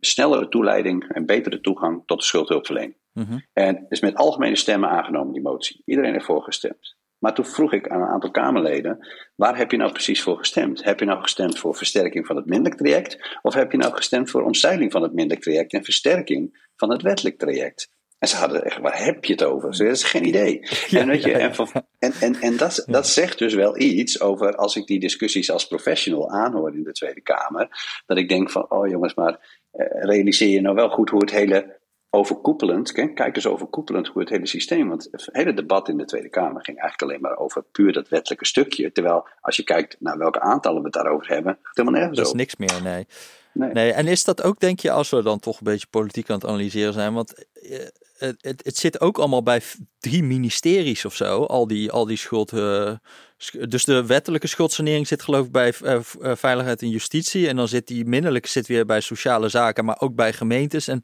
snellere 0.00 0.48
toeleiding 0.48 1.08
en 1.08 1.26
betere 1.26 1.60
toegang 1.60 2.02
tot 2.06 2.18
de 2.18 2.24
schuldhulpverlening. 2.24 2.96
Mm 3.12 3.44
En 3.52 3.86
is 3.88 4.00
met 4.00 4.14
algemene 4.14 4.56
stemmen 4.56 4.88
aangenomen 4.88 5.32
die 5.32 5.42
motie. 5.42 5.82
Iedereen 5.84 6.12
heeft 6.12 6.24
voor 6.24 6.42
gestemd. 6.42 6.96
Maar 7.24 7.34
toen 7.34 7.46
vroeg 7.46 7.72
ik 7.72 7.88
aan 7.88 8.00
een 8.00 8.08
aantal 8.08 8.30
Kamerleden: 8.30 9.06
waar 9.34 9.56
heb 9.56 9.70
je 9.70 9.76
nou 9.76 9.92
precies 9.92 10.22
voor 10.22 10.38
gestemd? 10.38 10.84
Heb 10.84 10.98
je 10.98 11.04
nou 11.06 11.20
gestemd 11.20 11.58
voor 11.58 11.74
versterking 11.74 12.26
van 12.26 12.36
het 12.36 12.46
mindelijk 12.46 12.76
traject? 12.76 13.38
Of 13.42 13.54
heb 13.54 13.72
je 13.72 13.78
nou 13.78 13.94
gestemd 13.94 14.30
voor 14.30 14.42
omzeiling 14.42 14.92
van 14.92 15.02
het 15.02 15.12
mindelijk 15.12 15.42
traject 15.42 15.72
en 15.72 15.84
versterking 15.84 16.70
van 16.76 16.90
het 16.90 17.02
wettelijk 17.02 17.38
traject? 17.38 17.88
En 18.18 18.28
ze 18.28 18.36
hadden 18.36 18.64
echt, 18.64 18.78
waar 18.78 19.04
heb 19.04 19.24
je 19.24 19.32
het 19.32 19.42
over? 19.42 19.74
Ze 19.74 19.84
dat 19.84 19.92
is 19.92 20.02
geen 20.02 20.26
idee. 20.26 20.60
en, 20.90 21.08
weet 21.08 21.22
je, 21.22 21.32
en, 21.32 21.52
en, 21.98 22.12
en, 22.20 22.34
en 22.40 22.56
dat, 22.56 22.84
dat 22.86 23.06
zegt 23.06 23.38
dus 23.38 23.54
wel 23.54 23.78
iets 23.78 24.20
over, 24.20 24.56
als 24.56 24.76
ik 24.76 24.86
die 24.86 25.00
discussies 25.00 25.50
als 25.50 25.66
professional 25.66 26.30
aanhoor 26.30 26.74
in 26.74 26.82
de 26.82 26.92
Tweede 26.92 27.22
Kamer, 27.22 27.68
dat 28.06 28.18
ik 28.18 28.28
denk 28.28 28.50
van, 28.50 28.70
oh 28.70 28.88
jongens, 28.88 29.14
maar 29.14 29.62
eh, 29.70 29.86
realiseer 30.02 30.48
je 30.48 30.60
nou 30.60 30.74
wel 30.74 30.88
goed 30.88 31.10
hoe 31.10 31.20
het 31.20 31.30
hele 31.30 31.82
overkoepelend, 32.14 32.92
kijk 32.92 33.36
eens 33.36 33.46
overkoepelend 33.46 34.06
hoe 34.06 34.20
het 34.20 34.30
hele 34.30 34.46
systeem, 34.46 34.88
want 34.88 35.08
het 35.10 35.28
hele 35.32 35.54
debat 35.54 35.88
in 35.88 35.96
de 35.96 36.04
Tweede 36.04 36.28
Kamer 36.28 36.64
ging 36.64 36.78
eigenlijk 36.78 37.02
alleen 37.02 37.20
maar 37.20 37.38
over 37.38 37.62
puur 37.72 37.92
dat 37.92 38.08
wettelijke 38.08 38.46
stukje. 38.46 38.92
Terwijl 38.92 39.28
als 39.40 39.56
je 39.56 39.62
kijkt 39.62 39.96
naar 39.98 40.18
welke 40.18 40.40
aantallen 40.40 40.78
we 40.78 40.84
het 40.84 40.94
daarover 40.94 41.28
hebben, 41.28 41.58
helemaal 41.72 41.98
nergens 41.98 42.18
Dat 42.18 42.26
is 42.26 42.32
niks 42.32 42.56
meer, 42.56 42.82
nee. 42.82 43.06
nee. 43.52 43.72
nee. 43.72 43.92
En 43.92 44.06
is 44.06 44.24
dat 44.24 44.42
ook, 44.42 44.60
denk 44.60 44.80
je, 44.80 44.90
als 44.90 45.10
we 45.10 45.22
dan 45.22 45.38
toch 45.38 45.58
een 45.58 45.64
beetje 45.64 45.86
politiek 45.90 46.30
aan 46.30 46.36
het 46.36 46.46
analyseren 46.46 46.92
zijn, 46.92 47.14
want 47.14 47.46
eh, 47.52 47.78
het, 48.18 48.36
het, 48.40 48.64
het 48.64 48.76
zit 48.76 49.00
ook 49.00 49.18
allemaal 49.18 49.42
bij 49.42 49.62
drie 49.98 50.22
ministeries 50.22 51.04
of 51.04 51.14
zo, 51.14 51.44
al 51.44 51.66
die, 51.66 51.90
al 51.90 52.06
die 52.06 52.16
schuld. 52.16 52.52
Uh, 52.52 52.92
dus 53.68 53.84
de 53.84 54.06
wettelijke 54.06 54.46
schuldsanering 54.46 55.06
zit 55.06 55.22
geloof 55.22 55.46
ik 55.46 55.52
bij 55.52 55.74
uh, 55.82 55.98
Veiligheid 56.34 56.82
en 56.82 56.88
Justitie. 56.88 57.48
En 57.48 57.56
dan 57.56 57.68
zit 57.68 57.86
die 57.86 58.04
minderlijke 58.04 58.48
zit 58.48 58.66
weer 58.66 58.86
bij 58.86 59.00
Sociale 59.00 59.48
Zaken, 59.48 59.84
maar 59.84 60.00
ook 60.00 60.14
bij 60.14 60.32
gemeentes. 60.32 60.88
En 60.88 61.00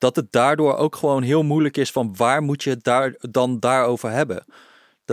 dat 0.00 0.16
het 0.16 0.32
daardoor 0.32 0.76
ook 0.76 0.96
gewoon 0.96 1.22
heel 1.22 1.42
moeilijk 1.42 1.76
is 1.76 1.92
van 1.92 2.14
waar 2.16 2.42
moet 2.42 2.62
je 2.62 2.70
het 2.70 2.84
daar 2.84 3.14
dan 3.20 3.58
daarover 3.58 4.10
hebben. 4.10 4.44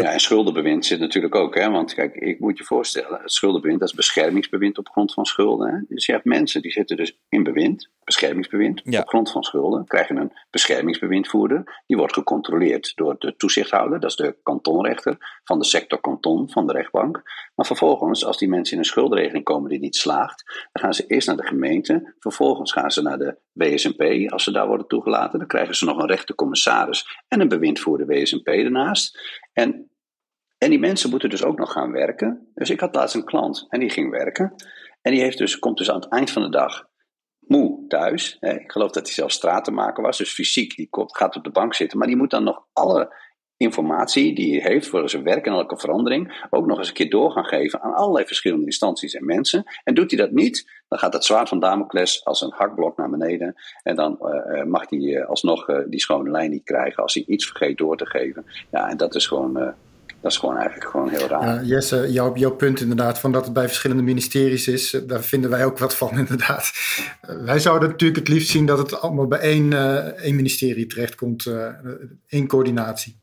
Ja, 0.03 0.11
en 0.11 0.19
schuldenbewind 0.19 0.85
zit 0.85 0.99
natuurlijk 0.99 1.35
ook. 1.35 1.55
Hè? 1.55 1.69
Want 1.69 1.93
kijk, 1.93 2.15
ik 2.15 2.39
moet 2.39 2.57
je 2.57 2.63
voorstellen, 2.63 3.19
het 3.21 3.33
schuldenbewind 3.33 3.79
dat 3.79 3.89
is 3.89 3.95
beschermingsbewind 3.95 4.77
op 4.77 4.89
grond 4.89 5.13
van 5.13 5.25
schulden. 5.25 5.73
Hè? 5.73 5.79
Dus 5.87 6.05
je 6.05 6.11
hebt 6.11 6.25
mensen 6.25 6.61
die 6.61 6.71
zitten 6.71 6.97
dus 6.97 7.19
in 7.29 7.43
bewind, 7.43 7.89
beschermingsbewind, 8.03 8.81
op 8.85 9.07
grond 9.07 9.31
van 9.31 9.43
schulden. 9.43 9.85
Krijgen 9.85 10.17
een 10.17 10.31
beschermingsbewindvoerder. 10.49 11.83
Die 11.85 11.97
wordt 11.97 12.13
gecontroleerd 12.13 12.91
door 12.95 13.15
de 13.19 13.35
toezichthouder, 13.35 13.99
dat 13.99 14.09
is 14.09 14.15
de 14.15 14.37
kantonrechter 14.43 15.17
van 15.43 15.59
de 15.59 15.65
sector 15.65 16.01
kanton 16.01 16.49
van 16.49 16.67
de 16.67 16.73
rechtbank. 16.73 17.21
Maar 17.55 17.65
vervolgens, 17.65 18.25
als 18.25 18.37
die 18.37 18.49
mensen 18.49 18.73
in 18.73 18.79
een 18.79 18.85
schuldenregeling 18.85 19.43
komen 19.43 19.69
die 19.69 19.79
niet 19.79 19.95
slaagt, 19.95 20.67
dan 20.71 20.83
gaan 20.83 20.93
ze 20.93 21.05
eerst 21.07 21.27
naar 21.27 21.37
de 21.37 21.47
gemeente. 21.47 22.15
Vervolgens 22.19 22.71
gaan 22.71 22.91
ze 22.91 23.01
naar 23.01 23.17
de 23.17 23.37
WSMP, 23.51 24.31
als 24.31 24.43
ze 24.43 24.51
daar 24.51 24.67
worden 24.67 24.87
toegelaten. 24.87 25.39
Dan 25.39 25.47
krijgen 25.47 25.75
ze 25.75 25.85
nog 25.85 25.97
een 25.97 26.07
rechtercommissaris 26.07 27.23
en 27.27 27.41
een 27.41 27.47
bewindvoerder 27.47 28.07
WSMP 28.07 28.47
ernaast. 28.47 29.19
En, 29.57 29.89
en 30.57 30.69
die 30.69 30.79
mensen 30.79 31.09
moeten 31.09 31.29
dus 31.29 31.43
ook 31.43 31.57
nog 31.57 31.71
gaan 31.71 31.91
werken. 31.91 32.51
Dus 32.53 32.69
ik 32.69 32.79
had 32.79 32.95
laatst 32.95 33.15
een 33.15 33.25
klant 33.25 33.65
en 33.69 33.79
die 33.79 33.89
ging 33.89 34.11
werken. 34.11 34.53
En 35.01 35.11
die 35.11 35.21
heeft 35.21 35.37
dus, 35.37 35.59
komt 35.59 35.77
dus 35.77 35.89
aan 35.89 35.99
het 35.99 36.09
eind 36.09 36.31
van 36.31 36.41
de 36.41 36.49
dag 36.49 36.87
moe 37.39 37.87
thuis. 37.87 38.37
Ik 38.39 38.71
geloof 38.71 38.91
dat 38.91 39.05
hij 39.05 39.13
zelfs 39.13 39.35
stratenmaker 39.35 40.03
was, 40.03 40.17
dus 40.17 40.33
fysiek, 40.33 40.75
die 40.75 40.87
gaat 40.91 41.35
op 41.35 41.43
de 41.43 41.51
bank 41.51 41.73
zitten. 41.73 41.97
Maar 41.97 42.07
die 42.07 42.17
moet 42.17 42.29
dan 42.29 42.43
nog 42.43 42.65
alle 42.73 43.15
informatie 43.57 44.35
die 44.35 44.61
hij 44.61 44.71
heeft 44.71 44.87
voor 44.87 45.09
zijn 45.09 45.23
werk 45.23 45.45
en 45.45 45.53
elke 45.53 45.77
verandering 45.77 46.47
ook 46.49 46.65
nog 46.65 46.77
eens 46.77 46.87
een 46.87 46.93
keer 46.93 47.09
door 47.09 47.31
gaan 47.31 47.45
geven 47.45 47.81
aan 47.81 47.93
allerlei 47.93 48.25
verschillende 48.25 48.65
instanties 48.65 49.13
en 49.13 49.25
mensen. 49.25 49.63
En 49.83 49.93
doet 49.93 50.11
hij 50.11 50.19
dat 50.19 50.31
niet, 50.31 50.69
dan 50.87 50.99
gaat 50.99 51.13
het 51.13 51.25
zwaard 51.25 51.49
van 51.49 51.59
Damocles 51.59 52.25
als 52.25 52.41
een 52.41 52.53
hakblok 52.55 52.97
naar 52.97 53.09
beneden. 53.09 53.55
En 53.83 53.95
dan 53.95 54.17
uh, 54.21 54.63
mag 54.63 54.89
hij 54.89 54.99
uh, 54.99 55.25
alsnog 55.25 55.65
die 55.87 55.99
schone 55.99 56.31
lijn 56.31 56.51
niet 56.51 56.63
krijgen 56.63 57.03
als 57.03 57.13
hij 57.13 57.23
iets 57.27 57.45
vergeet 57.45 57.77
door 57.77 57.97
te 57.97 58.05
geven. 58.05 58.45
Ja, 58.71 58.89
en 58.89 58.97
dat 58.97 59.15
is 59.15 59.27
gewoon 59.27 59.75
dat 60.21 60.31
is 60.31 60.37
gewoon 60.37 60.57
eigenlijk 60.57 60.89
gewoon 60.91 61.09
heel 61.09 61.27
raar. 61.27 61.63
Jesse, 61.63 62.11
jouw, 62.11 62.35
jouw 62.35 62.55
punt 62.55 62.79
inderdaad, 62.79 63.19
van 63.19 63.31
dat 63.31 63.43
het 63.43 63.53
bij 63.53 63.67
verschillende 63.67 64.03
ministeries 64.03 64.67
is, 64.67 64.93
eh, 64.93 65.01
daar 65.07 65.23
vinden 65.23 65.49
wij 65.49 65.65
ook 65.65 65.77
wat 65.77 65.95
van 65.95 66.17
inderdaad. 66.23 66.71
Wij 67.21 67.59
zouden 67.59 67.89
natuurlijk 67.89 68.19
het 68.19 68.27
liefst 68.27 68.49
zien 68.49 68.65
dat 68.65 68.77
het 68.77 69.01
allemaal 69.01 69.27
bij 69.27 69.39
één, 69.39 69.73
één 70.17 70.35
ministerie 70.35 70.87
terechtkomt, 70.87 71.51
één 72.27 72.47
coördinatie. 72.47 73.19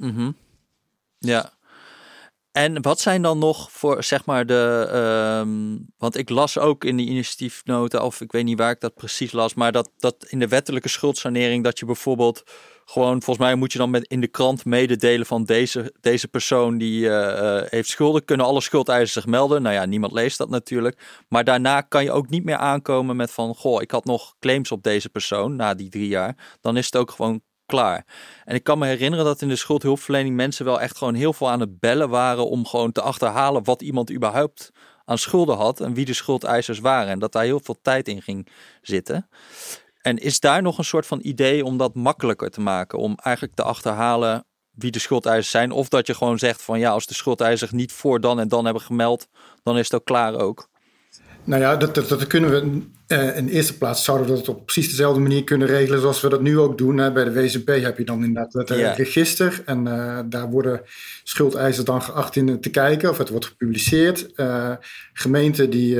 Mm 0.00 0.36
Ja. 1.18 1.58
En 2.52 2.82
wat 2.82 3.00
zijn 3.00 3.22
dan 3.22 3.38
nog 3.38 3.72
voor, 3.72 4.04
zeg 4.04 4.24
maar, 4.24 4.46
de. 4.46 4.90
Um, 5.42 5.86
want 5.98 6.16
ik 6.16 6.28
las 6.28 6.58
ook 6.58 6.84
in 6.84 6.96
die 6.96 7.08
initiatiefnota, 7.08 8.04
of 8.04 8.20
ik 8.20 8.32
weet 8.32 8.44
niet 8.44 8.58
waar 8.58 8.70
ik 8.70 8.80
dat 8.80 8.94
precies 8.94 9.32
las, 9.32 9.54
maar 9.54 9.72
dat, 9.72 9.90
dat 9.98 10.26
in 10.28 10.38
de 10.38 10.48
wettelijke 10.48 10.88
schuldsanering, 10.88 11.64
dat 11.64 11.78
je 11.78 11.86
bijvoorbeeld 11.86 12.42
gewoon, 12.84 13.22
volgens 13.22 13.46
mij 13.46 13.54
moet 13.54 13.72
je 13.72 13.78
dan 13.78 13.90
met 13.90 14.06
in 14.06 14.20
de 14.20 14.28
krant 14.28 14.64
mededelen 14.64 15.26
van 15.26 15.44
deze, 15.44 15.94
deze 16.00 16.28
persoon 16.28 16.78
die 16.78 17.00
uh, 17.00 17.60
heeft 17.64 17.88
schulden. 17.88 18.24
Kunnen 18.24 18.46
alle 18.46 18.60
schuldeisers 18.60 19.12
zich 19.12 19.26
melden? 19.26 19.62
Nou 19.62 19.74
ja, 19.74 19.84
niemand 19.84 20.12
leest 20.12 20.38
dat 20.38 20.48
natuurlijk. 20.48 21.24
Maar 21.28 21.44
daarna 21.44 21.80
kan 21.80 22.04
je 22.04 22.12
ook 22.12 22.28
niet 22.28 22.44
meer 22.44 22.56
aankomen 22.56 23.16
met 23.16 23.30
van, 23.30 23.54
goh, 23.54 23.82
ik 23.82 23.90
had 23.90 24.04
nog 24.04 24.34
claims 24.38 24.72
op 24.72 24.82
deze 24.82 25.08
persoon 25.08 25.56
na 25.56 25.74
die 25.74 25.88
drie 25.88 26.08
jaar. 26.08 26.58
Dan 26.60 26.76
is 26.76 26.84
het 26.84 26.96
ook 26.96 27.10
gewoon 27.10 27.42
klaar. 27.70 28.06
En 28.44 28.54
ik 28.54 28.64
kan 28.64 28.78
me 28.78 28.86
herinneren 28.86 29.24
dat 29.24 29.42
in 29.42 29.48
de 29.48 29.56
schuldhulpverlening 29.56 30.36
mensen 30.36 30.64
wel 30.64 30.80
echt 30.80 30.96
gewoon 30.96 31.14
heel 31.14 31.32
veel 31.32 31.50
aan 31.50 31.60
het 31.60 31.80
bellen 31.80 32.08
waren 32.08 32.48
om 32.48 32.66
gewoon 32.66 32.92
te 32.92 33.00
achterhalen 33.00 33.64
wat 33.64 33.82
iemand 33.82 34.12
überhaupt 34.12 34.70
aan 35.04 35.18
schulden 35.18 35.56
had 35.56 35.80
en 35.80 35.94
wie 35.94 36.04
de 36.04 36.12
schuldeisers 36.12 36.78
waren. 36.78 37.08
En 37.08 37.18
dat 37.18 37.32
daar 37.32 37.44
heel 37.44 37.60
veel 37.60 37.78
tijd 37.82 38.08
in 38.08 38.22
ging 38.22 38.48
zitten. 38.82 39.28
En 40.02 40.16
is 40.16 40.40
daar 40.40 40.62
nog 40.62 40.78
een 40.78 40.84
soort 40.84 41.06
van 41.06 41.20
idee 41.22 41.64
om 41.64 41.76
dat 41.76 41.94
makkelijker 41.94 42.50
te 42.50 42.60
maken? 42.60 42.98
Om 42.98 43.14
eigenlijk 43.22 43.56
te 43.56 43.62
achterhalen 43.62 44.44
wie 44.70 44.90
de 44.90 44.98
schuldeisers 44.98 45.50
zijn? 45.50 45.70
Of 45.70 45.88
dat 45.88 46.06
je 46.06 46.14
gewoon 46.14 46.38
zegt 46.38 46.62
van 46.62 46.78
ja, 46.78 46.90
als 46.90 47.06
de 47.06 47.14
schuldeisers 47.14 47.70
niet 47.70 47.92
voor 47.92 48.20
dan 48.20 48.40
en 48.40 48.48
dan 48.48 48.64
hebben 48.64 48.82
gemeld, 48.82 49.28
dan 49.62 49.78
is 49.78 49.84
het 49.84 49.94
ook 49.94 50.04
klaar 50.04 50.34
ook. 50.34 50.69
Nou 51.44 51.62
ja, 51.62 51.76
dat, 51.76 51.94
dat, 51.94 52.08
dat 52.08 52.26
kunnen 52.26 52.50
we 52.50 52.82
uh, 53.16 53.36
in 53.36 53.46
de 53.46 53.52
eerste 53.52 53.78
plaats 53.78 54.04
zouden 54.04 54.26
we 54.26 54.34
dat 54.34 54.48
op 54.48 54.64
precies 54.64 54.88
dezelfde 54.88 55.20
manier 55.20 55.44
kunnen 55.44 55.68
regelen 55.68 56.00
zoals 56.00 56.20
we 56.20 56.28
dat 56.28 56.40
nu 56.40 56.58
ook 56.58 56.78
doen. 56.78 56.98
Hè. 56.98 57.12
Bij 57.12 57.24
de 57.24 57.32
WZP 57.32 57.68
heb 57.68 57.98
je 57.98 58.04
dan 58.04 58.24
inderdaad 58.24 58.52
het 58.52 58.70
uh, 58.70 58.94
register 58.94 59.62
en 59.64 59.86
uh, 59.86 60.18
daar 60.26 60.50
worden 60.50 60.80
schuldeisers 61.22 61.84
dan 61.84 62.02
geacht 62.02 62.36
in 62.36 62.60
te 62.60 62.70
kijken 62.70 63.10
of 63.10 63.18
het 63.18 63.28
wordt 63.28 63.46
gepubliceerd. 63.46 64.32
gemeenten 65.12 65.70
die, 65.70 65.98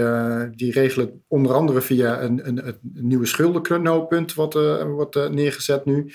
die 0.55 0.72
regelen 0.72 1.22
onder 1.29 1.53
andere 1.53 1.81
via 1.81 2.20
een, 2.20 2.48
een, 2.48 2.66
een 2.66 2.79
nieuwe 2.83 3.26
schuldenknooppunt 3.26 4.35
wat 4.35 4.55
wordt 4.85 5.31
neergezet 5.31 5.85
nu. 5.85 6.12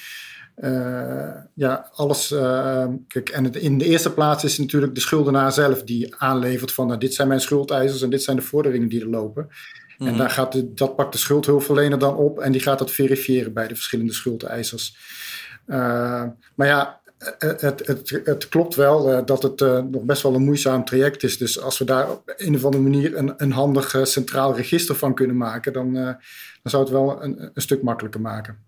Uh, 0.64 1.30
ja, 1.54 1.90
alles. 1.94 2.32
Uh, 2.32 2.86
kijk, 3.08 3.30
en 3.30 3.44
het, 3.44 3.56
in 3.56 3.78
de 3.78 3.86
eerste 3.86 4.14
plaats 4.14 4.44
is 4.44 4.58
natuurlijk 4.58 4.96
de 4.96 5.02
schuldenaar 5.02 5.52
zelf 5.52 5.84
die 5.84 6.16
aanlevert 6.18 6.72
van 6.72 6.88
nou, 6.88 7.00
dit 7.00 7.14
zijn 7.14 7.28
mijn 7.28 7.42
schuldeisers 7.42 8.02
en 8.02 8.10
dit 8.10 8.24
zijn 8.24 8.38
de 8.38 8.44
vorderingen 8.44 8.88
die 8.88 9.02
er 9.02 9.10
lopen. 9.10 9.50
En 9.98 10.06
mhm. 10.06 10.18
daar 10.18 10.30
gaat 10.30 10.52
de, 10.52 10.74
dat 10.74 10.96
pakt 10.96 11.12
de 11.12 11.18
schuldhulpverlener 11.18 12.00
dan 12.00 12.16
op 12.16 12.40
en 12.40 12.52
die 12.52 12.62
gaat 12.62 12.80
dat 12.80 12.92
verifiëren 12.92 13.54
bij 13.54 13.68
de 13.68 13.76
verschillende 13.76 14.14
schuldeisers. 14.14 14.98
Uh, 15.68 16.24
maar 16.56 16.68
ja, 16.68 17.00
het, 17.38 17.62
het, 17.62 18.22
het, 18.24 18.50
klopt 18.50 18.76
wel 18.76 19.26
dat 19.26 19.44
het 19.44 19.60
nog 19.92 20.04
best 20.04 20.22
wel 20.22 20.36
een 20.36 20.44
moeizaam 20.44 20.86
traject 20.86 21.24
is. 21.24 21.38
Dus 21.38 21.62
als 21.62 21.78
we 21.78 21.86
daar 21.86 22.12
op 22.12 22.34
een 22.38 22.56
of 22.56 22.66
andere 22.66 22.84
manier 22.84 23.18
een, 23.18 23.34
een 23.38 23.52
handig 23.52 23.96
centraal 24.04 24.56
register 24.56 24.96
van 24.96 25.16
kunnen 25.16 25.38
maken, 25.38 25.74
dan, 25.74 25.94
dan 25.94 26.18
zou 26.64 26.84
het 26.84 26.92
wel 26.92 27.24
een, 27.24 27.50
een 27.54 27.62
stuk 27.62 27.82
makkelijker 27.82 28.22
maken. 28.22 28.65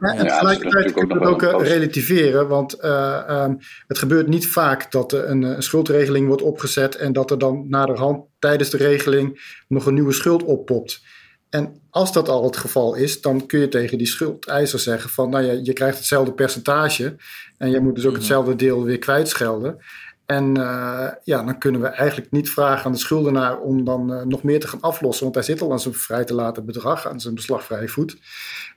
En 0.00 0.26
tegelijkertijd 0.26 0.92
kunnen 0.92 1.18
we 1.18 1.24
het 1.24 1.32
ook 1.32 1.42
eh, 1.42 1.68
relativeren, 1.68 2.48
want 2.48 2.84
uh, 2.84 3.42
um, 3.44 3.58
het 3.86 3.98
gebeurt 3.98 4.26
niet 4.26 4.46
vaak 4.46 4.90
dat 4.92 5.12
er 5.12 5.28
een, 5.28 5.42
een, 5.42 5.62
schuldregeling 5.62 6.26
wordt 6.26 6.42
opgezet 6.42 6.96
en 6.96 7.12
dat 7.12 7.30
er 7.30 7.38
dan 7.38 7.66
naderhand 7.68 8.24
tijdens 8.38 8.70
de 8.70 8.76
regeling 8.76 9.54
nog 9.68 9.86
een 9.86 9.94
nieuwe 9.94 10.12
schuld 10.12 10.42
oppopt. 10.42 11.00
En 11.50 11.80
als 11.90 12.12
dat 12.12 12.28
al 12.28 12.44
het 12.44 12.56
geval 12.56 12.94
is, 12.94 13.20
dan 13.20 13.46
kun 13.46 13.60
je 13.60 13.68
tegen 13.68 13.98
die 13.98 14.06
schuldeiser 14.06 14.78
zeggen 14.78 15.10
van, 15.10 15.30
nou 15.30 15.44
ja, 15.44 15.60
je 15.62 15.72
krijgt 15.72 15.96
hetzelfde 15.96 16.32
percentage 16.32 17.16
en 17.58 17.70
je 17.70 17.80
moet 17.80 17.94
dus 17.94 18.04
ook 18.04 18.10
mhm. 18.10 18.20
hetzelfde 18.20 18.56
deel 18.56 18.84
weer 18.84 18.98
kwijtschelden. 18.98 19.78
En 20.26 20.58
uh, 20.58 21.08
ja, 21.24 21.42
dan 21.42 21.58
kunnen 21.58 21.80
we 21.80 21.86
eigenlijk 21.86 22.30
niet 22.30 22.50
vragen 22.50 22.84
aan 22.84 22.92
de 22.92 22.98
schuldenaar 22.98 23.58
om 23.58 23.84
dan 23.84 24.12
uh, 24.12 24.22
nog 24.22 24.42
meer 24.42 24.60
te 24.60 24.68
gaan 24.68 24.80
aflossen, 24.80 25.24
want 25.24 25.34
hij 25.34 25.44
zit 25.44 25.60
al 25.60 25.72
aan 25.72 25.80
zijn 25.80 25.94
vrij 25.94 26.24
te 26.24 26.34
laten 26.34 26.64
bedrag, 26.64 27.06
aan 27.06 27.20
zijn 27.20 27.34
beslagvrije 27.34 27.88
voet. 27.88 28.16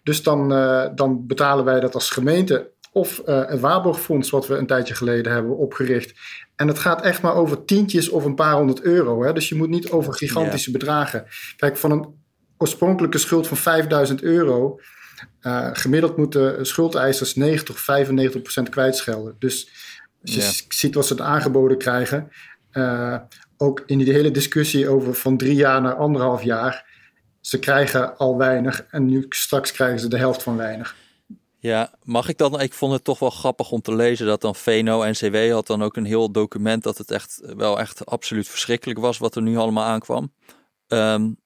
Dus 0.04 0.24
dan, 0.24 0.54
uh, 0.54 0.86
dan 0.96 1.28
betalen 1.28 1.66
wij 1.66 1.80
dat 1.80 1.94
als 1.94 2.10
gemeente 2.10 2.72
of 2.92 3.22
een 3.26 3.60
waarborgfonds 3.60 4.30
wat 4.30 4.48
we 4.48 4.56
een 4.56 4.68
tijdje 4.68 4.96
geleden 4.96 5.32
hebben 5.32 5.58
opgericht. 5.58 6.20
En 6.56 6.68
het 6.68 6.80
gaat 6.80 7.02
echt 7.02 7.22
maar 7.22 7.36
over 7.36 7.66
tientjes 7.66 8.10
of 8.10 8.26
een 8.26 8.36
paar 8.36 8.54
honderd 8.54 8.82
euro. 8.82 9.24
Hè? 9.24 9.34
Dus 9.34 9.50
je 9.50 9.56
moet 9.56 9.70
niet 9.70 9.90
over 9.90 10.14
gigantische 10.14 10.72
bedragen. 10.72 11.26
Kijk, 11.58 11.78
van 11.78 11.92
een 11.92 12.08
oorspronkelijke 12.58 13.18
schuld 13.18 13.48
van 13.48 13.58
5000 13.58 14.22
euro. 14.22 14.80
gemiddeld 15.74 16.18
moeten 16.18 16.66
schuldeisers 16.66 17.36
90 17.36 17.76
of 17.76 17.82
95 17.82 18.42
procent 18.42 18.70
kwijtschelden. 18.70 19.36
Dus 19.40 19.70
als 20.22 20.34
je 20.34 20.64
ziet 20.70 20.96
wat 20.96 21.06
ze 21.06 21.14
het 21.14 21.22
aangeboden 21.22 21.78
krijgen. 21.78 22.32
Uh, 22.74 23.16
ook 23.58 23.84
in 23.86 23.98
die 23.98 24.14
hele 24.14 24.32
discussie 24.32 24.90
over 24.90 25.14
van 25.14 25.38
drie 25.38 25.56
jaar 25.56 25.82
naar 25.82 25.96
anderhalf 25.96 26.44
jaar. 26.44 26.86
Ze 27.42 27.60
krijgen 27.60 28.18
al 28.18 28.38
weinig 28.38 28.86
en 28.90 29.06
nu 29.06 29.26
straks 29.30 29.72
krijgen 29.72 30.00
ze 30.00 30.08
de 30.08 30.18
helft 30.18 30.44
van 30.44 30.58
weinig. 30.58 30.96
Ja, 31.60 31.92
mag 32.04 32.30
ik 32.30 32.38
dan? 32.38 32.62
Ik 32.62 32.74
vond 32.74 32.94
het 32.94 33.04
toch 33.04 33.20
wel 33.20 33.30
grappig 33.30 33.72
om 33.72 33.82
te 33.82 33.96
lezen 33.96 34.26
dat 34.26 34.42
dan 34.42 34.56
VNO-NCW 34.56 35.52
had 35.52 35.68
dan 35.68 35.84
ook 35.84 35.98
een 35.98 36.06
heel 36.06 36.32
document 36.32 36.84
dat 36.84 36.98
het 36.98 37.12
echt 37.12 37.42
wel 37.56 37.80
echt 37.80 38.06
absoluut 38.06 38.48
verschrikkelijk 38.48 39.00
was 39.00 39.18
wat 39.18 39.36
er 39.36 39.42
nu 39.42 39.58
allemaal 39.58 39.86
aankwam. 39.86 40.34
Um, 40.88 41.38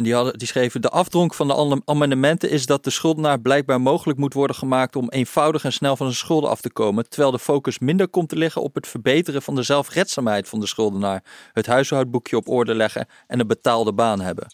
en 0.00 0.06
die, 0.06 0.14
hadden, 0.14 0.38
die 0.38 0.48
schreven: 0.48 0.82
De 0.82 0.88
afdronk 0.88 1.34
van 1.34 1.48
de 1.48 1.82
amendementen 1.84 2.50
is 2.50 2.66
dat 2.66 2.84
de 2.84 2.90
schuldenaar 2.90 3.40
blijkbaar 3.40 3.80
mogelijk 3.80 4.18
moet 4.18 4.34
worden 4.34 4.56
gemaakt 4.56 4.96
om 4.96 5.08
eenvoudig 5.08 5.64
en 5.64 5.72
snel 5.72 5.96
van 5.96 6.06
zijn 6.06 6.18
schulden 6.18 6.50
af 6.50 6.60
te 6.60 6.72
komen, 6.72 7.08
terwijl 7.08 7.32
de 7.32 7.38
focus 7.38 7.78
minder 7.78 8.08
komt 8.08 8.28
te 8.28 8.36
liggen 8.36 8.62
op 8.62 8.74
het 8.74 8.86
verbeteren 8.86 9.42
van 9.42 9.54
de 9.54 9.62
zelfredzaamheid 9.62 10.48
van 10.48 10.60
de 10.60 10.66
schuldenaar, 10.66 11.24
het 11.52 11.66
huishoudboekje 11.66 12.36
op 12.36 12.48
orde 12.48 12.74
leggen 12.74 13.06
en 13.26 13.40
een 13.40 13.46
betaalde 13.46 13.92
baan 13.92 14.20
hebben. 14.20 14.46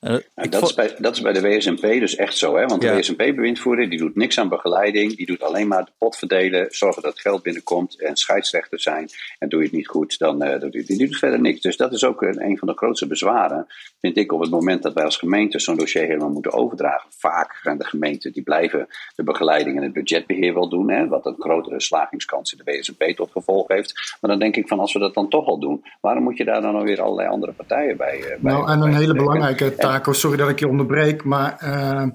Uh, 0.00 0.16
dat, 0.50 0.62
is 0.62 0.74
bij, 0.74 0.94
dat 0.98 1.14
is 1.14 1.20
bij 1.20 1.32
de 1.32 1.40
WSMP 1.40 1.80
dus 1.80 2.16
echt 2.16 2.36
zo, 2.36 2.56
hè? 2.56 2.66
want 2.66 2.80
de 2.80 2.94
WSMP-bewindvoerder 2.94 3.88
die 3.90 3.98
doet 3.98 4.16
niks 4.16 4.38
aan 4.38 4.48
begeleiding, 4.48 5.16
die 5.16 5.26
doet 5.26 5.42
alleen 5.42 5.68
maar 5.68 5.84
de 5.84 5.90
pot 5.98 6.16
verdelen, 6.16 6.66
zorgen 6.70 7.02
dat 7.02 7.20
geld 7.20 7.42
binnenkomt 7.42 8.00
en 8.00 8.16
scheidsrechter 8.16 8.80
zijn. 8.80 9.08
En 9.38 9.48
doe 9.48 9.58
je 9.58 9.66
het 9.66 9.74
niet 9.74 9.88
goed, 9.88 10.18
dan 10.18 10.44
uh, 10.44 10.60
doet 10.60 10.86
die 10.86 11.06
doet 11.06 11.18
verder 11.18 11.40
niks. 11.40 11.60
Dus 11.60 11.76
dat 11.76 11.92
is 11.92 12.04
ook 12.04 12.22
een, 12.22 12.44
een, 12.44 12.58
van 12.58 12.68
de 12.68 12.74
grootste 12.74 13.06
bezwaren, 13.06 13.66
vind 14.00 14.16
ik, 14.16 14.32
op 14.32 14.40
het 14.40 14.50
moment 14.50 14.82
dat 14.82 14.92
wij 14.92 15.04
als 15.04 15.16
gemeente 15.16 15.58
zo'n 15.58 15.76
dossier 15.76 16.06
helemaal 16.06 16.30
moeten 16.30 16.52
overdragen. 16.52 17.10
Vaak 17.18 17.52
gaan 17.52 17.78
de 17.78 17.84
gemeenten 17.84 18.32
die 18.32 18.42
blijven 18.42 18.86
de 19.14 19.22
begeleiding 19.22 19.76
en 19.76 19.82
het 19.82 19.92
budgetbeheer 19.92 20.54
wel 20.54 20.68
doen, 20.68 20.90
hè, 20.90 21.08
wat 21.08 21.26
een 21.26 21.36
grotere 21.38 21.80
slagingskans 21.80 22.52
in 22.52 22.60
de 22.64 22.72
WSMP 22.72 23.16
tot 23.16 23.30
gevolg 23.30 23.68
heeft. 23.68 24.16
Maar 24.20 24.30
dan 24.30 24.38
denk 24.38 24.56
ik 24.56 24.68
van 24.68 24.78
als 24.78 24.92
we 24.92 24.98
dat 24.98 25.14
dan 25.14 25.28
toch 25.28 25.46
al 25.46 25.58
doen, 25.58 25.84
waarom 26.00 26.22
moet 26.22 26.36
je 26.36 26.44
daar 26.44 26.62
dan 26.62 26.74
alweer 26.74 27.02
allerlei 27.02 27.28
andere 27.28 27.52
partijen 27.52 27.96
bij? 27.96 28.18
Uh, 28.18 28.42
nou, 28.42 28.70
en 28.70 28.80
een 28.80 28.94
hele 28.94 29.14
belangrijke 29.14 29.74
sorry 30.10 30.36
dat 30.36 30.48
ik 30.48 30.58
je 30.58 30.68
onderbreek, 30.68 31.24
maar 31.24 31.60
uh, 31.64 32.06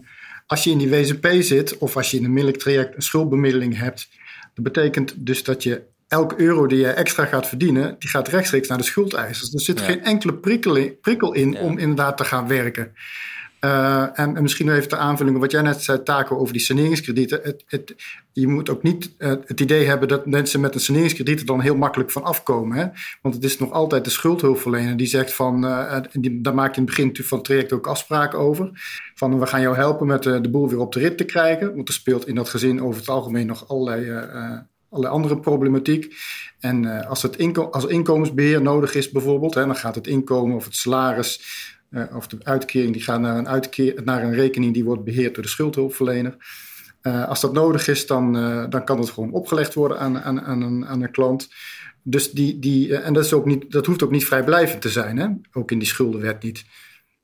als 0.46 0.64
je 0.64 0.70
in 0.70 0.78
die 0.78 0.90
WZP 0.90 1.28
zit 1.40 1.78
of 1.78 1.96
als 1.96 2.12
je 2.12 2.18
in 2.18 2.24
een 2.24 2.34
milktraject 2.34 2.96
een 2.96 3.02
schuldbemiddeling 3.02 3.78
hebt, 3.78 4.10
dat 4.54 4.64
betekent 4.64 5.26
dus 5.26 5.44
dat 5.44 5.64
je 5.64 5.82
elke 6.08 6.40
euro 6.40 6.68
die 6.68 6.80
je 6.80 6.88
extra 6.88 7.26
gaat 7.26 7.48
verdienen, 7.48 7.96
die 8.00 8.10
gaat 8.10 8.28
rechtstreeks 8.28 8.68
naar 8.68 8.78
de 8.78 8.84
schuldeisers. 8.84 9.54
Er 9.54 9.62
zit 9.62 9.82
geen 9.82 10.04
enkele 10.04 10.34
prikkel, 10.34 10.90
prikkel 11.02 11.34
in 11.34 11.58
om 11.58 11.78
inderdaad 11.78 12.18
te 12.18 12.26
gaan 12.26 12.48
werken. 12.48 12.94
Uh, 13.66 14.20
en, 14.20 14.36
en, 14.36 14.42
misschien 14.42 14.70
even 14.70 14.90
de 14.90 14.98
aanvulling 14.98 15.38
wat 15.38 15.52
jij 15.52 15.62
net 15.62 15.84
zei, 15.84 16.04
Taco, 16.04 16.38
over 16.38 16.54
die 16.54 16.62
saneringskredieten. 16.62 17.40
Het, 17.44 17.64
het, 17.68 17.96
je 18.32 18.48
moet 18.48 18.70
ook 18.70 18.84
niet 18.84 19.16
uh, 19.18 19.30
het 19.30 19.60
idee 19.60 19.86
hebben 19.86 20.08
dat 20.08 20.26
mensen 20.26 20.60
met 20.60 20.76
een 20.76 20.82
saneringskrediet 20.82 21.40
er 21.40 21.46
dan 21.46 21.62
heel 21.62 21.76
makkelijk 21.76 22.12
van 22.12 22.24
afkomen. 22.24 22.78
Hè? 22.78 22.86
Want 23.22 23.36
het 23.36 23.44
is 23.44 23.60
nog 23.60 23.72
altijd 23.72 24.04
de 24.04 24.10
schuldhulpverlener 24.10 24.98
die 24.98 25.08
zegt 25.08 25.34
van, 25.34 25.66
uh, 25.66 25.98
die, 26.12 26.42
daar 26.42 26.54
maak 26.54 26.70
je 26.76 26.82
in 26.82 26.88
het 26.88 26.96
begin 26.96 27.26
van 27.26 27.38
het 27.38 27.48
traject 27.48 27.74
ook 27.74 27.88
afspraken 27.88 28.40
over. 28.40 28.70
Van 29.16 29.40
we 29.40 29.46
gaan 29.46 29.62
jou 29.62 29.76
helpen 29.76 30.08
met 30.08 30.24
de 30.24 30.50
boel 30.50 30.70
weer 30.70 30.80
op 30.80 30.94
de 30.94 31.00
rit 31.00 31.18
te 31.18 31.26
krijgen. 31.26 31.76
Want 31.76 31.88
er 31.88 31.94
speelt 31.94 32.28
in 32.28 32.36
dat 32.36 32.50
gezin 32.50 32.82
over 32.82 33.00
het 33.00 33.10
algemeen 33.10 33.48
nog 33.48 33.68
allerlei 33.68 34.68
andere 34.90 35.40
problematiek. 35.40 36.16
En 36.60 37.08
als, 37.08 37.22
het 37.22 37.58
als 37.72 37.86
inkomensbeheer 37.86 38.62
nodig 38.62 38.96
is 38.96 39.12
bijvoorbeeld, 39.12 39.54
hè, 39.54 39.66
dan 39.66 39.76
gaat 39.76 39.96
het 39.96 40.08
inkomen 40.08 40.56
of 40.56 40.66
het 40.66 40.76
salaris 40.76 41.40
uh, 41.92 42.16
of 42.16 42.28
de 42.28 42.38
uitkering 42.44 42.94
die 42.94 43.02
gaat 43.02 43.20
naar 43.20 43.38
een, 43.38 43.48
uitkeer, 43.48 44.02
naar 44.04 44.24
een 44.24 44.34
rekening 44.34 44.74
die 44.74 44.84
wordt 44.84 45.04
beheerd 45.04 45.34
door 45.34 45.44
de 45.44 45.50
schuldhulpverlener. 45.50 46.38
Uh, 47.04 47.28
als 47.28 47.42
dat 47.42 47.54
nodig 47.54 47.88
is, 47.88 48.08
dan, 48.08 48.38
uh, 48.38 48.66
dan 48.70 48.84
kan 48.84 49.00
het 49.00 49.10
gewoon 49.10 49.32
opgelegd 49.32 49.74
worden 49.74 50.00
aan, 50.00 50.20
aan, 50.20 50.42
aan, 50.42 50.62
een, 50.62 50.86
aan 50.86 51.02
een 51.02 51.12
klant. 51.12 51.50
Dus 52.04 52.32
die, 52.32 52.60
die, 52.60 52.98
en 52.98 53.14
dat, 53.14 53.26
is 53.26 53.34
ook 53.34 53.46
niet, 53.46 53.72
dat 53.72 53.86
hoeft 53.86 54.04
ook 54.04 54.12
niet 54.12 54.26
vrijblijvend 54.26 54.82
te 54.82 54.90
zijn, 54.90 55.18
hè? 55.18 55.28
ook 55.54 55.72
in 55.72 55.80
die 55.80 55.88
schuldenwet 55.88 56.44
niet. 56.44 56.66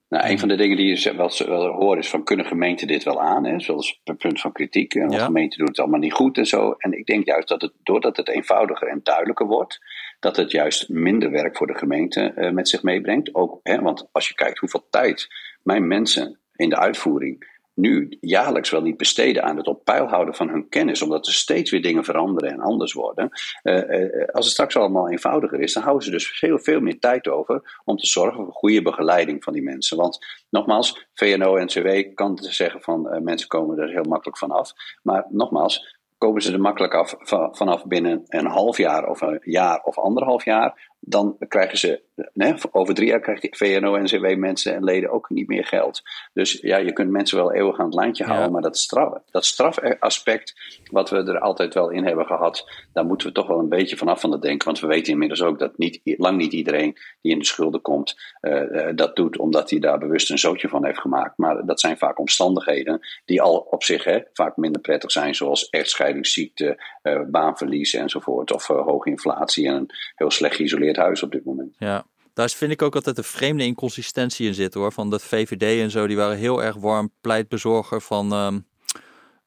Nou, 0.09 0.30
een 0.30 0.39
van 0.39 0.47
de 0.47 0.55
dingen 0.55 0.78
die 0.78 0.99
je 0.99 1.15
wel, 1.15 1.32
wel 1.45 1.68
hoort 1.68 1.99
is 1.99 2.09
van 2.09 2.24
kunnen 2.24 2.45
gemeenten 2.45 2.88
dit 2.88 3.03
wel 3.03 3.22
aan? 3.22 3.45
Hè? 3.45 3.59
Zoals 3.59 3.99
per 4.03 4.15
punt 4.15 4.41
van 4.41 4.51
kritiek. 4.51 4.93
En 4.95 5.09
ja. 5.09 5.26
gemeenten 5.26 5.57
doen 5.59 5.68
het 5.68 5.80
allemaal 5.80 5.99
niet 5.99 6.13
goed 6.13 6.38
en 6.38 6.45
zo. 6.45 6.76
En 6.78 6.97
ik 6.97 7.05
denk 7.05 7.26
juist 7.26 7.47
dat 7.47 7.61
het, 7.61 7.74
doordat 7.84 8.18
het 8.18 8.30
eenvoudiger 8.30 8.88
en 8.88 8.99
duidelijker 9.03 9.45
wordt, 9.45 9.80
dat 10.20 10.36
het 10.36 10.51
juist 10.51 10.89
minder 10.89 11.32
werk 11.32 11.57
voor 11.57 11.68
de 11.68 11.78
gemeente 11.78 12.34
uh, 12.36 12.51
met 12.51 12.70
zich 12.70 12.84
meebrengt. 12.84 13.36
Ook, 13.36 13.59
hè, 13.63 13.82
want 13.82 14.09
als 14.11 14.28
je 14.28 14.34
kijkt 14.34 14.59
hoeveel 14.59 14.88
tijd 14.89 15.28
mijn 15.63 15.88
mensen 15.88 16.39
in 16.55 16.70
de 16.70 16.78
uitvoering 16.78 17.55
nu 17.78 18.18
jaarlijks 18.22 18.70
wel 18.70 18.82
niet 18.82 18.97
besteden 18.97 19.43
aan 19.43 19.57
het 19.57 19.68
op 19.68 19.86
peil 19.86 20.07
houden 20.07 20.36
van 20.36 20.49
hun 20.49 20.70
kennis, 20.70 21.01
omdat 21.01 21.28
er 21.28 21.34
steeds 21.34 21.72
weer 21.72 21.82
dingen 21.82 22.03
veranderen 22.03 22.51
en 22.51 22.59
anders 22.59 22.93
worden. 22.93 23.30
Uh, 23.63 23.76
uh, 23.76 24.26
als 24.26 24.45
het 24.45 24.53
straks 24.53 24.76
allemaal 24.76 25.09
eenvoudiger 25.09 25.59
is, 25.59 25.74
dan 25.74 25.84
houden 25.84 26.05
ze 26.05 26.11
dus 26.11 26.30
veel, 26.30 26.59
veel 26.59 26.80
meer 26.80 26.99
tijd 26.99 27.28
over 27.28 27.80
om 27.84 27.97
te 27.97 28.07
zorgen 28.07 28.43
voor 28.43 28.53
goede 28.53 28.82
begeleiding 28.82 29.43
van 29.43 29.53
die 29.53 29.63
mensen. 29.63 29.97
Want 29.97 30.26
nogmaals, 30.49 31.07
VNO-NCW 31.13 32.13
kan 32.13 32.38
zeggen 32.38 32.82
van 32.82 33.24
mensen 33.24 33.47
komen 33.47 33.78
er 33.78 33.89
heel 33.89 34.03
makkelijk 34.03 34.38
vanaf. 34.38 34.72
Maar 35.03 35.26
nogmaals, 35.30 35.96
komen 36.18 36.41
ze 36.41 36.53
er 36.53 36.61
makkelijk 36.61 36.93
af 36.93 37.15
vanaf 37.51 37.86
binnen 37.86 38.24
een 38.26 38.45
half 38.47 38.78
jaar 38.78 39.09
of 39.09 39.22
een 39.22 39.39
jaar 39.43 39.82
of 39.84 39.97
anderhalf 39.97 40.45
jaar, 40.45 40.95
dan 41.09 41.35
krijgen 41.47 41.77
ze, 41.77 42.01
nee, 42.33 42.55
over 42.71 42.93
drie 42.93 43.07
jaar 43.07 43.19
krijgt 43.19 43.57
VNO-NCW 43.57 44.35
mensen 44.37 44.75
en 44.75 44.83
leden 44.83 45.11
ook 45.11 45.29
niet 45.29 45.47
meer 45.47 45.65
geld. 45.65 46.01
Dus 46.33 46.51
ja, 46.61 46.77
je 46.77 46.93
kunt 46.93 47.09
mensen 47.09 47.37
wel 47.37 47.53
eeuwig 47.53 47.79
aan 47.79 47.85
het 47.85 47.95
lijntje 47.95 48.23
houden, 48.23 48.51
maar 48.51 48.61
dat, 48.61 48.77
straf, 48.77 49.13
dat 49.31 49.45
strafaspect, 49.45 50.53
wat 50.91 51.09
we 51.09 51.17
er 51.17 51.39
altijd 51.39 51.73
wel 51.73 51.89
in 51.89 52.05
hebben 52.05 52.25
gehad, 52.25 52.87
daar 52.93 53.05
moeten 53.05 53.27
we 53.27 53.33
toch 53.33 53.47
wel 53.47 53.59
een 53.59 53.69
beetje 53.69 53.97
vanaf 53.97 54.19
van 54.19 54.31
het 54.31 54.41
denken. 54.41 54.65
Want 54.65 54.79
we 54.79 54.87
weten 54.87 55.13
inmiddels 55.13 55.41
ook 55.41 55.59
dat 55.59 55.77
niet, 55.77 56.01
lang 56.03 56.37
niet 56.37 56.53
iedereen 56.53 56.97
die 57.21 57.31
in 57.31 57.39
de 57.39 57.45
schulden 57.45 57.81
komt, 57.81 58.15
uh, 58.41 58.87
dat 58.95 59.15
doet 59.15 59.37
omdat 59.37 59.69
hij 59.69 59.79
daar 59.79 59.97
bewust 59.97 60.29
een 60.29 60.39
zootje 60.39 60.69
van 60.69 60.85
heeft 60.85 60.99
gemaakt. 60.99 61.37
Maar 61.37 61.65
dat 61.65 61.79
zijn 61.79 61.97
vaak 61.97 62.19
omstandigheden 62.19 62.99
die 63.25 63.41
al 63.41 63.57
op 63.57 63.83
zich 63.83 64.03
hè, 64.03 64.19
vaak 64.33 64.57
minder 64.57 64.81
prettig 64.81 65.11
zijn, 65.11 65.35
zoals 65.35 65.69
echtscheidingsziekte, 65.69 66.83
uh, 67.03 67.21
baanverlies 67.27 67.93
enzovoort, 67.93 68.51
of 68.51 68.69
uh, 68.69 68.85
hoge 68.85 69.09
inflatie 69.09 69.67
en 69.67 69.73
een 69.73 69.89
heel 70.15 70.31
slecht 70.31 70.55
geïsoleerd 70.55 70.96
huis 70.97 71.23
op 71.23 71.31
dit 71.31 71.45
moment. 71.45 71.75
Ja, 71.77 72.05
daar 72.33 72.49
vind 72.49 72.71
ik 72.71 72.81
ook 72.81 72.95
altijd 72.95 73.17
een 73.17 73.23
vreemde 73.23 73.63
inconsistentie 73.63 74.47
in 74.47 74.53
zitten 74.53 74.81
hoor. 74.81 74.91
Van 74.91 75.09
de 75.09 75.19
VVD 75.19 75.81
en 75.81 75.91
zo, 75.91 76.07
die 76.07 76.17
waren 76.17 76.37
heel 76.37 76.63
erg 76.63 76.75
warm 76.75 77.11
pleitbezorger 77.21 78.01
van 78.01 78.33
um, 78.33 78.65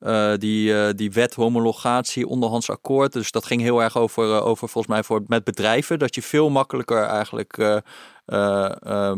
uh, 0.00 0.34
die, 0.36 0.72
uh, 0.72 0.88
die 0.96 1.12
wet 1.12 1.34
homologatie 1.34 2.26
onderhands 2.26 2.70
akkoord. 2.70 3.12
Dus 3.12 3.30
dat 3.30 3.46
ging 3.46 3.60
heel 3.60 3.82
erg 3.82 3.96
over, 3.96 4.24
uh, 4.24 4.46
over 4.46 4.68
volgens 4.68 4.94
mij 4.94 5.02
voor, 5.02 5.22
met 5.26 5.44
bedrijven. 5.44 5.98
Dat 5.98 6.14
je 6.14 6.22
veel 6.22 6.50
makkelijker 6.50 7.02
eigenlijk 7.02 7.56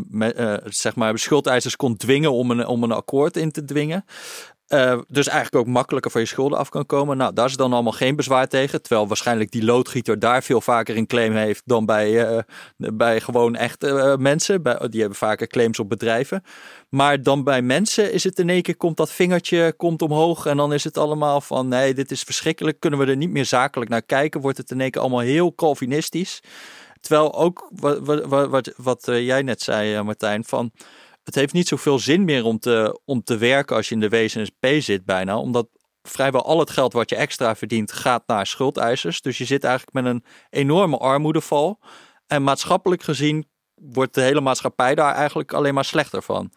met, 0.09 0.61
zeg 0.65 0.95
maar 0.95 1.19
schuldeisers 1.19 1.77
kon 1.77 1.97
dwingen 1.97 2.33
om 2.33 2.51
een, 2.51 2.67
om 2.67 2.83
een 2.83 2.93
akkoord 2.93 3.37
in 3.37 3.51
te 3.51 3.65
dwingen. 3.65 4.05
Uh, 4.75 4.99
dus 5.09 5.29
eigenlijk 5.29 5.67
ook 5.67 5.73
makkelijker 5.73 6.11
van 6.11 6.21
je 6.21 6.27
schulden 6.27 6.59
af 6.59 6.69
kan 6.69 6.87
komen. 6.87 7.17
Nou, 7.17 7.33
daar 7.33 7.47
is 7.47 7.57
dan 7.57 7.73
allemaal 7.73 7.93
geen 7.93 8.17
bezwaar 8.17 8.49
tegen. 8.49 8.83
Terwijl 8.83 9.09
waarschijnlijk 9.09 9.51
die 9.51 9.65
loodgieter 9.65 10.19
daar 10.19 10.43
veel 10.43 10.61
vaker 10.61 10.97
een 10.97 11.07
claim 11.07 11.35
heeft 11.35 11.63
dan 11.65 11.87
bij, 11.87 12.33
uh, 12.33 12.39
bij 12.77 13.21
gewoon 13.21 13.55
echte 13.55 13.89
uh, 13.89 14.17
mensen. 14.17 14.63
Bij, 14.63 14.89
die 14.89 15.01
hebben 15.01 15.19
vaker 15.19 15.47
claims 15.47 15.79
op 15.79 15.89
bedrijven. 15.89 16.43
Maar 16.89 17.23
dan 17.23 17.45
bij 17.45 17.63
mensen 17.63 18.13
is 18.13 18.25
het 18.25 18.39
in 18.39 18.49
één 18.49 18.63
keer, 18.63 18.77
komt 18.77 18.97
dat 18.97 19.13
vingertje 19.13 19.75
komt 19.77 20.03
omhoog. 20.03 20.47
En 20.47 20.57
dan 20.57 20.73
is 20.73 20.85
het 20.85 20.99
allemaal 20.99 21.41
van, 21.41 21.69
nee, 21.69 21.95
dit 21.95 22.11
is 22.11 22.23
verschrikkelijk. 22.23 22.81
Kunnen 22.81 22.99
we 22.99 23.07
er 23.07 23.17
niet 23.17 23.31
meer 23.31 23.47
zakelijk 23.47 23.91
naar 23.91 24.03
kijken? 24.03 24.41
Wordt 24.41 24.59
het 24.59 24.71
in 24.71 24.81
één 24.81 24.91
keer 24.91 25.01
allemaal 25.01 25.21
heel 25.21 25.55
Calvinistisch. 25.55 26.41
Terwijl 27.01 27.35
ook 27.35 27.71
wat, 27.75 27.99
wat, 28.27 28.49
wat, 28.49 28.73
wat 28.77 29.03
jij 29.05 29.43
net 29.43 29.63
zei, 29.63 30.03
Martijn, 30.03 30.45
van 30.45 30.73
het 31.23 31.35
heeft 31.35 31.53
niet 31.53 31.69
zoveel 31.69 31.99
zin 31.99 32.25
meer 32.25 32.45
om 32.45 32.59
te, 32.59 33.01
om 33.05 33.23
te 33.23 33.37
werken 33.37 33.77
als 33.77 33.89
je 33.89 33.95
in 33.95 34.01
de 34.01 34.09
WSNP 34.09 34.67
zit 34.79 35.05
bijna. 35.05 35.39
Omdat 35.39 35.69
vrijwel 36.03 36.45
al 36.45 36.59
het 36.59 36.71
geld 36.71 36.93
wat 36.93 37.11
je 37.11 37.17
extra 37.17 37.57
verdient 37.57 37.93
gaat 37.93 38.23
naar 38.27 38.47
schuldeisers. 38.47 39.21
Dus 39.21 39.39
je 39.39 39.45
zit 39.45 39.65
eigenlijk 39.65 39.95
met 39.95 40.15
een 40.15 40.25
enorme 40.51 40.99
armoedeval. 40.99 41.81
En 42.27 42.43
maatschappelijk 42.43 43.03
gezien 43.03 43.47
wordt 43.75 44.15
de 44.15 44.21
hele 44.21 44.41
maatschappij 44.41 44.95
daar 44.95 45.15
eigenlijk 45.15 45.53
alleen 45.53 45.75
maar 45.75 45.85
slechter 45.85 46.23
van. 46.23 46.53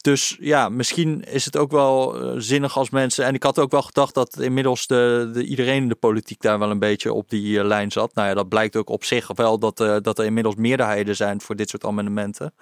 Dus 0.00 0.36
ja, 0.40 0.68
misschien 0.68 1.24
is 1.24 1.44
het 1.44 1.56
ook 1.56 1.70
wel 1.70 2.22
uh, 2.24 2.32
zinnig 2.36 2.76
als 2.76 2.90
mensen. 2.90 3.24
En 3.24 3.34
ik 3.34 3.42
had 3.42 3.58
ook 3.58 3.70
wel 3.70 3.82
gedacht 3.82 4.14
dat 4.14 4.38
inmiddels 4.40 4.86
de, 4.86 5.30
de 5.32 5.44
iedereen 5.44 5.82
in 5.82 5.88
de 5.88 5.94
politiek 5.94 6.40
daar 6.40 6.58
wel 6.58 6.70
een 6.70 6.78
beetje 6.78 7.12
op 7.12 7.30
die 7.30 7.58
uh, 7.58 7.64
lijn 7.64 7.90
zat. 7.90 8.14
Nou 8.14 8.28
ja, 8.28 8.34
dat 8.34 8.48
blijkt 8.48 8.76
ook 8.76 8.90
op 8.90 9.04
zich 9.04 9.30
wel 9.34 9.58
dat, 9.58 9.80
uh, 9.80 9.96
dat 10.02 10.18
er 10.18 10.24
inmiddels 10.24 10.54
meerderheden 10.54 11.16
zijn 11.16 11.40
voor 11.40 11.56
dit 11.56 11.68
soort 11.68 11.84
amendementen. 11.84 12.54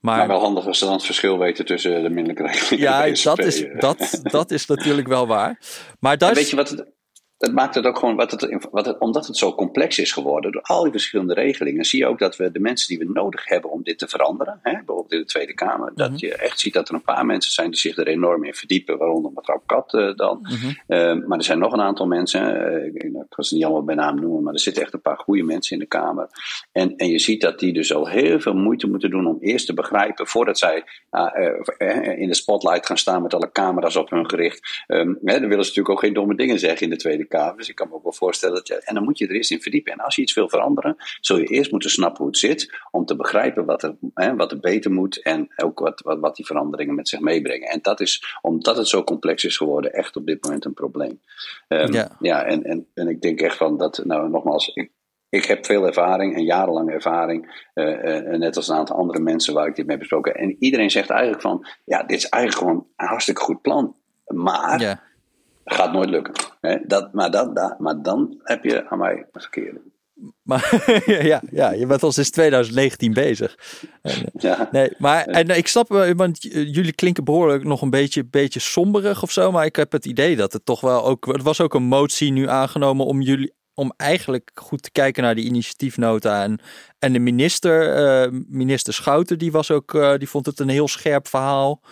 Maar, 0.00 0.16
maar 0.16 0.28
wel 0.28 0.40
handig 0.40 0.66
als 0.66 0.78
ze 0.78 0.84
dan 0.84 0.94
het 0.94 1.04
verschil 1.04 1.38
weten 1.38 1.64
tussen 1.64 2.02
de 2.02 2.10
minderlijke 2.10 2.76
ja, 2.76 3.06
en 3.06 3.14
de 3.14 3.22
dat 3.22 3.38
is, 3.38 3.64
dat, 3.78 4.20
dat 4.22 4.50
is 4.50 4.66
natuurlijk 4.66 5.08
wel 5.08 5.26
waar. 5.26 5.58
Maar 6.00 6.18
daar 6.18 6.34
weet 6.34 6.50
je 6.50 6.56
wat 6.56 6.70
het, 6.70 6.86
dat 7.40 7.52
maakt 7.52 7.74
het 7.74 7.86
ook 7.86 7.98
gewoon, 7.98 8.16
wat 8.16 8.30
het, 8.30 8.68
wat 8.70 8.86
het, 8.86 8.98
omdat 8.98 9.26
het 9.26 9.36
zo 9.36 9.54
complex 9.54 9.98
is 9.98 10.12
geworden, 10.12 10.52
door 10.52 10.62
al 10.62 10.82
die 10.82 10.92
verschillende 10.92 11.34
regelingen, 11.34 11.84
zie 11.84 11.98
je 11.98 12.06
ook 12.06 12.18
dat 12.18 12.36
we 12.36 12.50
de 12.50 12.60
mensen 12.60 12.88
die 12.88 13.06
we 13.06 13.12
nodig 13.12 13.48
hebben 13.48 13.70
om 13.70 13.82
dit 13.82 13.98
te 13.98 14.08
veranderen, 14.08 14.58
hè, 14.62 14.72
bijvoorbeeld 14.72 15.12
in 15.12 15.18
de 15.18 15.24
Tweede 15.24 15.54
Kamer, 15.54 15.92
dat 15.94 16.10
mhm. 16.10 16.26
je 16.26 16.34
echt 16.34 16.60
ziet 16.60 16.72
dat 16.72 16.88
er 16.88 16.94
een 16.94 17.02
paar 17.02 17.26
mensen 17.26 17.52
zijn 17.52 17.70
die 17.70 17.80
zich 17.80 17.96
er 17.96 18.06
enorm 18.06 18.44
in 18.44 18.54
verdiepen, 18.54 18.98
waaronder 18.98 19.32
mevrouw 19.34 19.62
Kat 19.66 19.94
uh, 19.94 20.14
dan. 20.14 20.38
Mm 20.40 20.58
uh, 20.88 21.26
maar 21.26 21.38
er 21.38 21.44
zijn 21.44 21.58
nog 21.58 21.72
een 21.72 21.80
aantal 21.80 22.06
mensen, 22.06 22.72
uh, 22.72 22.84
ik, 22.84 23.10
ga 23.28 23.42
ze 23.42 23.54
niet 23.54 23.64
allemaal 23.64 23.84
bij 23.84 23.94
naam 23.94 24.20
noemen, 24.20 24.42
maar 24.42 24.52
er 24.52 24.60
zitten 24.60 24.82
echt 24.82 24.92
een 24.92 25.00
paar 25.00 25.18
goede 25.18 25.42
mensen 25.42 25.72
in 25.76 25.82
de 25.82 25.88
Kamer. 25.88 26.28
En, 26.72 26.96
en 26.96 27.08
je 27.08 27.18
ziet 27.18 27.40
dat 27.40 27.58
die 27.58 27.72
dus 27.72 27.94
al 27.94 28.08
heel 28.08 28.40
veel 28.40 28.54
moeite 28.54 28.86
moeten 28.86 29.10
doen 29.10 29.26
om 29.26 29.36
eerst 29.40 29.66
te 29.66 29.74
begrijpen, 29.74 30.26
voordat 30.26 30.58
zij 30.58 30.84
in 32.16 32.28
de 32.28 32.34
spotlight 32.34 32.86
gaan 32.86 32.98
staan 32.98 33.22
met 33.22 33.34
alle 33.34 33.52
camera's 33.52 33.96
op 33.96 34.10
hun 34.10 34.30
gericht. 34.30 34.84
Um, 34.88 35.18
hè, 35.24 35.40
dan 35.40 35.48
willen 35.48 35.64
ze 35.64 35.68
natuurlijk 35.68 35.88
ook 35.88 36.00
geen 36.00 36.14
domme 36.14 36.34
dingen 36.34 36.58
zeggen 36.58 36.82
in 36.82 36.90
de 36.90 36.96
Tweede 36.96 37.18
Kamer. 37.24 37.29
Dus 37.30 37.68
ik 37.68 37.74
kan 37.74 37.88
me 37.88 37.94
ook 37.94 38.02
wel 38.02 38.12
voorstellen 38.12 38.54
dat 38.54 38.66
je. 38.66 38.74
En 38.84 38.94
dan 38.94 39.04
moet 39.04 39.18
je 39.18 39.26
er 39.26 39.34
eerst 39.34 39.50
in 39.50 39.62
verdiepen. 39.62 39.92
En 39.92 39.98
als 39.98 40.16
je 40.16 40.22
iets 40.22 40.34
wil 40.34 40.48
veranderen, 40.48 40.96
zul 41.20 41.38
je 41.38 41.46
eerst 41.46 41.70
moeten 41.70 41.90
snappen 41.90 42.18
hoe 42.18 42.26
het 42.26 42.38
zit. 42.38 42.78
Om 42.90 43.04
te 43.04 43.16
begrijpen 43.16 43.64
wat 43.64 43.82
er, 43.82 43.96
hè, 44.14 44.36
wat 44.36 44.52
er 44.52 44.60
beter 44.60 44.90
moet. 44.90 45.22
En 45.22 45.48
ook 45.56 45.78
wat, 45.78 46.00
wat, 46.00 46.18
wat 46.18 46.36
die 46.36 46.46
veranderingen 46.46 46.94
met 46.94 47.08
zich 47.08 47.20
meebrengen. 47.20 47.68
En 47.68 47.78
dat 47.82 48.00
is, 48.00 48.38
omdat 48.42 48.76
het 48.76 48.88
zo 48.88 49.04
complex 49.04 49.44
is 49.44 49.56
geworden, 49.56 49.92
echt 49.92 50.16
op 50.16 50.26
dit 50.26 50.42
moment 50.44 50.64
een 50.64 50.74
probleem. 50.74 51.20
Um, 51.68 51.92
ja, 51.92 52.16
ja 52.20 52.44
en, 52.44 52.64
en, 52.64 52.86
en 52.94 53.08
ik 53.08 53.20
denk 53.20 53.40
echt 53.40 53.56
van 53.56 53.76
dat, 53.76 54.02
nou 54.04 54.30
nogmaals, 54.30 54.68
ik, 54.68 54.90
ik 55.28 55.44
heb 55.44 55.66
veel 55.66 55.86
ervaring 55.86 56.34
en 56.34 56.44
jarenlange 56.44 56.92
ervaring, 56.92 57.64
uh, 57.74 58.04
uh, 58.04 58.38
net 58.38 58.56
als 58.56 58.68
een 58.68 58.76
aantal 58.76 58.96
andere 58.96 59.20
mensen 59.20 59.54
waar 59.54 59.66
ik 59.66 59.76
dit 59.76 59.86
mee 59.86 59.98
besproken. 59.98 60.34
En 60.34 60.56
iedereen 60.58 60.90
zegt 60.90 61.10
eigenlijk 61.10 61.42
van, 61.42 61.66
ja, 61.84 62.02
dit 62.02 62.16
is 62.16 62.28
eigenlijk 62.28 62.64
gewoon 62.64 62.86
een 62.96 63.06
hartstikke 63.06 63.40
goed 63.40 63.62
plan. 63.62 63.94
Maar 64.26 64.80
ja 64.80 65.08
gaat 65.64 65.92
nooit 65.92 66.10
lukken. 66.10 66.34
Hè? 66.60 66.78
Dat, 66.86 67.12
maar, 67.12 67.30
dat, 67.30 67.56
dat, 67.56 67.78
maar 67.78 68.02
dan 68.02 68.40
heb 68.42 68.64
je 68.64 68.88
aan 68.88 68.98
mij 68.98 69.26
verkeerde. 69.32 69.80
Maar 70.42 70.92
ja, 71.30 71.42
ja, 71.50 71.72
je 71.72 71.86
bent 71.86 72.02
al 72.02 72.12
sinds 72.12 72.30
2019 72.30 73.12
bezig. 73.12 73.58
Ja. 74.38 74.68
Nee, 74.72 74.92
maar 74.98 75.24
en, 75.24 75.48
ik 75.48 75.66
snap, 75.66 75.88
want 76.16 76.42
jullie 76.42 76.92
klinken 76.92 77.24
behoorlijk 77.24 77.64
nog 77.64 77.82
een 77.82 77.90
beetje, 77.90 78.24
beetje 78.24 78.60
somberig 78.60 79.22
of 79.22 79.30
zo. 79.30 79.52
Maar 79.52 79.64
ik 79.64 79.76
heb 79.76 79.92
het 79.92 80.06
idee 80.06 80.36
dat 80.36 80.52
het 80.52 80.64
toch 80.64 80.80
wel 80.80 81.04
ook. 81.04 81.26
Er 81.26 81.42
was 81.42 81.60
ook 81.60 81.74
een 81.74 81.82
motie 81.82 82.32
nu 82.32 82.48
aangenomen 82.48 83.06
om 83.06 83.20
jullie. 83.20 83.58
Om 83.74 83.92
eigenlijk 83.96 84.50
goed 84.54 84.82
te 84.82 84.90
kijken 84.90 85.22
naar 85.22 85.34
die 85.34 85.44
initiatiefnota. 85.44 86.42
En, 86.42 86.60
en 86.98 87.12
de 87.12 87.18
minister, 87.18 87.98
uh, 88.32 88.40
minister 88.48 88.94
Schouten, 88.94 89.38
die 89.38 89.52
was 89.52 89.70
ook. 89.70 89.94
Uh, 89.94 90.16
die 90.16 90.28
vond 90.28 90.46
het 90.46 90.58
een 90.58 90.68
heel 90.68 90.88
scherp 90.88 91.28
verhaal. 91.28 91.82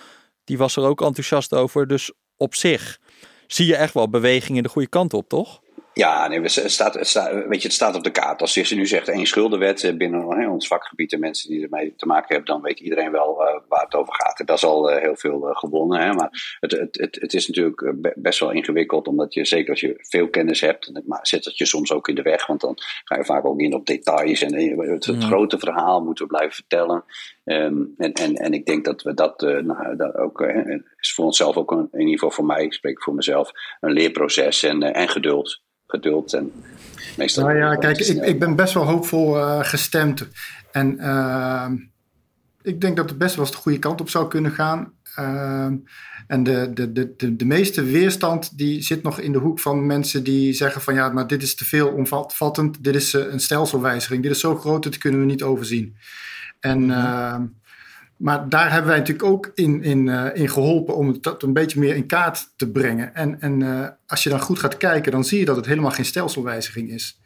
Die 0.45 0.59
was 0.59 0.77
er 0.77 0.83
ook 0.83 1.01
enthousiast 1.01 1.55
over. 1.55 1.87
Dus 1.87 2.13
op 2.37 2.55
zich 2.55 2.99
zie 3.53 3.67
je 3.67 3.77
echt 3.77 3.95
wel 3.95 4.09
bewegingen 4.09 4.63
de 4.63 4.69
goede 4.69 4.89
kant 4.89 5.15
op, 5.15 5.29
toch? 5.29 5.61
Ja, 5.99 6.29
nee, 6.29 6.41
het, 6.41 6.51
staat, 6.51 6.95
het, 6.95 7.07
staat, 7.07 7.47
weet 7.47 7.63
je, 7.63 7.69
het 7.69 7.77
staat 7.77 7.95
op 7.95 8.05
de 8.05 8.11
kaart. 8.11 8.41
Als 8.41 8.55
je 8.55 8.75
nu 8.75 8.87
zegt 8.87 9.09
één 9.09 9.27
schuldenwet 9.27 9.85
eh, 9.85 9.97
binnen 9.97 10.49
ons 10.51 10.67
vakgebied 10.67 11.13
en 11.13 11.21
mensen 11.21 11.51
die 11.51 11.63
ermee 11.63 11.95
te 11.97 12.07
maken 12.07 12.27
hebben, 12.29 12.55
dan 12.55 12.63
weet 12.63 12.81
iedereen 12.81 13.11
wel 13.11 13.43
uh, 13.43 13.61
waar 13.69 13.85
het 13.85 13.95
over 13.95 14.15
gaat. 14.15 14.41
En 14.41 14.47
dat 14.47 14.57
is 14.57 14.65
al 14.65 14.93
uh, 14.93 15.03
heel 15.03 15.17
veel 15.17 15.49
uh, 15.49 15.57
gewonnen. 15.57 16.01
Hè? 16.01 16.13
Maar 16.13 16.57
het, 16.61 16.71
het, 16.71 16.99
het, 16.99 17.19
het 17.21 17.35
is 17.35 17.47
natuurlijk 17.47 18.13
best 18.17 18.41
wel 18.41 18.51
ingewikkeld, 18.51 19.09
omdat 19.09 19.35
je, 19.35 19.45
zeker 19.45 19.71
als 19.71 19.81
je 19.81 19.95
veel 19.99 20.29
kennis 20.29 20.61
hebt, 20.61 20.87
en 20.87 21.05
zet 21.23 21.45
dat 21.45 21.59
je 21.59 21.67
soms 21.67 21.93
ook 21.93 22.09
in 22.09 22.15
de 22.15 22.23
weg, 22.23 22.47
want 22.47 22.61
dan 22.61 22.75
ga 23.05 23.17
je 23.17 23.25
vaak 23.25 23.45
ook 23.45 23.61
in 23.61 23.75
op 23.75 23.87
details 23.87 24.43
en 24.43 24.55
het, 24.91 25.05
het 25.05 25.25
grote 25.25 25.59
verhaal 25.59 26.01
moeten 26.01 26.25
we 26.25 26.31
blijven 26.31 26.55
vertellen. 26.55 27.05
Um, 27.45 27.95
en, 27.97 28.13
en, 28.13 28.35
en 28.35 28.53
ik 28.53 28.67
denk 28.67 28.85
dat 28.85 29.03
we 29.03 29.15
dat, 29.15 29.41
nou, 29.41 29.97
dat 29.97 30.17
ook, 30.17 30.41
is 30.99 31.13
voor 31.15 31.25
onszelf 31.25 31.57
ook 31.57 31.71
een, 31.71 31.89
in 31.93 31.99
ieder 32.01 32.13
geval 32.13 32.31
voor 32.31 32.45
mij, 32.45 32.65
ik 32.65 32.73
spreek 32.73 33.03
voor 33.03 33.15
mezelf, 33.15 33.51
een 33.81 33.93
leerproces 33.93 34.63
en, 34.63 34.83
en 34.83 35.09
geduld 35.09 35.67
geduld. 35.89 36.33
En 36.33 36.53
meestal 37.17 37.45
nou 37.45 37.57
ja, 37.57 37.75
kijk, 37.75 37.99
ik, 37.99 38.25
ik 38.25 38.39
ben 38.39 38.57
best 38.57 38.75
wel 38.75 38.85
hoopvol 38.85 39.37
uh, 39.37 39.65
gestemd. 39.65 40.29
En 40.73 40.97
uh, 41.01 41.67
ik 42.63 42.81
denk 42.81 42.97
dat 42.97 43.09
het 43.09 43.19
best 43.19 43.35
wel 43.35 43.45
eens 43.45 43.55
de 43.55 43.61
goede 43.61 43.79
kant 43.79 44.01
op 44.01 44.11
zou 44.11 44.29
kunnen 44.29 44.51
gaan. 44.51 44.93
Uh, 45.19 45.67
en 46.27 46.43
de, 46.43 46.71
de, 46.75 46.93
de, 46.93 47.15
de, 47.17 47.37
de 47.37 47.45
meeste 47.45 47.83
weerstand 47.83 48.59
die 48.59 48.83
zit 48.83 49.03
nog 49.03 49.21
in 49.21 49.33
de 49.33 49.39
hoek 49.39 49.61
van 49.61 49.87
mensen 49.87 50.25
die 50.25 50.53
zeggen 50.53 50.81
van 50.81 50.95
ja, 50.95 51.09
maar 51.09 51.27
dit 51.27 51.43
is 51.43 51.55
te 51.55 51.65
veel 51.65 51.89
omvattend. 51.89 52.85
Dit 52.85 52.95
is 52.95 53.13
een 53.13 53.41
stelselwijziging. 53.41 54.23
Dit 54.23 54.33
is 54.33 54.41
zo 54.41 54.57
groot, 54.57 54.83
dat 54.83 54.99
kunnen 54.99 55.21
we 55.21 55.27
niet 55.27 55.43
overzien. 55.43 55.97
En 56.61 56.87
mhm. 56.87 57.47
Maar 58.19 58.49
daar 58.49 58.71
hebben 58.71 58.91
wij 58.91 58.99
natuurlijk 58.99 59.29
ook 59.29 59.51
in, 59.55 59.83
in, 59.83 60.07
uh, 60.07 60.27
in 60.35 60.49
geholpen 60.49 60.97
om 60.97 61.09
het 61.09 61.43
een 61.43 61.53
beetje 61.53 61.81
meer 61.81 61.97
in 61.97 62.07
kaart 62.07 62.53
te 62.57 62.71
brengen. 62.71 63.15
En, 63.15 63.41
en 63.41 63.61
uh, 63.61 63.89
als 64.07 64.23
je 64.23 64.31
dan 64.31 64.41
goed 64.41 64.59
gaat 64.59 64.77
kijken, 64.77 65.13
dan 65.13 65.25
zie 65.25 65.39
je 65.39 65.45
dat 65.45 65.57
het 65.57 65.67
helemaal 65.67 65.91
geen 65.91 66.05
stelselwijziging 66.05 66.91
is. 66.91 67.21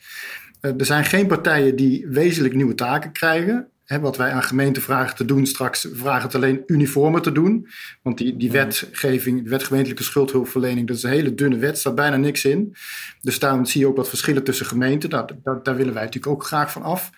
Uh, 0.61 0.78
er 0.78 0.86
zijn 0.86 1.05
geen 1.05 1.26
partijen 1.26 1.76
die 1.76 2.07
wezenlijk 2.09 2.55
nieuwe 2.55 2.74
taken 2.74 3.12
krijgen 3.12 3.72
wat 4.01 4.16
wij 4.16 4.32
aan 4.32 4.43
gemeenten 4.43 4.82
vragen 4.82 5.16
te 5.16 5.24
doen 5.24 5.47
straks, 5.47 5.88
vragen 5.93 6.22
het 6.22 6.34
alleen 6.34 6.62
uniformer 6.66 7.22
te 7.22 7.32
doen. 7.32 7.68
Want 8.03 8.18
die, 8.18 8.36
die 8.36 8.51
wetgeving, 8.51 9.43
de 9.43 9.51
wetgemeentelijke 9.51 10.03
schuldhulpverlening, 10.03 10.86
dat 10.86 10.97
is 10.97 11.03
een 11.03 11.11
hele 11.11 11.34
dunne 11.34 11.57
wet, 11.57 11.78
staat 11.78 11.95
bijna 11.95 12.16
niks 12.16 12.45
in. 12.45 12.76
Dus 13.20 13.38
daarom 13.38 13.64
zie 13.64 13.80
je 13.80 13.86
ook 13.86 13.97
wat 13.97 14.09
verschillen 14.09 14.45
tussen 14.45 14.66
gemeenten. 14.66 15.11
Nou, 15.11 15.28
daar, 15.43 15.62
daar 15.62 15.76
willen 15.76 15.95
wij 15.95 16.05
natuurlijk 16.05 16.32
ook 16.32 16.45
graag 16.45 16.72
van 16.72 16.82
af. 16.82 17.11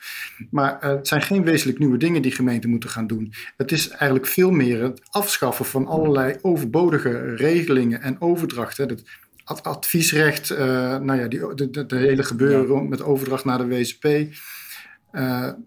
Maar 0.50 0.78
uh, 0.84 0.90
het 0.90 1.08
zijn 1.08 1.22
geen 1.22 1.44
wezenlijk 1.44 1.78
nieuwe 1.78 1.96
dingen 1.96 2.22
die 2.22 2.32
gemeenten 2.32 2.70
moeten 2.70 2.90
gaan 2.90 3.06
doen. 3.06 3.32
Het 3.56 3.72
is 3.72 3.88
eigenlijk 3.88 4.26
veel 4.26 4.50
meer 4.50 4.82
het 4.82 5.00
afschaffen 5.10 5.64
van 5.64 5.86
allerlei 5.86 6.36
overbodige 6.42 7.34
regelingen 7.34 8.02
en 8.02 8.20
overdrachten. 8.20 8.88
Dat 8.88 9.02
adviesrecht, 9.44 10.50
uh, 10.50 10.58
nou 10.98 11.20
ja, 11.20 11.28
die, 11.28 11.54
de, 11.54 11.70
de, 11.70 11.86
de 11.86 11.96
hele 11.96 12.22
gebeuren 12.22 12.88
met 12.88 13.02
overdracht 13.02 13.44
naar 13.44 13.58
de 13.58 13.66
WSP. 13.66 14.06
Uh, 15.14 15.20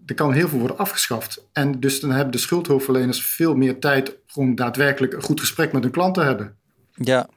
er 0.06 0.14
kan 0.14 0.32
heel 0.32 0.48
veel 0.48 0.58
worden 0.58 0.78
afgeschaft. 0.78 1.44
En 1.52 1.80
dus 1.80 2.00
dan 2.00 2.10
hebben 2.10 2.32
de 2.32 2.38
schuldhulpverleners 2.38 3.26
veel 3.26 3.54
meer 3.54 3.78
tijd 3.78 4.16
om 4.34 4.54
daadwerkelijk 4.54 5.12
een 5.12 5.22
goed 5.22 5.40
gesprek 5.40 5.72
met 5.72 5.82
hun 5.82 5.92
klant 5.92 6.14
te 6.14 6.20
hebben. 6.20 6.56
Ja, 6.94 7.28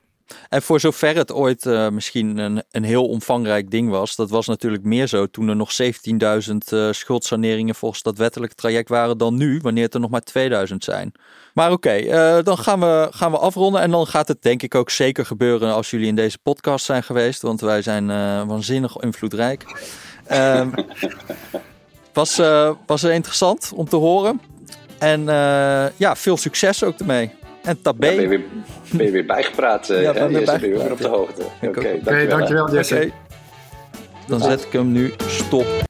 en 0.49 0.61
voor 0.61 0.79
zover 0.79 1.15
het 1.15 1.31
ooit 1.31 1.65
uh, 1.65 1.89
misschien 1.89 2.37
een, 2.37 2.63
een 2.71 2.83
heel 2.83 3.07
omvangrijk 3.07 3.71
ding 3.71 3.89
was, 3.89 4.15
dat 4.15 4.29
was 4.29 4.47
natuurlijk 4.47 4.83
meer 4.83 5.07
zo 5.07 5.25
toen 5.25 5.47
er 5.47 5.55
nog 5.55 5.71
17.000 5.81 5.87
uh, 6.73 6.91
schuldsaneringen 6.91 7.75
volgens 7.75 8.01
dat 8.01 8.17
wettelijke 8.17 8.55
traject 8.55 8.89
waren 8.89 9.17
dan 9.17 9.35
nu, 9.35 9.59
wanneer 9.61 9.83
het 9.83 9.93
er 9.93 9.99
nog 9.99 10.09
maar 10.09 10.21
2000 10.21 10.83
zijn. 10.83 11.11
Maar 11.53 11.71
oké, 11.71 11.87
okay, 11.87 12.37
uh, 12.37 12.43
dan 12.43 12.57
gaan 12.57 12.79
we, 12.79 13.07
gaan 13.11 13.31
we 13.31 13.37
afronden 13.37 13.81
en 13.81 13.91
dan 13.91 14.07
gaat 14.07 14.27
het 14.27 14.41
denk 14.41 14.61
ik 14.61 14.75
ook 14.75 14.89
zeker 14.89 15.25
gebeuren 15.25 15.73
als 15.73 15.89
jullie 15.89 16.07
in 16.07 16.15
deze 16.15 16.37
podcast 16.37 16.85
zijn 16.85 17.03
geweest, 17.03 17.41
want 17.41 17.61
wij 17.61 17.81
zijn 17.81 18.07
waanzinnig 18.47 18.95
invloedrijk. 18.97 19.65
Was, 22.13 22.39
uh, 22.39 22.71
was 22.85 23.03
interessant 23.03 23.71
om 23.75 23.89
te 23.89 23.95
horen. 23.95 24.41
En 24.99 25.21
uh, 25.21 25.85
ja, 25.97 26.15
veel 26.15 26.37
succes 26.37 26.83
ook 26.83 26.99
ermee. 26.99 27.31
En 27.63 27.81
tabé. 27.81 28.07
Ja, 28.07 28.15
ben, 28.15 28.21
je 28.21 28.27
weer, 28.27 28.43
ben 28.91 29.05
je 29.05 29.11
weer 29.11 29.25
bijgepraat? 29.25 29.89
Uh, 29.89 30.01
ja, 30.01 30.13
ben, 30.13 30.27
weer 30.59 30.91
op 30.91 30.97
de 30.97 31.07
hoogte. 31.07 31.41
Oké, 31.41 31.67
okay, 31.67 31.83
okay, 31.83 31.99
dankjewel, 32.03 32.37
dankjewel 32.37 32.73
Jesse. 32.73 32.95
Okay. 32.95 33.13
Dan 34.27 34.41
zet 34.41 34.63
ik 34.63 34.71
hem 34.71 34.91
nu 34.91 35.13
stop. 35.27 35.89